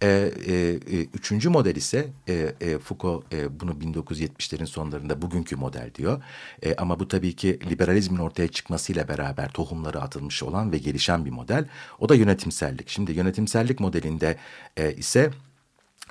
E, 0.01 0.07
e, 0.07 0.53
e, 0.53 1.01
üçüncü 1.13 1.49
model 1.49 1.75
ise 1.75 2.07
e, 2.27 2.55
e, 2.61 2.77
Foucault 2.77 3.33
e, 3.33 3.59
bunu 3.59 3.71
1970'lerin 3.71 4.65
sonlarında 4.65 5.21
bugünkü 5.21 5.55
model 5.55 5.89
diyor. 5.95 6.23
E, 6.63 6.75
ama 6.75 6.99
bu 6.99 7.07
tabii 7.07 7.35
ki 7.35 7.59
liberalizmin 7.69 8.19
ortaya 8.19 8.47
çıkmasıyla 8.47 9.07
beraber 9.07 9.51
tohumları 9.51 10.01
atılmış 10.01 10.43
olan 10.43 10.71
ve 10.71 10.77
gelişen 10.77 11.25
bir 11.25 11.31
model. 11.31 11.65
O 11.99 12.09
da 12.09 12.15
yönetimsellik. 12.15 12.89
Şimdi 12.89 13.11
yönetimsellik 13.11 13.79
modelinde 13.79 14.37
e, 14.77 14.93
ise 14.93 15.31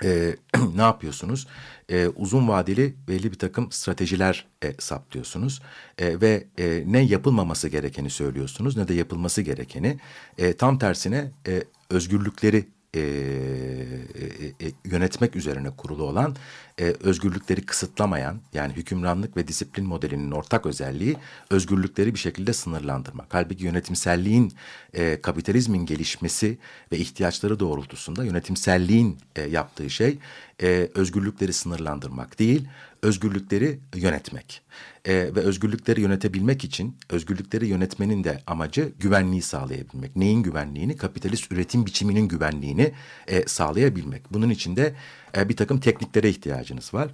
e, 0.05 0.37
ne 0.75 0.83
yapıyorsunuz? 0.83 1.47
E, 1.89 2.09
uzun 2.09 2.49
vadeli 2.49 2.95
belli 3.09 3.33
bir 3.33 3.39
takım 3.39 3.73
stratejiler 3.73 4.47
e, 4.65 4.75
saptıyorsunuz 4.79 5.63
e, 5.99 6.21
ve 6.21 6.47
e, 6.59 6.85
ne 6.87 7.01
yapılmaması 7.01 7.69
gerekeni 7.69 8.11
söylüyorsunuz 8.11 8.77
ne 8.77 8.89
de 8.89 8.95
yapılması 8.95 9.43
gerekeni. 9.43 9.99
E, 10.39 10.53
tam 10.53 10.79
tersine 10.79 11.31
e, 11.49 11.65
özgürlükleri 11.91 12.69
e, 12.95 13.01
e, 13.01 14.67
e, 14.67 14.73
yönetmek 14.85 15.37
üzerine 15.37 15.71
kurulu 15.71 16.03
olan 16.03 16.37
e, 16.81 16.85
özgürlükleri 16.85 17.67
kısıtlamayan 17.67 18.41
yani 18.55 18.73
hükümranlık 18.73 19.37
ve 19.37 19.49
disiplin 19.49 19.87
modelinin 19.87 20.31
ortak 20.31 20.67
özelliği 20.67 21.17
özgürlükleri 21.51 22.15
bir 22.15 22.19
şekilde 22.19 22.53
sınırlandırmak. 22.53 23.27
Halbuki 23.29 23.65
yönetimselliğin 23.65 24.53
e, 24.95 25.21
kapitalizmin 25.21 25.87
gelişmesi 25.87 26.59
ve 26.93 26.99
ihtiyaçları 26.99 27.61
doğrultusunda 27.61 28.25
yönetimselliğin 28.25 29.19
e, 29.37 29.43
yaptığı 29.43 29.91
şey 29.91 30.19
e, 30.63 30.89
özgürlükleri 30.95 31.53
sınırlandırmak 31.53 32.39
değil 32.39 32.69
özgürlükleri 33.03 33.81
yönetmek. 33.95 34.63
E, 35.05 35.15
ve 35.15 35.41
özgürlükleri 35.41 36.01
yönetebilmek 36.01 36.65
için 36.65 36.97
özgürlükleri 37.11 37.67
yönetmenin 37.67 38.25
de 38.25 38.43
amacı 38.47 38.93
güvenliği 38.99 39.43
sağlayabilmek. 39.43 40.17
Neyin 40.17 40.43
güvenliğini? 40.43 40.97
Kapitalist 40.97 41.53
üretim 41.53 41.87
biçiminin 41.87 42.29
güvenliğini 42.29 42.93
e, 43.29 43.47
sağlayabilmek. 43.47 44.33
Bunun 44.33 44.51
için 44.51 44.77
de 44.77 44.95
e, 45.37 45.49
bir 45.49 45.57
takım 45.57 45.81
tekniklere 45.81 46.29
ihtiyacınız 46.29 46.95
var. 46.95 47.11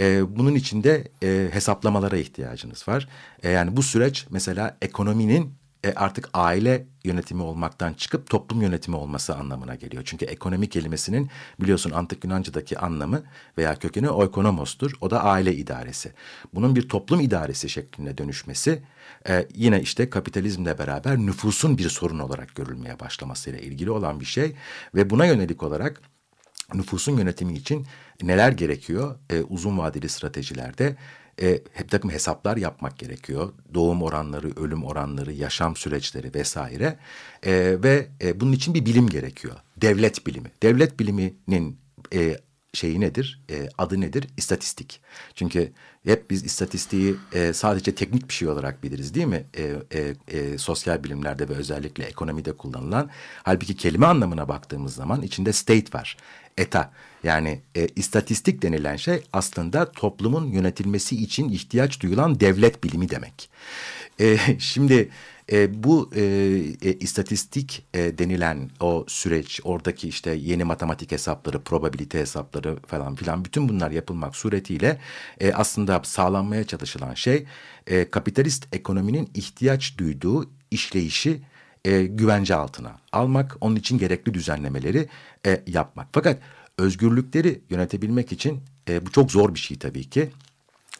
E, 0.00 0.36
bunun 0.38 0.54
için 0.54 0.82
de 0.82 1.08
e, 1.22 1.48
hesaplamalara 1.52 2.16
ihtiyacınız 2.16 2.88
var. 2.88 3.08
E, 3.42 3.50
yani 3.50 3.76
bu 3.76 3.82
süreç 3.82 4.26
mesela 4.30 4.76
ekonominin 4.82 5.52
e, 5.84 5.92
artık 5.92 6.28
aile 6.34 6.86
yönetimi 7.04 7.42
olmaktan 7.42 7.92
çıkıp 7.92 8.30
toplum 8.30 8.62
yönetimi 8.62 8.96
olması 8.96 9.34
anlamına 9.34 9.74
geliyor. 9.74 10.02
Çünkü 10.06 10.24
ekonomi 10.24 10.68
kelimesinin 10.68 11.30
biliyorsun 11.60 11.90
antik 11.90 12.24
Yunanca'daki 12.24 12.78
anlamı 12.78 13.22
veya 13.58 13.74
kökeni 13.74 14.10
oikonomostur. 14.10 14.92
O 15.00 15.10
da 15.10 15.24
aile 15.24 15.54
idaresi. 15.54 16.12
Bunun 16.54 16.76
bir 16.76 16.88
toplum 16.88 17.20
idaresi 17.20 17.68
şeklinde 17.68 18.18
dönüşmesi 18.18 18.82
e, 19.28 19.48
yine 19.54 19.80
işte 19.80 20.10
kapitalizmle 20.10 20.78
beraber 20.78 21.18
nüfusun 21.18 21.78
bir 21.78 21.88
sorun 21.88 22.18
olarak 22.18 22.54
görülmeye 22.54 23.00
başlamasıyla 23.00 23.58
ilgili 23.58 23.90
olan 23.90 24.20
bir 24.20 24.24
şey. 24.24 24.56
Ve 24.94 25.10
buna 25.10 25.26
yönelik 25.26 25.62
olarak 25.62 26.00
nüfusun 26.74 27.18
yönetimi 27.18 27.54
için 27.54 27.86
neler 28.22 28.52
gerekiyor 28.52 29.18
e, 29.30 29.42
uzun 29.42 29.78
vadeli 29.78 30.08
stratejilerde? 30.08 30.96
E, 31.42 31.62
hep 31.72 31.90
takım 31.90 32.10
hesaplar 32.10 32.56
yapmak 32.56 32.98
gerekiyor. 32.98 33.52
Doğum 33.74 34.02
oranları, 34.02 34.50
ölüm 34.56 34.84
oranları, 34.84 35.32
yaşam 35.32 35.76
süreçleri 35.76 36.34
vesaire. 36.34 36.98
E, 37.46 37.76
ve 37.82 38.08
e, 38.22 38.40
bunun 38.40 38.52
için 38.52 38.74
bir 38.74 38.86
bilim 38.86 39.08
gerekiyor. 39.08 39.56
Devlet 39.76 40.26
bilimi. 40.26 40.50
Devlet 40.62 41.00
biliminin 41.00 41.78
e, 42.14 42.36
şeyi 42.74 43.00
nedir? 43.00 43.40
E, 43.50 43.68
adı 43.78 44.00
nedir? 44.00 44.26
İstatistik. 44.36 45.00
Çünkü 45.34 45.72
hep 46.04 46.30
biz 46.30 46.44
istatistiği 46.44 47.16
e, 47.32 47.52
sadece 47.52 47.94
teknik 47.94 48.28
bir 48.28 48.34
şey 48.34 48.48
olarak 48.48 48.82
biliriz 48.82 49.14
değil 49.14 49.26
mi? 49.26 49.44
E, 49.56 49.62
e, 49.92 50.14
e, 50.38 50.58
sosyal 50.58 51.04
bilimlerde 51.04 51.48
ve 51.48 51.54
özellikle 51.54 52.04
ekonomide 52.04 52.52
kullanılan. 52.52 53.10
Halbuki 53.42 53.76
kelime 53.76 54.06
anlamına 54.06 54.48
baktığımız 54.48 54.94
zaman 54.94 55.22
içinde 55.22 55.52
state 55.52 55.98
var. 55.98 56.16
Eta 56.58 56.92
yani 57.24 57.60
e, 57.76 57.86
istatistik 57.96 58.62
denilen 58.62 58.96
şey 58.96 59.22
aslında 59.32 59.92
toplumun 59.92 60.46
yönetilmesi 60.46 61.22
için 61.22 61.48
ihtiyaç 61.48 62.00
duyulan 62.00 62.40
devlet 62.40 62.84
bilimi 62.84 63.08
demek. 63.10 63.50
E, 64.20 64.38
şimdi 64.58 65.10
e, 65.52 65.82
bu 65.84 66.10
e, 66.14 66.22
e, 66.82 66.92
istatistik 66.92 67.86
e, 67.94 68.18
denilen 68.18 68.70
o 68.80 69.04
süreç, 69.08 69.60
oradaki 69.64 70.08
işte 70.08 70.30
yeni 70.30 70.64
matematik 70.64 71.12
hesapları, 71.12 71.62
probabilite 71.62 72.18
hesapları 72.18 72.76
falan 72.86 73.14
filan 73.14 73.44
bütün 73.44 73.68
bunlar 73.68 73.90
yapılmak 73.90 74.36
suretiyle 74.36 74.98
e, 75.40 75.52
aslında 75.52 76.00
sağlanmaya 76.04 76.64
çalışılan 76.64 77.14
şey 77.14 77.46
e, 77.86 78.10
kapitalist 78.10 78.74
ekonominin 78.74 79.30
ihtiyaç 79.34 79.98
duyduğu 79.98 80.50
işleyişi 80.70 81.40
e, 81.84 82.02
güvence 82.02 82.54
altına 82.54 82.98
almak, 83.12 83.56
onun 83.60 83.76
için 83.76 83.98
gerekli 83.98 84.34
düzenlemeleri 84.34 85.08
e, 85.46 85.62
yapmak. 85.66 86.08
Fakat 86.12 86.38
özgürlükleri 86.78 87.60
yönetebilmek 87.70 88.32
için 88.32 88.60
e, 88.88 89.06
bu 89.06 89.12
çok 89.12 89.32
zor 89.32 89.54
bir 89.54 89.58
şey 89.58 89.78
tabii 89.78 90.10
ki. 90.10 90.30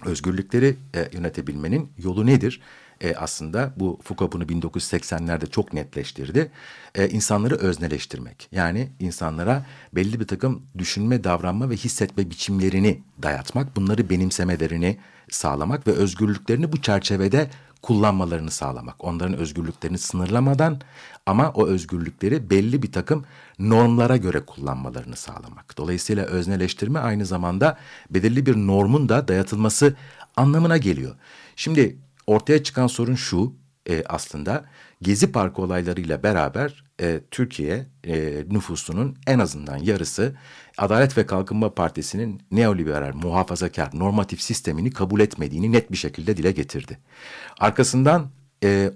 Özgürlükleri 0.05 0.76
e, 0.94 1.09
yönetebilmenin 1.12 1.92
yolu 1.99 2.26
nedir? 2.26 2.61
E, 3.01 3.14
aslında 3.14 3.72
bu 3.76 3.99
Foucault 4.03 4.32
bunu 4.32 4.44
1980'lerde 4.44 5.51
çok 5.51 5.72
netleştirdi. 5.72 6.51
E, 6.94 7.09
insanları 7.09 7.55
özneleştirmek. 7.55 8.49
Yani 8.53 8.88
insanlara 9.01 9.66
belli 9.92 10.20
bir 10.20 10.26
takım 10.26 10.62
düşünme, 10.78 11.24
davranma 11.24 11.70
ve 11.70 11.76
hissetme 11.76 12.30
biçimlerini 12.30 13.03
dayatmak. 13.22 13.76
Bunları 13.76 14.11
benimsemelerini 14.11 14.99
sağlamak 15.30 15.86
ve 15.86 15.92
özgürlüklerini 15.92 16.72
bu 16.72 16.82
çerçevede 16.82 17.51
kullanmalarını 17.82 18.51
sağlamak. 18.51 19.05
Onların 19.05 19.36
özgürlüklerini 19.36 19.99
sınırlamadan 19.99 20.80
ama 21.26 21.51
o 21.51 21.66
özgürlükleri 21.66 22.51
belli 22.51 22.82
bir 22.82 22.92
takım 22.92 23.24
normlara 23.59 24.16
göre 24.16 24.44
kullanmalarını 24.44 25.16
sağlamak. 25.16 25.78
Dolayısıyla 25.78 26.24
özneleştirme 26.24 26.99
aynı 26.99 27.26
zamanda 27.26 27.78
belirli 28.11 28.46
bir 28.46 28.57
normun 28.57 29.09
da 29.09 29.28
dayatılması 29.28 29.94
anlamına 30.36 30.76
geliyor. 30.76 31.14
Şimdi 31.57 31.96
ortaya 32.28 32.62
çıkan 32.62 32.86
sorun 32.86 33.14
şu 33.14 33.54
e, 33.88 34.04
aslında 34.08 34.64
Gezi 35.02 35.32
Parkı 35.32 35.62
olaylarıyla 35.62 36.22
beraber 36.22 36.84
e, 37.00 37.20
Türkiye 37.30 37.86
e, 38.04 38.44
nüfusunun 38.50 39.16
en 39.26 39.38
azından 39.38 39.76
yarısı 39.76 40.36
Adalet 40.78 41.18
ve 41.18 41.26
Kalkınma 41.26 41.74
Partisi'nin 41.74 42.42
neoliberal, 42.50 43.14
muhafazakar, 43.14 43.90
normatif 43.94 44.42
sistemini 44.42 44.90
kabul 44.90 45.20
etmediğini 45.20 45.72
net 45.72 45.92
bir 45.92 45.96
şekilde 45.96 46.36
dile 46.36 46.52
getirdi. 46.52 46.98
Arkasından 47.58 48.30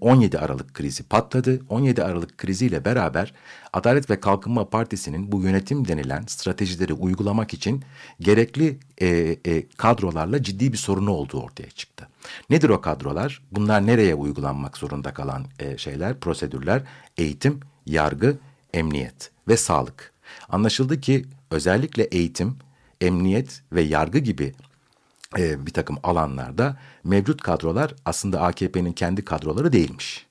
17 0.01 0.39
Aralık 0.39 0.75
krizi 0.75 1.03
patladı. 1.03 1.61
17 1.69 2.05
Aralık 2.05 2.39
kriziyle 2.39 2.85
beraber 2.85 3.33
Adalet 3.73 4.11
ve 4.11 4.21
Kalkınma 4.21 4.69
Partisi'nin 4.69 5.33
bu 5.33 5.43
yönetim 5.43 5.89
denilen 5.89 6.25
stratejileri 6.27 6.93
uygulamak 6.93 7.55
için 7.55 7.85
gerekli 8.21 8.79
e, 9.01 9.07
e, 9.47 9.69
kadrolarla 9.77 10.43
ciddi 10.43 10.73
bir 10.73 10.79
sorunu 10.79 11.11
olduğu 11.11 11.43
ortaya 11.43 11.71
çıktı. 11.71 12.09
Nedir 12.51 12.69
o 12.69 12.81
kadrolar? 12.81 13.43
Bunlar 13.53 13.87
nereye 13.87 14.15
uygulanmak 14.15 14.79
zorunda 14.79 15.15
kalan 15.15 15.47
e, 15.59 15.79
şeyler, 15.79 16.21
prosedürler? 16.21 16.83
Eğitim, 17.17 17.61
yargı, 17.87 18.37
emniyet 18.75 19.31
ve 19.49 19.57
sağlık. 19.57 20.13
Anlaşıldı 20.49 21.01
ki 21.01 21.25
özellikle 21.51 22.03
eğitim, 22.03 22.57
emniyet 23.01 23.63
ve 23.73 23.83
yargı 23.83 24.19
gibi 24.19 24.55
e, 25.39 25.67
bir 25.67 25.73
takım 25.73 25.99
alanlarda 26.03 26.77
mevcut 27.05 27.43
kadrolar 27.43 27.95
aslında 28.05 28.41
AKP'nin 28.41 28.93
kendi 28.93 29.25
kadroları 29.25 29.73
değilmiş. 29.73 30.27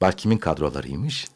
Bak 0.00 0.18
kimin 0.18 0.38
kadrolarıymış? 0.38 1.26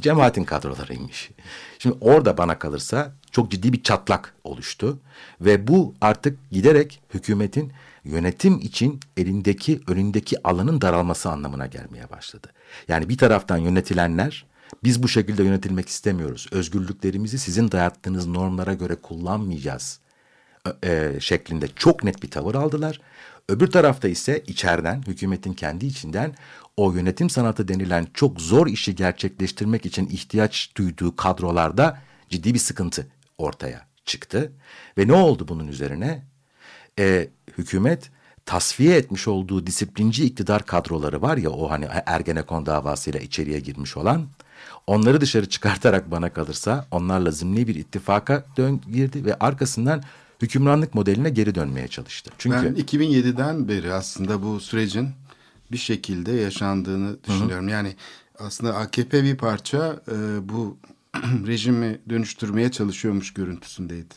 Cemaatin 0.00 0.44
kadrolarıymış. 0.44 1.30
Şimdi 1.78 1.96
orada 2.00 2.38
bana 2.38 2.58
kalırsa 2.58 3.12
çok 3.30 3.50
ciddi 3.50 3.72
bir 3.72 3.82
çatlak 3.82 4.34
oluştu 4.44 4.98
ve 5.40 5.68
bu 5.68 5.94
artık 6.00 6.50
giderek 6.50 7.02
hükümetin 7.14 7.72
yönetim 8.04 8.58
için 8.60 9.00
elindeki 9.16 9.80
önündeki 9.86 10.48
alanın 10.48 10.80
daralması 10.80 11.30
anlamına 11.30 11.66
gelmeye 11.66 12.10
başladı. 12.10 12.52
Yani 12.88 13.08
bir 13.08 13.18
taraftan 13.18 13.56
yönetilenler 13.56 14.46
biz 14.84 15.02
bu 15.02 15.08
şekilde 15.08 15.44
yönetilmek 15.44 15.88
istemiyoruz. 15.88 16.46
Özgürlüklerimizi 16.50 17.38
sizin 17.38 17.72
dayattığınız 17.72 18.26
normlara 18.26 18.74
göre 18.74 18.94
kullanmayacağız 18.94 20.00
e, 20.84 21.12
şeklinde 21.20 21.68
çok 21.76 22.04
net 22.04 22.22
bir 22.22 22.30
tavır 22.30 22.54
aldılar. 22.54 23.00
Öbür 23.48 23.66
tarafta 23.66 24.08
ise 24.08 24.42
içeriden, 24.46 25.02
hükümetin 25.06 25.52
kendi 25.52 25.86
içinden 25.86 26.34
o 26.76 26.92
yönetim 26.92 27.30
sanatı 27.30 27.68
denilen 27.68 28.06
çok 28.14 28.40
zor 28.40 28.66
işi 28.66 28.94
gerçekleştirmek 28.94 29.86
için 29.86 30.06
ihtiyaç 30.06 30.70
duyduğu 30.76 31.16
kadrolarda 31.16 31.98
ciddi 32.28 32.54
bir 32.54 32.58
sıkıntı 32.58 33.06
ortaya 33.38 33.86
çıktı. 34.04 34.52
Ve 34.98 35.08
ne 35.08 35.12
oldu 35.12 35.48
bunun 35.48 35.68
üzerine? 35.68 36.22
E, 36.98 37.28
hükümet 37.58 38.10
tasfiye 38.46 38.96
etmiş 38.96 39.28
olduğu 39.28 39.66
disiplinci 39.66 40.24
iktidar 40.24 40.66
kadroları 40.66 41.22
var 41.22 41.36
ya 41.36 41.50
o 41.50 41.70
hani 41.70 41.88
Ergenekon 42.06 42.66
davasıyla 42.66 43.20
içeriye 43.20 43.60
girmiş 43.60 43.96
olan 43.96 44.26
onları 44.86 45.20
dışarı 45.20 45.48
çıkartarak 45.48 46.10
bana 46.10 46.32
kalırsa 46.32 46.86
onlarla 46.90 47.30
zimni 47.30 47.68
bir 47.68 47.74
ittifaka 47.74 48.44
dön 48.56 48.80
girdi 48.92 49.24
ve 49.24 49.34
arkasından 49.34 50.02
hükümranlık 50.42 50.94
modeline 50.94 51.30
geri 51.30 51.54
dönmeye 51.54 51.88
çalıştı. 51.88 52.30
Çünkü 52.38 52.56
ben 52.56 52.82
2007'den 52.82 53.68
beri 53.68 53.92
aslında 53.92 54.42
bu 54.42 54.60
sürecin 54.60 55.08
bir 55.72 55.76
şekilde 55.76 56.32
yaşandığını 56.32 57.24
düşünüyorum. 57.24 57.64
Hı 57.64 57.68
hı. 57.68 57.72
Yani 57.72 57.96
aslında 58.38 58.76
AKP 58.76 59.24
bir 59.24 59.36
parça 59.36 60.02
e, 60.08 60.48
bu 60.48 60.78
rejimi 61.46 62.00
dönüştürmeye 62.08 62.70
çalışıyormuş 62.70 63.34
görüntüsündeydi. 63.34 64.14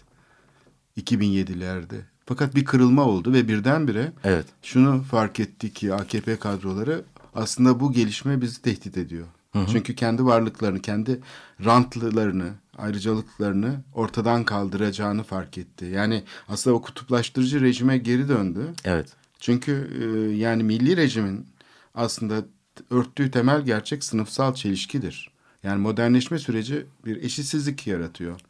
2007'lerde. 0.97 1.99
Fakat 2.25 2.55
bir 2.55 2.65
kırılma 2.65 3.05
oldu 3.05 3.33
ve 3.33 3.47
birdenbire 3.47 4.11
evet. 4.23 4.45
şunu 4.61 5.03
fark 5.03 5.39
etti 5.39 5.73
ki 5.73 5.93
AKP 5.93 6.39
kadroları 6.39 7.03
aslında 7.35 7.79
bu 7.79 7.91
gelişme 7.91 8.41
bizi 8.41 8.61
tehdit 8.61 8.97
ediyor. 8.97 9.27
Hı 9.53 9.59
hı. 9.59 9.65
Çünkü 9.71 9.95
kendi 9.95 10.25
varlıklarını, 10.25 10.81
kendi 10.81 11.19
rantlılarını, 11.65 12.53
ayrıcalıklarını 12.77 13.81
ortadan 13.93 14.43
kaldıracağını 14.43 15.23
fark 15.23 15.57
etti. 15.57 15.85
Yani 15.85 16.23
aslında 16.47 16.75
o 16.75 16.81
kutuplaştırıcı 16.81 17.61
rejime 17.61 17.97
geri 17.97 18.29
döndü. 18.29 18.73
Evet. 18.83 19.13
Çünkü 19.39 19.89
e, 20.01 20.35
yani 20.35 20.63
milli 20.63 20.97
rejimin 20.97 21.47
aslında 21.95 22.45
örttüğü 22.89 23.31
temel 23.31 23.61
gerçek 23.61 24.03
sınıfsal 24.03 24.53
çelişkidir. 24.53 25.31
Yani 25.63 25.81
modernleşme 25.81 26.39
süreci 26.39 26.85
bir 27.05 27.23
eşitsizlik 27.23 27.87
yaratıyor. 27.87 28.41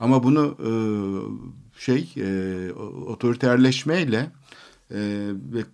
Ama 0.00 0.22
bunu 0.22 0.56
e, 0.60 0.70
şey 1.80 2.14
e, 2.16 2.72
otoriterleşmeyle 3.06 4.30
e, 4.90 4.98
ve 5.52 5.64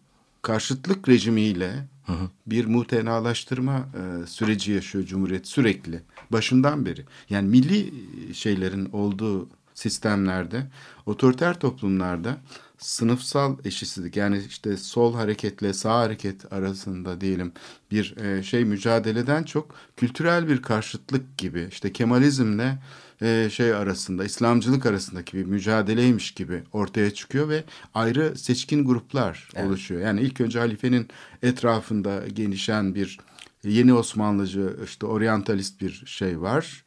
karşıtlık 0.43 1.09
rejimiyle 1.09 1.89
hı 2.07 2.13
bir 2.47 2.67
mutenalaştırma 2.67 3.79
e, 3.79 4.27
süreci 4.27 4.73
yaşıyor 4.73 5.05
Cumhuriyet 5.05 5.47
sürekli 5.47 6.03
başından 6.31 6.87
beri. 6.87 7.05
Yani 7.31 7.49
milli 7.49 7.93
şeylerin 8.35 8.89
olduğu 8.93 9.49
sistemlerde, 9.75 10.67
otoriter 11.07 11.61
toplumlarda 11.61 12.37
sınıfsal 12.79 13.57
eşitsizlik 13.65 14.17
yani 14.17 14.43
işte 14.49 14.77
sol 14.77 15.15
hareketle 15.15 15.73
sağ 15.73 15.99
hareket 15.99 16.53
arasında 16.53 17.21
diyelim 17.21 17.53
bir 17.91 18.17
e, 18.17 18.43
şey 18.43 18.65
mücadeleden 18.65 19.43
çok 19.43 19.75
kültürel 19.97 20.49
bir 20.49 20.63
karşıtlık 20.63 21.39
gibi 21.39 21.69
işte 21.71 21.93
Kemalizmle 21.93 22.79
e, 23.23 23.51
şey 23.51 23.75
arasında 23.75 24.25
İslamcılık 24.25 24.87
arasındaki 24.87 25.37
bir 25.37 25.45
mücadeleymiş 25.45 26.31
gibi 26.31 26.63
ortaya 26.73 27.15
çıkıyor 27.15 27.49
ve 27.49 27.65
ayrı 27.95 28.39
seçkin 28.39 28.85
gruplar 28.85 29.49
evet. 29.55 29.67
oluşuyor. 29.67 30.01
Yani 30.01 30.21
ilk 30.21 30.41
önce 30.41 30.59
halifenin 30.59 31.09
etrafında 31.43 32.23
genişen 32.35 32.95
bir 32.95 33.19
yeni 33.65 33.95
Osmanlıcı 33.95 34.77
işte 34.85 35.07
oryantalist 35.07 35.81
bir 35.81 36.03
şey 36.07 36.41
var. 36.41 36.85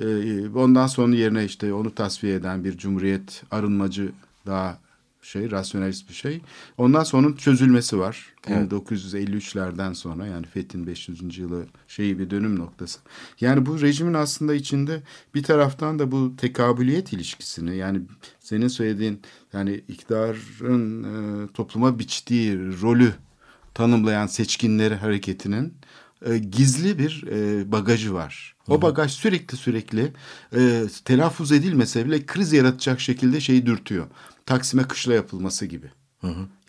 E, 0.00 0.48
ondan 0.48 0.86
sonra 0.86 1.16
yerine 1.16 1.44
işte 1.44 1.72
onu 1.72 1.94
tasfiye 1.94 2.34
eden 2.34 2.64
bir 2.64 2.78
cumhuriyet 2.78 3.42
arınmacı 3.50 4.12
daha 4.46 4.78
şey, 5.24 5.50
rasyonelist 5.50 6.08
bir 6.08 6.14
şey. 6.14 6.40
Ondan 6.78 7.04
sonra 7.04 7.26
onun 7.26 7.36
çözülmesi 7.36 7.98
var. 7.98 8.34
Evet. 8.48 8.72
1953'lerden 8.72 9.92
sonra 9.92 10.26
yani 10.26 10.46
Fethin 10.46 10.86
500. 10.86 11.38
yılı 11.38 11.66
şeyi 11.88 12.18
bir 12.18 12.30
dönüm 12.30 12.58
noktası. 12.58 13.00
Yani 13.40 13.66
bu 13.66 13.80
rejimin 13.80 14.14
aslında 14.14 14.54
içinde 14.54 15.02
bir 15.34 15.42
taraftan 15.42 15.98
da 15.98 16.12
bu 16.12 16.36
tekabüliyet 16.36 17.12
ilişkisini 17.12 17.76
yani 17.76 18.00
senin 18.40 18.68
söylediğin 18.68 19.20
yani 19.52 19.84
iktidarın 19.88 21.04
e, 21.04 21.46
topluma 21.52 21.98
biçtiği 21.98 22.58
rolü 22.82 23.12
tanımlayan 23.74 24.26
seçkinleri 24.26 24.94
hareketinin 24.94 25.74
e, 26.26 26.38
gizli 26.38 26.98
bir 26.98 27.24
e, 27.30 27.72
bagajı 27.72 28.14
var. 28.14 28.54
O 28.68 28.82
bagaj 28.82 29.12
sürekli 29.12 29.56
sürekli 29.56 30.12
e, 30.56 30.82
telaffuz 31.04 31.52
edilmese 31.52 32.06
bile 32.06 32.26
kriz 32.26 32.52
yaratacak 32.52 33.00
şekilde 33.00 33.40
şeyi 33.40 33.66
dürtüyor. 33.66 34.06
Taksim'e 34.46 34.82
kışla 34.82 35.14
yapılması 35.14 35.66
gibi. 35.66 35.86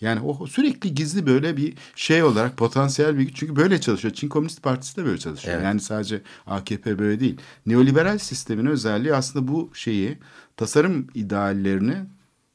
Yani 0.02 0.20
o 0.20 0.48
sürekli 0.48 0.96
gizli 0.96 1.26
böyle 1.28 1.58
bir 1.58 1.74
şey 1.96 2.24
olarak 2.24 2.58
potansiyel 2.58 3.18
bir 3.18 3.24
güç. 3.24 3.36
Çünkü 3.36 3.56
böyle 3.56 3.82
çalışıyor. 3.82 4.14
Çin 4.14 4.30
Komünist 4.30 4.64
Partisi 4.64 4.98
de 4.98 5.06
böyle 5.06 5.18
çalışıyor. 5.18 5.62
Yani 5.62 5.80
sadece 5.80 6.22
AKP 6.48 7.00
böyle 7.00 7.20
değil. 7.20 7.38
Neoliberal 7.66 8.18
sistemin 8.18 8.66
özelliği 8.66 9.16
aslında 9.16 9.48
bu 9.48 9.72
şeyi 9.74 10.18
tasarım 10.58 11.08
ideallerini 11.14 11.96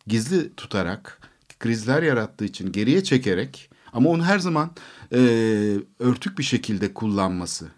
gizli 0.07 0.55
tutarak 0.55 1.21
krizler 1.61 2.03
yarattığı 2.03 2.45
için 2.45 2.73
geriye 2.73 3.05
çekerek 3.05 3.71
ama 3.93 4.11
onu 4.11 4.25
her 4.25 4.39
zaman 4.39 4.71
e, 5.13 5.19
örtük 5.99 6.39
bir 6.39 6.43
şekilde 6.43 6.95
kullanması. 6.95 7.69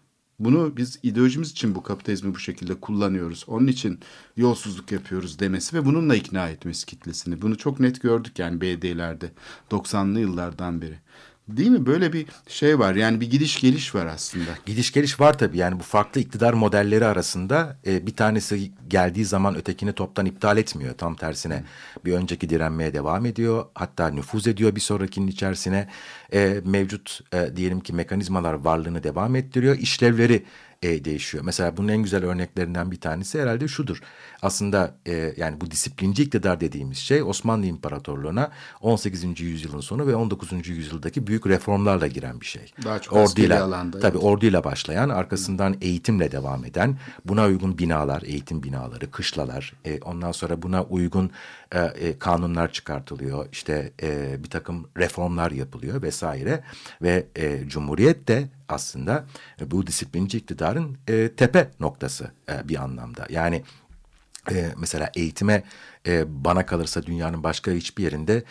Bunu 0.44 0.76
biz 0.76 0.98
ideolojimiz 1.02 1.50
için 1.50 1.74
bu 1.74 1.82
kapitalizmi 1.82 2.34
bu 2.34 2.38
şekilde 2.38 2.74
kullanıyoruz. 2.74 3.44
Onun 3.46 3.66
için 3.66 4.00
yolsuzluk 4.36 4.92
yapıyoruz 4.92 5.38
demesi 5.38 5.76
ve 5.76 5.84
bununla 5.84 6.16
ikna 6.16 6.48
etmesi 6.48 6.86
kitlesini. 6.86 7.42
Bunu 7.42 7.58
çok 7.58 7.80
net 7.80 8.02
gördük 8.02 8.38
yani 8.38 8.60
BD'lerde 8.60 9.32
90'lı 9.70 10.20
yıllardan 10.20 10.82
beri. 10.82 10.98
Değil 11.48 11.70
mi? 11.70 11.86
Böyle 11.86 12.12
bir 12.12 12.26
şey 12.48 12.78
var. 12.78 12.94
Yani 12.94 13.20
bir 13.20 13.30
gidiş 13.30 13.60
geliş 13.60 13.94
var 13.94 14.06
aslında. 14.06 14.50
Gidiş 14.66 14.92
geliş 14.92 15.20
var 15.20 15.38
tabii 15.38 15.58
yani 15.58 15.78
bu 15.78 15.82
farklı 15.82 16.20
iktidar 16.20 16.52
modelleri 16.52 17.06
arasında 17.06 17.78
e, 17.86 18.06
bir 18.06 18.16
tanesi 18.16 18.72
geldiği 18.88 19.24
zaman 19.24 19.56
ötekini 19.56 19.92
toptan 19.92 20.26
iptal 20.26 20.58
etmiyor. 20.58 20.94
Tam 20.94 21.14
tersine 21.14 21.64
bir 22.04 22.12
önceki 22.12 22.50
direnmeye 22.50 22.94
devam 22.94 23.26
ediyor. 23.26 23.64
Hatta 23.74 24.08
nüfuz 24.08 24.46
ediyor 24.46 24.76
bir 24.76 24.80
sonrakinin 24.80 25.26
içerisine. 25.26 25.88
E, 26.32 26.60
mevcut 26.64 27.20
e, 27.34 27.56
diyelim 27.56 27.80
ki 27.80 27.92
mekanizmalar 27.92 28.54
varlığını 28.54 29.02
devam 29.02 29.36
ettiriyor. 29.36 29.78
İşlevleri 29.78 30.44
e, 30.82 31.04
değişiyor. 31.04 31.44
Mesela 31.44 31.76
bunun 31.76 31.88
en 31.88 32.02
güzel 32.02 32.24
örneklerinden 32.24 32.90
bir 32.90 33.00
tanesi 33.00 33.40
herhalde 33.40 33.68
şudur. 33.68 34.02
Aslında 34.42 34.94
e, 35.06 35.34
yani 35.36 35.60
bu 35.60 35.70
disiplinci 35.70 36.22
iktidar 36.22 36.60
dediğimiz 36.60 36.98
şey 36.98 37.22
Osmanlı 37.22 37.66
İmparatorluğu'na 37.66 38.50
18. 38.80 39.40
yüzyılın 39.40 39.80
sonu 39.80 40.06
ve 40.06 40.14
19. 40.14 40.68
yüzyıldaki 40.68 41.26
büyük 41.26 41.46
reformlarla 41.46 42.06
giren 42.06 42.40
bir 42.40 42.46
şey. 42.46 42.72
Daha 42.84 42.98
çok 42.98 43.16
askeri 43.16 43.58
alanda, 43.58 44.00
Tabii 44.00 44.16
evet. 44.16 44.26
orduyla 44.26 44.64
başlayan, 44.64 45.08
arkasından 45.08 45.76
eğitimle 45.80 46.32
devam 46.32 46.64
eden, 46.64 46.98
buna 47.24 47.44
uygun 47.44 47.78
binalar, 47.78 48.22
eğitim 48.22 48.62
binaları, 48.62 49.10
kışlalar, 49.10 49.72
e, 49.84 50.00
ondan 50.00 50.32
sonra 50.32 50.62
buna 50.62 50.82
uygun 50.82 51.30
e, 51.72 51.78
e, 51.78 52.18
kanunlar 52.18 52.72
çıkartılıyor. 52.72 53.48
İşte 53.52 53.92
e, 54.02 54.44
bir 54.44 54.50
takım 54.50 54.88
reformlar 54.98 55.50
yapılıyor 55.50 56.02
vesaire 56.02 56.64
ve 57.02 57.26
Cumhuriyet 57.66 58.28
de 58.28 58.48
aslında 58.68 59.24
bu 59.66 59.86
disiplinci 59.86 60.38
iktidarın 60.38 60.96
tepe 61.36 61.70
noktası 61.80 62.30
bir 62.64 62.76
anlamda. 62.82 63.26
Yani 63.30 63.62
mesela 64.76 65.10
eğitime 65.14 65.62
bana 66.26 66.66
kalırsa 66.66 67.02
dünyanın 67.02 67.42
başka 67.42 67.70
hiçbir 67.70 68.02
yerinde 68.02 68.42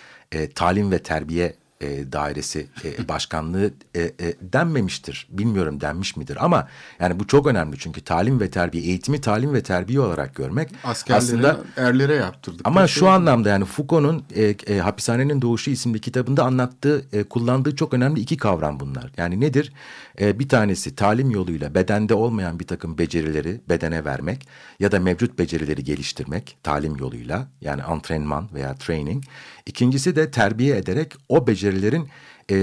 talim 0.55 0.91
ve 0.91 0.99
terbiye 0.99 1.55
e, 1.81 2.11
dairesi 2.11 2.67
e, 2.83 3.07
başkanlığı 3.07 3.73
e, 3.95 4.01
e, 4.01 4.13
denmemiştir. 4.41 5.27
Bilmiyorum 5.29 5.81
denmiş 5.81 6.15
midir 6.15 6.37
ama 6.41 6.67
yani 6.99 7.19
bu 7.19 7.27
çok 7.27 7.47
önemli 7.47 7.77
çünkü 7.79 8.01
talim 8.01 8.39
ve 8.39 8.49
terbiye 8.49 8.83
eğitimi 8.83 9.21
talim 9.21 9.53
ve 9.53 9.63
terbiye 9.63 9.99
olarak 9.99 10.35
görmek 10.35 10.69
Askerlere, 10.83 11.17
aslında 11.17 11.59
erlere 11.77 12.15
yaptırdık. 12.15 12.67
ama 12.67 12.87
şu 12.87 12.99
şey. 12.99 13.09
anlamda 13.09 13.49
yani 13.49 13.65
Foucault'un 13.65 14.23
e, 14.35 14.43
e, 14.43 14.79
Hapishanenin 14.79 15.41
Doğuşu 15.41 15.71
isimli 15.71 15.99
kitabında 15.99 16.43
anlattığı, 16.43 17.05
e, 17.13 17.23
kullandığı 17.23 17.75
çok 17.75 17.93
önemli 17.93 18.19
iki 18.19 18.37
kavram 18.37 18.79
bunlar. 18.79 19.11
Yani 19.17 19.39
nedir? 19.39 19.73
E, 20.21 20.39
bir 20.39 20.49
tanesi 20.49 20.95
talim 20.95 21.31
yoluyla 21.31 21.75
bedende 21.75 22.13
olmayan 22.13 22.59
bir 22.59 22.67
takım 22.67 22.97
becerileri 22.97 23.61
bedene 23.69 24.05
vermek 24.05 24.47
ya 24.79 24.91
da 24.91 24.99
mevcut 24.99 25.39
becerileri 25.39 25.83
geliştirmek 25.83 26.57
talim 26.63 26.95
yoluyla 26.95 27.47
yani 27.61 27.83
antrenman 27.83 28.49
veya 28.53 28.75
training. 28.75 29.23
İkincisi 29.65 30.15
de 30.15 30.31
terbiye 30.31 30.77
ederek 30.77 31.13
o 31.29 31.47
becerilerin 31.71 32.09
e, 32.49 32.55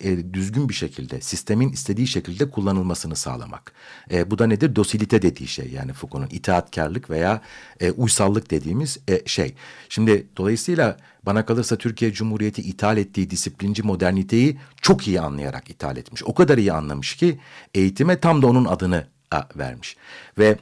e, 0.00 0.34
düzgün 0.34 0.68
bir 0.68 0.74
şekilde, 0.74 1.20
sistemin 1.20 1.72
istediği 1.72 2.06
şekilde 2.06 2.50
kullanılmasını 2.50 3.16
sağlamak. 3.16 3.72
E, 4.10 4.30
bu 4.30 4.38
da 4.38 4.46
nedir? 4.46 4.76
Dosilite 4.76 5.22
dediği 5.22 5.48
şey 5.48 5.70
yani 5.70 5.92
Foucault'un 5.92 6.36
itaatkarlık 6.36 7.10
veya 7.10 7.40
e, 7.80 7.90
uysallık 7.90 8.50
dediğimiz 8.50 8.98
e, 9.08 9.22
şey. 9.26 9.54
Şimdi 9.88 10.26
dolayısıyla 10.36 10.96
bana 11.26 11.46
kalırsa 11.46 11.76
Türkiye 11.76 12.12
Cumhuriyeti 12.12 12.62
ithal 12.62 12.96
ettiği 12.96 13.30
disiplinci 13.30 13.82
moderniteyi 13.82 14.58
çok 14.82 15.08
iyi 15.08 15.20
anlayarak 15.20 15.70
ithal 15.70 15.96
etmiş. 15.96 16.22
O 16.24 16.34
kadar 16.34 16.58
iyi 16.58 16.72
anlamış 16.72 17.16
ki 17.16 17.38
eğitime 17.74 18.20
tam 18.20 18.42
da 18.42 18.46
onun 18.46 18.64
adını 18.64 19.06
a, 19.30 19.42
vermiş. 19.56 19.96
Ve 20.38 20.58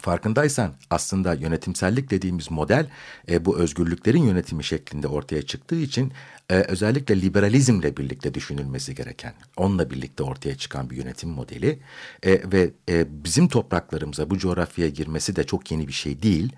Farkındaysan 0.00 0.72
aslında 0.90 1.34
yönetimsellik 1.34 2.10
dediğimiz 2.10 2.50
model 2.50 2.86
e, 3.30 3.44
bu 3.44 3.58
özgürlüklerin 3.58 4.22
yönetimi 4.22 4.64
şeklinde 4.64 5.06
ortaya 5.08 5.42
çıktığı 5.42 5.80
için 5.80 6.12
e, 6.52 6.54
özellikle 6.54 7.20
liberalizmle 7.20 7.96
birlikte 7.96 8.34
düşünülmesi 8.34 8.94
gereken, 8.94 9.34
onunla 9.56 9.90
birlikte 9.90 10.22
ortaya 10.22 10.56
çıkan 10.56 10.90
bir 10.90 10.96
yönetim 10.96 11.30
modeli 11.30 11.78
e, 12.22 12.52
ve 12.52 12.70
e, 12.88 13.24
bizim 13.24 13.48
topraklarımıza 13.48 14.30
bu 14.30 14.38
coğrafyaya 14.38 14.90
girmesi 14.90 15.36
de 15.36 15.44
çok 15.44 15.70
yeni 15.70 15.88
bir 15.88 15.92
şey 15.92 16.22
değil. 16.22 16.52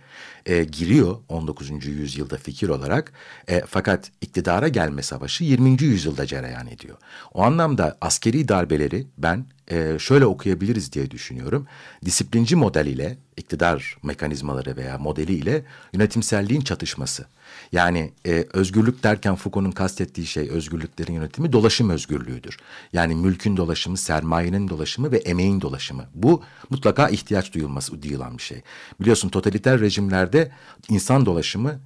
E, 0.46 0.64
giriyor 0.64 1.16
19. 1.28 1.86
yüzyılda 1.86 2.36
fikir 2.36 2.68
olarak 2.68 3.12
e, 3.48 3.62
fakat 3.66 4.10
iktidara 4.20 4.68
gelme 4.68 5.02
savaşı 5.02 5.44
20. 5.44 5.82
yüzyılda 5.82 6.26
cereyan 6.26 6.66
ediyor. 6.66 6.96
O 7.34 7.42
anlamda 7.42 7.98
askeri 8.00 8.48
darbeleri 8.48 9.06
ben 9.18 9.46
e, 9.70 9.98
şöyle 9.98 10.26
okuyabiliriz 10.26 10.92
diye 10.92 11.10
düşünüyorum. 11.10 11.66
Disiplinci 12.04 12.56
model 12.56 12.86
ile 12.86 13.16
iktidar 13.36 13.96
mekanizmaları 14.02 14.76
veya 14.76 14.98
modeliyle 14.98 15.64
yönetimselliğin 15.92 16.60
çatışması. 16.60 17.26
Yani 17.72 18.12
e, 18.26 18.46
özgürlük 18.52 19.02
derken 19.02 19.34
Foucault'un 19.34 19.70
kastettiği 19.70 20.26
şey 20.26 20.50
özgürlüklerin 20.50 21.12
yönetimi 21.12 21.52
dolaşım 21.52 21.90
özgürlüğüdür. 21.90 22.56
Yani 22.92 23.14
mülkün 23.14 23.56
dolaşımı, 23.56 23.96
sermayenin 23.96 24.68
dolaşımı 24.68 25.12
ve 25.12 25.16
emeğin 25.16 25.60
dolaşımı. 25.60 26.04
Bu 26.14 26.42
mutlaka 26.70 27.08
ihtiyaç 27.08 27.54
duyulması 27.54 28.02
duyulan 28.02 28.38
bir 28.38 28.42
şey. 28.42 28.62
Biliyorsun 29.00 29.28
totaliter 29.28 29.80
rejimlerde 29.80 30.52
insan 30.88 31.26
dolaşımı 31.26 31.80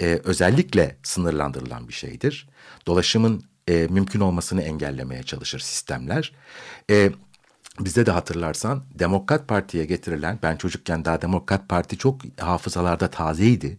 e, 0.00 0.20
özellikle 0.24 0.96
sınırlandırılan 1.02 1.88
bir 1.88 1.92
şeydir. 1.92 2.48
Dolaşımın 2.86 3.44
e, 3.68 3.86
mümkün 3.90 4.20
olmasını 4.20 4.62
engellemeye 4.62 5.22
çalışır 5.22 5.58
sistemler. 5.58 6.32
E, 6.90 7.10
bizde 7.80 8.06
de 8.06 8.10
hatırlarsan 8.10 8.84
Demokrat 8.94 9.48
Parti'ye 9.48 9.84
getirilen, 9.84 10.38
ben 10.42 10.56
çocukken 10.56 11.04
daha 11.04 11.22
Demokrat 11.22 11.68
Parti 11.68 11.98
çok 11.98 12.20
hafızalarda 12.40 13.10
tazeydi. 13.10 13.78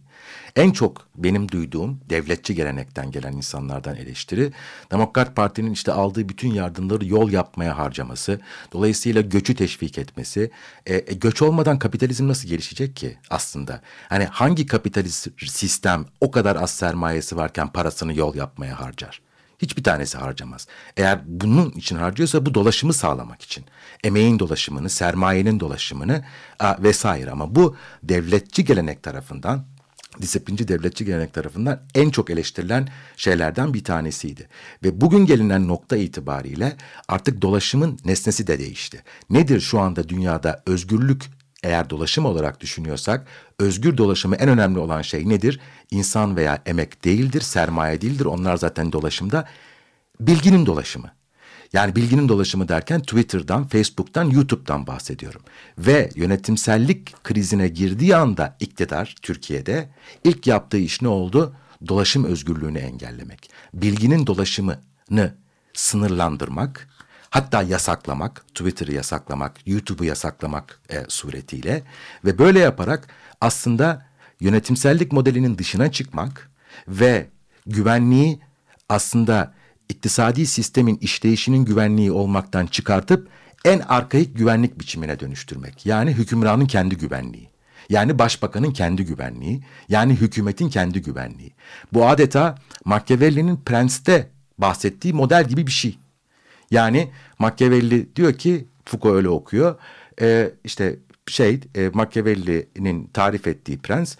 En 0.56 0.70
çok 0.70 1.08
benim 1.16 1.48
duyduğum 1.48 2.00
devletçi 2.10 2.54
gelenekten 2.54 3.10
gelen 3.10 3.32
insanlardan 3.32 3.96
eleştiri 3.96 4.52
Demokrat 4.90 5.36
Parti'nin 5.36 5.70
işte 5.72 5.92
aldığı 5.92 6.28
bütün 6.28 6.52
yardımları 6.52 7.06
yol 7.06 7.30
yapmaya 7.30 7.78
harcaması, 7.78 8.40
dolayısıyla 8.72 9.20
göçü 9.20 9.54
teşvik 9.54 9.98
etmesi. 9.98 10.50
E, 10.86 10.94
e, 10.94 11.14
göç 11.14 11.42
olmadan 11.42 11.78
kapitalizm 11.78 12.28
nasıl 12.28 12.48
gelişecek 12.48 12.96
ki 12.96 13.18
aslında? 13.30 13.80
Hani 14.08 14.24
hangi 14.24 14.66
kapitalist 14.66 15.28
sistem 15.46 16.06
o 16.20 16.30
kadar 16.30 16.56
az 16.56 16.70
sermayesi 16.70 17.36
varken 17.36 17.68
parasını 17.68 18.14
yol 18.14 18.34
yapmaya 18.34 18.80
harcar? 18.80 19.25
Hiçbir 19.58 19.82
tanesi 19.82 20.18
harcamaz. 20.18 20.66
Eğer 20.96 21.20
bunun 21.26 21.70
için 21.70 21.96
harcıyorsa 21.96 22.46
bu 22.46 22.54
dolaşımı 22.54 22.92
sağlamak 22.92 23.42
için. 23.42 23.64
Emeğin 24.04 24.38
dolaşımını, 24.38 24.90
sermayenin 24.90 25.60
dolaşımını 25.60 26.24
a, 26.58 26.82
vesaire. 26.82 27.30
Ama 27.30 27.54
bu 27.54 27.76
devletçi 28.02 28.64
gelenek 28.64 29.02
tarafından, 29.02 29.64
disiplinci 30.20 30.68
devletçi 30.68 31.04
gelenek 31.04 31.34
tarafından 31.34 31.82
en 31.94 32.10
çok 32.10 32.30
eleştirilen 32.30 32.88
şeylerden 33.16 33.74
bir 33.74 33.84
tanesiydi. 33.84 34.48
Ve 34.84 35.00
bugün 35.00 35.26
gelinen 35.26 35.68
nokta 35.68 35.96
itibariyle 35.96 36.76
artık 37.08 37.42
dolaşımın 37.42 37.98
nesnesi 38.04 38.46
de 38.46 38.58
değişti. 38.58 39.02
Nedir 39.30 39.60
şu 39.60 39.80
anda 39.80 40.08
dünyada 40.08 40.62
özgürlük 40.66 41.35
eğer 41.66 41.90
dolaşım 41.90 42.24
olarak 42.24 42.60
düşünüyorsak 42.60 43.26
özgür 43.58 43.96
dolaşımı 43.96 44.36
en 44.36 44.48
önemli 44.48 44.78
olan 44.78 45.02
şey 45.02 45.28
nedir? 45.28 45.60
İnsan 45.90 46.36
veya 46.36 46.62
emek 46.66 47.04
değildir, 47.04 47.40
sermaye 47.40 48.00
değildir. 48.00 48.24
Onlar 48.24 48.56
zaten 48.56 48.92
dolaşımda 48.92 49.48
bilginin 50.20 50.66
dolaşımı. 50.66 51.12
Yani 51.72 51.96
bilginin 51.96 52.28
dolaşımı 52.28 52.68
derken 52.68 53.00
Twitter'dan, 53.00 53.66
Facebook'tan, 53.66 54.30
YouTube'dan 54.30 54.86
bahsediyorum. 54.86 55.42
Ve 55.78 56.10
yönetimsellik 56.14 57.24
krizine 57.24 57.68
girdiği 57.68 58.16
anda 58.16 58.56
iktidar 58.60 59.14
Türkiye'de 59.22 59.88
ilk 60.24 60.46
yaptığı 60.46 60.78
iş 60.78 61.02
ne 61.02 61.08
oldu? 61.08 61.56
Dolaşım 61.88 62.24
özgürlüğünü 62.24 62.78
engellemek. 62.78 63.50
Bilginin 63.74 64.26
dolaşımını 64.26 65.34
sınırlandırmak, 65.74 66.88
hatta 67.30 67.62
yasaklamak, 67.62 68.44
Twitter'ı 68.48 68.92
yasaklamak, 68.92 69.66
YouTube'u 69.66 70.04
yasaklamak 70.04 70.80
e, 70.90 71.04
suretiyle 71.08 71.82
ve 72.24 72.38
böyle 72.38 72.58
yaparak 72.58 73.08
aslında 73.40 74.06
yönetimsellik 74.40 75.12
modelinin 75.12 75.58
dışına 75.58 75.92
çıkmak 75.92 76.50
ve 76.88 77.28
güvenliği 77.66 78.40
aslında 78.88 79.54
iktisadi 79.88 80.46
sistemin 80.46 80.96
işleyişinin 80.96 81.64
güvenliği 81.64 82.12
olmaktan 82.12 82.66
çıkartıp 82.66 83.28
en 83.64 83.80
arkaik 83.80 84.36
güvenlik 84.38 84.80
biçimine 84.80 85.20
dönüştürmek. 85.20 85.86
Yani 85.86 86.10
hükümranın 86.10 86.66
kendi 86.66 86.96
güvenliği. 86.96 87.50
Yani 87.88 88.18
başbakanın 88.18 88.70
kendi 88.70 89.04
güvenliği. 89.04 89.62
Yani 89.88 90.14
hükümetin 90.14 90.68
kendi 90.68 91.02
güvenliği. 91.02 91.54
Bu 91.92 92.08
adeta 92.08 92.54
Machiavelli'nin 92.84 93.56
Prens'te 93.56 94.30
bahsettiği 94.58 95.14
model 95.14 95.48
gibi 95.48 95.66
bir 95.66 95.72
şey. 95.72 95.98
Yani 96.70 97.10
Machiavelli 97.38 98.16
diyor 98.16 98.32
ki 98.32 98.66
Foucault 98.84 99.16
öyle 99.16 99.28
okuyor. 99.28 99.78
E, 100.20 100.50
işte 100.64 100.96
şey 101.26 101.60
e, 101.74 101.90
Machiavelli'nin 101.94 103.06
tarif 103.06 103.46
ettiği 103.46 103.78
prens 103.78 104.16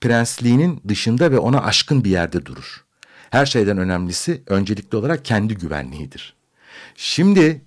prensliğinin 0.00 0.80
dışında 0.88 1.32
ve 1.32 1.38
ona 1.38 1.62
aşkın 1.62 2.04
bir 2.04 2.10
yerde 2.10 2.46
durur. 2.46 2.84
Her 3.30 3.46
şeyden 3.46 3.78
önemlisi 3.78 4.42
öncelikli 4.46 4.96
olarak 4.96 5.24
kendi 5.24 5.54
güvenliğidir. 5.54 6.34
Şimdi 6.96 7.62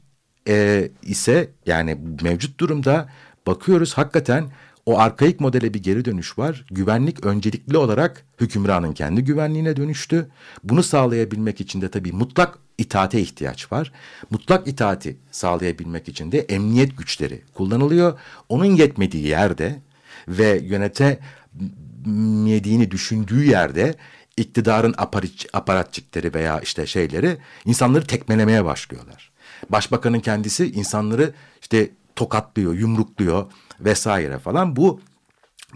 e, 0.47 0.89
ise 1.01 1.49
yani 1.65 1.97
mevcut 2.21 2.59
durumda 2.59 3.09
bakıyoruz 3.47 3.93
hakikaten 3.93 4.49
o 4.85 4.99
arkaik 4.99 5.39
modele 5.39 5.73
bir 5.73 5.83
geri 5.83 6.05
dönüş 6.05 6.39
var. 6.39 6.65
Güvenlik 6.71 7.25
öncelikli 7.25 7.77
olarak 7.77 8.25
hükümranın 8.41 8.93
kendi 8.93 9.23
güvenliğine 9.23 9.75
dönüştü. 9.75 10.29
Bunu 10.63 10.83
sağlayabilmek 10.83 11.61
için 11.61 11.81
de 11.81 11.91
tabii 11.91 12.11
mutlak 12.11 12.59
itaate 12.77 13.21
ihtiyaç 13.21 13.71
var. 13.71 13.91
Mutlak 14.29 14.67
itaati 14.67 15.17
sağlayabilmek 15.31 16.07
için 16.07 16.31
de 16.31 16.39
emniyet 16.39 16.97
güçleri 16.97 17.41
kullanılıyor. 17.53 18.19
Onun 18.49 18.65
yetmediği 18.65 19.27
yerde 19.27 19.81
ve 20.27 20.59
yönetemediğini 20.63 22.91
düşündüğü 22.91 23.45
yerde 23.45 23.95
iktidarın 24.37 24.95
aparat, 24.97 25.45
aparatçikleri 25.53 26.33
veya 26.33 26.59
işte 26.59 26.85
şeyleri 26.85 27.37
insanları 27.65 28.05
tekmelemeye 28.05 28.65
başlıyorlar. 28.65 29.31
Başbakanın 29.69 30.19
kendisi 30.19 30.71
insanları 30.71 31.33
işte 31.61 31.89
tokatlıyor, 32.15 32.73
yumrukluyor 32.73 33.51
vesaire 33.85 34.39
falan. 34.39 34.75
Bu 34.75 35.01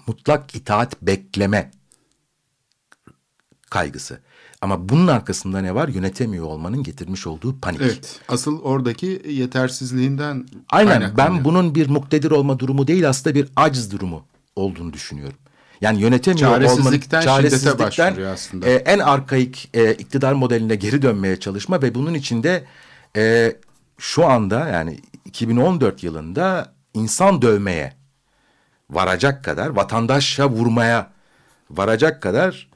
mutlak 0.08 0.55
itaat 0.55 1.01
bekleme 1.01 1.72
kaygısı. 3.70 4.20
Ama 4.62 4.89
bunun 4.89 5.08
arkasında 5.08 5.62
ne 5.62 5.76
var? 5.76 5.88
Yönetemiyor 5.88 6.45
olmanın 6.45 6.84
getirmiş 6.84 7.28
olduğu 7.28 7.60
panik. 7.60 7.82
Evet. 7.82 8.20
Asıl 8.28 8.62
oradaki 8.62 9.22
yetersizliğinden 9.28 10.47
Aynen 10.70 11.18
ben 11.18 11.43
bunun 11.43 11.76
bir 11.76 11.89
muktedir 11.89 12.32
olma 12.32 12.60
durumu 12.60 12.88
değil 12.88 13.10
aslında 13.10 13.36
bir 13.36 13.47
aciz 13.55 13.91
durumu 13.91 14.26
olduğunu 14.55 14.93
düşünüyorum. 14.93 15.38
Yani 15.82 16.01
yönetemiyor 16.01 16.49
Çaresizlikten 16.49 17.22
olmanın 17.28 17.49
şiddete 17.49 17.80
başvuruyor 17.80 18.34
aslında. 18.34 18.70
e, 18.70 18.74
en 18.74 18.99
arkaik 18.99 19.70
e, 19.74 19.93
iktidar 19.93 20.34
modeline 20.34 20.76
geri 20.76 21.01
dönmeye 21.01 21.39
çalışma 21.39 21.82
ve 21.82 21.95
bunun 21.95 22.14
içinde 22.14 22.66
e, 23.16 23.55
şu 23.97 24.26
anda 24.26 24.68
yani 24.68 24.99
2014 25.26 26.03
yılında 26.03 26.74
insan 26.93 27.41
dövmeye 27.41 27.96
varacak 28.89 29.43
kadar 29.43 29.67
vatandaşa 29.69 30.49
vurmaya 30.49 31.11
varacak 31.69 32.21
kadar 32.21 32.69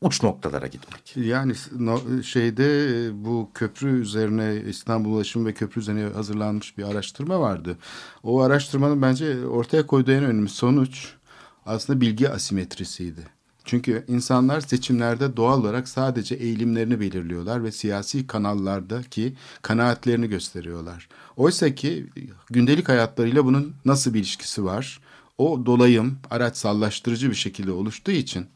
uç 0.00 0.22
noktalara 0.22 0.66
gitmek. 0.66 1.16
Yani 1.16 1.54
şeyde 2.24 2.64
bu 3.24 3.50
köprü 3.54 4.00
üzerine 4.00 4.62
İstanbul 4.68 5.12
Ulaşım 5.12 5.46
ve 5.46 5.54
Köprü 5.54 5.80
üzerine 5.80 6.14
hazırlanmış 6.14 6.78
bir 6.78 6.84
araştırma 6.84 7.40
vardı. 7.40 7.78
O 8.22 8.40
araştırmanın 8.40 9.02
bence 9.02 9.46
ortaya 9.46 9.86
koyduğu 9.86 10.12
en 10.12 10.24
önemli 10.24 10.48
sonuç 10.48 11.14
aslında 11.66 12.00
bilgi 12.00 12.30
asimetrisiydi. 12.30 13.36
Çünkü 13.64 14.04
insanlar 14.08 14.60
seçimlerde 14.60 15.36
doğal 15.36 15.60
olarak 15.60 15.88
sadece 15.88 16.34
eğilimlerini 16.34 17.00
belirliyorlar 17.00 17.64
ve 17.64 17.72
siyasi 17.72 18.26
kanallardaki 18.26 19.34
kanaatlerini 19.62 20.28
gösteriyorlar. 20.28 21.08
Oysa 21.36 21.74
ki 21.74 22.06
gündelik 22.50 22.88
hayatlarıyla 22.88 23.44
bunun 23.44 23.74
nasıl 23.84 24.14
bir 24.14 24.18
ilişkisi 24.18 24.64
var? 24.64 25.00
O 25.38 25.66
dolayım 25.66 26.18
araç 26.30 26.56
sallaştırıcı 26.56 27.30
bir 27.30 27.34
şekilde 27.34 27.72
oluştuğu 27.72 28.10
için 28.10 28.46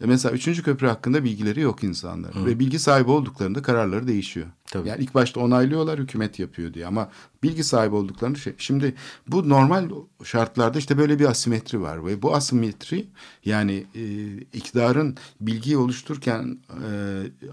e 0.00 0.06
mesela 0.06 0.34
üçüncü 0.34 0.62
köprü 0.62 0.86
hakkında 0.86 1.24
bilgileri 1.24 1.60
yok 1.60 1.84
insanların. 1.84 2.46
Ve 2.46 2.58
bilgi 2.58 2.78
sahibi 2.78 3.10
olduklarında 3.10 3.62
kararları 3.62 4.08
değişiyor. 4.08 4.46
Tabii. 4.66 4.88
Yani 4.88 5.02
ilk 5.02 5.14
başta 5.14 5.40
onaylıyorlar 5.40 5.98
hükümet 5.98 6.38
yapıyor 6.38 6.74
diye 6.74 6.86
ama 6.86 7.10
bilgi 7.42 7.64
sahibi 7.64 7.94
olduklarını 7.94 8.36
şey. 8.36 8.54
Şimdi 8.58 8.94
bu 9.28 9.48
normal 9.48 9.90
şartlarda 10.24 10.78
işte 10.78 10.98
böyle 10.98 11.18
bir 11.18 11.24
asimetri 11.24 11.80
var 11.80 12.06
ve 12.06 12.22
bu 12.22 12.34
asimetri 12.34 13.06
yani 13.44 13.86
e, 13.94 14.32
iktidarın 14.36 15.16
bilgiyi 15.40 15.76
oluştururken 15.76 16.58
e, 16.70 16.88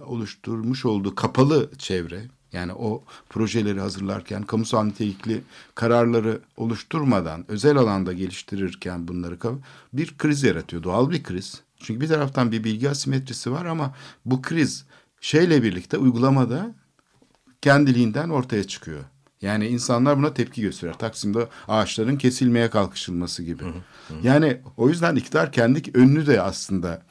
oluşturmuş 0.05 0.85
olduğu 0.85 1.15
kapalı 1.15 1.71
çevre 1.77 2.27
yani 2.53 2.73
o 2.73 3.03
projeleri 3.29 3.79
hazırlarken 3.79 4.43
kamusal 4.43 4.83
nitelikli 4.83 5.41
kararları 5.75 6.39
oluşturmadan 6.57 7.45
özel 7.47 7.77
alanda 7.77 8.13
geliştirirken 8.13 9.07
bunları 9.07 9.37
bir 9.93 10.17
kriz 10.17 10.43
yaratıyor. 10.43 10.83
Doğal 10.83 11.11
bir 11.11 11.23
kriz. 11.23 11.61
Çünkü 11.77 12.01
bir 12.01 12.07
taraftan 12.07 12.51
bir 12.51 12.63
bilgi 12.63 12.89
asimetrisi 12.89 13.51
var 13.51 13.65
ama 13.65 13.95
bu 14.25 14.41
kriz 14.41 14.85
şeyle 15.21 15.63
birlikte 15.63 15.97
uygulamada 15.97 16.75
kendiliğinden 17.61 18.29
ortaya 18.29 18.63
çıkıyor. 18.63 19.03
Yani 19.41 19.67
insanlar 19.67 20.17
buna 20.17 20.33
tepki 20.33 20.61
gösteriyor. 20.61 20.93
Taksim'de 20.93 21.47
ağaçların 21.67 22.17
kesilmeye 22.17 22.69
kalkışılması 22.69 23.43
gibi. 23.43 23.63
Yani 24.23 24.57
o 24.77 24.89
yüzden 24.89 25.15
iktidar 25.15 25.51
kendi 25.51 25.91
önünü 25.93 26.27
de 26.27 26.41
aslında 26.41 27.01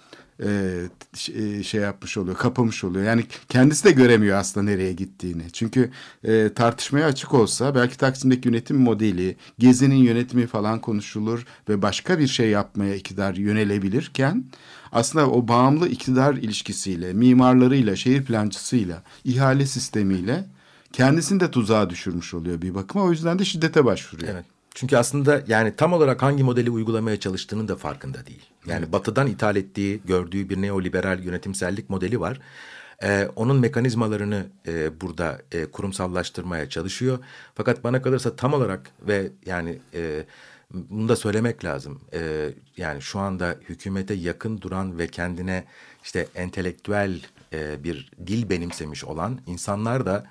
e, 0.44 0.78
ş- 1.14 1.62
şey 1.62 1.80
yapmış 1.80 2.16
oluyor, 2.18 2.36
kapamış 2.36 2.84
oluyor. 2.84 3.04
Yani 3.04 3.24
kendisi 3.48 3.84
de 3.84 3.90
göremiyor 3.90 4.38
aslında 4.38 4.70
nereye 4.70 4.92
gittiğini. 4.92 5.42
Çünkü 5.52 5.90
e, 6.24 6.48
tartışmaya 6.54 7.06
açık 7.06 7.34
olsa 7.34 7.74
belki 7.74 7.98
Taksim'deki 7.98 8.48
yönetim 8.48 8.76
modeli, 8.76 9.36
Gezi'nin 9.58 9.94
yönetimi 9.96 10.46
falan 10.46 10.80
konuşulur 10.80 11.46
ve 11.68 11.82
başka 11.82 12.18
bir 12.18 12.26
şey 12.26 12.50
yapmaya 12.50 12.94
iktidar 12.94 13.34
yönelebilirken 13.34 14.44
aslında 14.92 15.30
o 15.30 15.48
bağımlı 15.48 15.88
iktidar 15.88 16.34
ilişkisiyle, 16.34 17.12
mimarlarıyla, 17.12 17.96
şehir 17.96 18.24
plancısıyla, 18.24 19.02
ihale 19.24 19.66
sistemiyle 19.66 20.44
kendisini 20.92 21.40
de 21.40 21.50
tuzağa 21.50 21.90
düşürmüş 21.90 22.34
oluyor 22.34 22.62
bir 22.62 22.74
bakıma. 22.74 23.04
O 23.04 23.10
yüzden 23.10 23.38
de 23.38 23.44
şiddete 23.44 23.84
başvuruyor. 23.84 24.32
Evet. 24.32 24.44
Çünkü 24.74 24.96
aslında 24.96 25.42
yani 25.46 25.76
tam 25.76 25.92
olarak 25.92 26.22
hangi 26.22 26.44
modeli 26.44 26.70
uygulamaya 26.70 27.20
çalıştığının 27.20 27.68
da 27.68 27.76
farkında 27.76 28.26
değil. 28.26 28.46
Yani 28.66 28.92
batıdan 28.92 29.26
ithal 29.26 29.56
ettiği, 29.56 30.00
gördüğü 30.04 30.48
bir 30.48 30.62
neoliberal 30.62 31.24
yönetimsellik 31.24 31.90
modeli 31.90 32.20
var. 32.20 32.40
Ee, 33.02 33.28
onun 33.36 33.60
mekanizmalarını 33.60 34.46
e, 34.66 35.00
burada 35.00 35.42
e, 35.52 35.66
kurumsallaştırmaya 35.66 36.68
çalışıyor. 36.68 37.18
Fakat 37.54 37.84
bana 37.84 38.02
kalırsa 38.02 38.36
tam 38.36 38.52
olarak 38.52 38.90
ve 39.02 39.30
yani 39.46 39.78
e, 39.94 40.24
bunu 40.74 41.08
da 41.08 41.16
söylemek 41.16 41.64
lazım. 41.64 42.00
Ee, 42.14 42.50
yani 42.76 43.02
şu 43.02 43.18
anda 43.18 43.56
hükümete 43.68 44.14
yakın 44.14 44.60
duran 44.60 44.98
ve 44.98 45.06
kendine 45.06 45.64
işte 46.04 46.28
entelektüel 46.34 47.20
e, 47.52 47.84
bir 47.84 48.10
dil 48.26 48.50
benimsemiş 48.50 49.04
olan 49.04 49.40
insanlar 49.46 50.06
da 50.06 50.26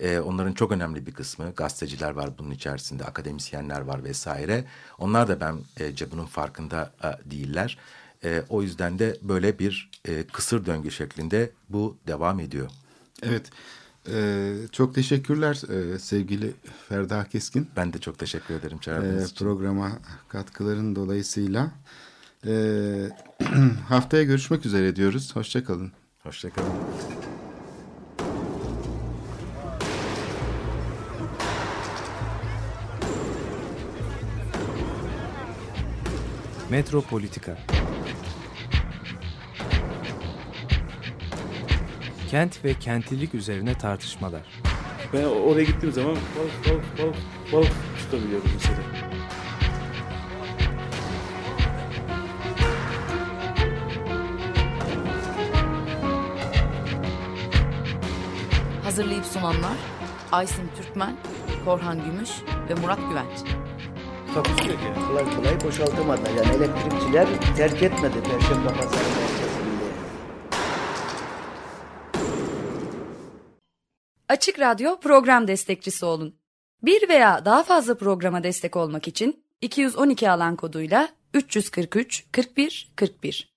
e, 0.00 0.18
onların 0.18 0.52
çok 0.52 0.72
önemli 0.72 1.06
bir 1.06 1.12
kısmı 1.12 1.52
gazeteciler 1.56 2.10
var 2.10 2.30
bunun 2.38 2.50
içerisinde 2.50 3.04
akademisyenler 3.04 3.80
var 3.80 4.04
vesaire. 4.04 4.64
Onlar 4.98 5.28
da 5.28 5.40
ben 5.40 5.58
e, 5.80 6.10
bunun 6.12 6.26
farkında 6.26 6.92
e, 7.04 7.30
değiller. 7.30 7.78
E, 8.24 8.42
o 8.48 8.62
yüzden 8.62 8.98
de 8.98 9.16
böyle 9.22 9.58
bir 9.58 9.90
e, 10.08 10.22
kısır 10.22 10.66
döngü 10.66 10.90
şeklinde 10.90 11.50
bu 11.68 11.96
devam 12.06 12.40
ediyor. 12.40 12.70
Evet. 13.22 13.50
Ee, 14.08 14.54
çok 14.72 14.94
teşekkürler 14.94 15.62
ee, 15.68 15.98
sevgili 15.98 16.52
Ferda 16.88 17.24
Keskin. 17.24 17.68
Ben 17.76 17.92
de 17.92 17.98
çok 17.98 18.18
teşekkür 18.18 18.54
ederim 18.54 18.76
Ee, 18.76 18.80
çağırdığınız 18.80 19.30
için. 19.30 19.44
programa 19.44 19.92
katkıların 20.28 20.96
dolayısıyla. 20.96 21.70
Ee, 22.46 23.08
haftaya 23.88 24.22
görüşmek 24.22 24.66
üzere 24.66 24.96
diyoruz. 24.96 25.36
Hoşçakalın. 25.36 25.92
Hoşçakalın. 26.24 26.72
Metropolitika 36.70 37.58
Kent 42.30 42.64
ve 42.64 42.74
kentlilik 42.74 43.34
üzerine 43.34 43.78
tartışmalar. 43.78 44.42
Ben 45.12 45.24
oraya 45.24 45.64
gittiğim 45.64 45.92
zaman 45.92 46.16
balık 46.16 46.70
balık 46.70 46.98
balık 46.98 47.16
balık 47.52 47.72
tutabiliyorum 47.98 48.50
mesela. 48.54 49.13
Hazırlayıp 58.94 59.24
sunanlar 59.24 59.76
Aysin 60.32 60.70
Türkmen, 60.76 61.16
Korhan 61.64 62.04
Gümüş 62.04 62.30
ve 62.68 62.74
Murat 62.74 62.98
Güvenç. 63.08 63.38
Takusu 64.34 64.68
yok 64.68 64.78
yani. 64.84 65.06
Kolay 65.08 65.36
kolay 65.36 65.60
boşaltamadılar. 65.64 66.30
Yani 66.30 66.56
elektrikçiler 66.56 67.28
terk 67.56 67.82
etmedi 67.82 68.22
Perşembe 68.22 68.68
Pazarı 68.68 69.04
merkezini. 69.04 69.74
Açık 74.28 74.60
Radyo 74.60 75.00
program 75.00 75.48
destekçisi 75.48 76.04
olun. 76.04 76.34
Bir 76.82 77.08
veya 77.08 77.44
daha 77.44 77.62
fazla 77.62 77.98
programa 77.98 78.42
destek 78.42 78.76
olmak 78.76 79.08
için 79.08 79.44
212 79.60 80.30
alan 80.30 80.56
koduyla 80.56 81.08
343 81.34 82.24
41 82.32 82.92
41 82.96 83.53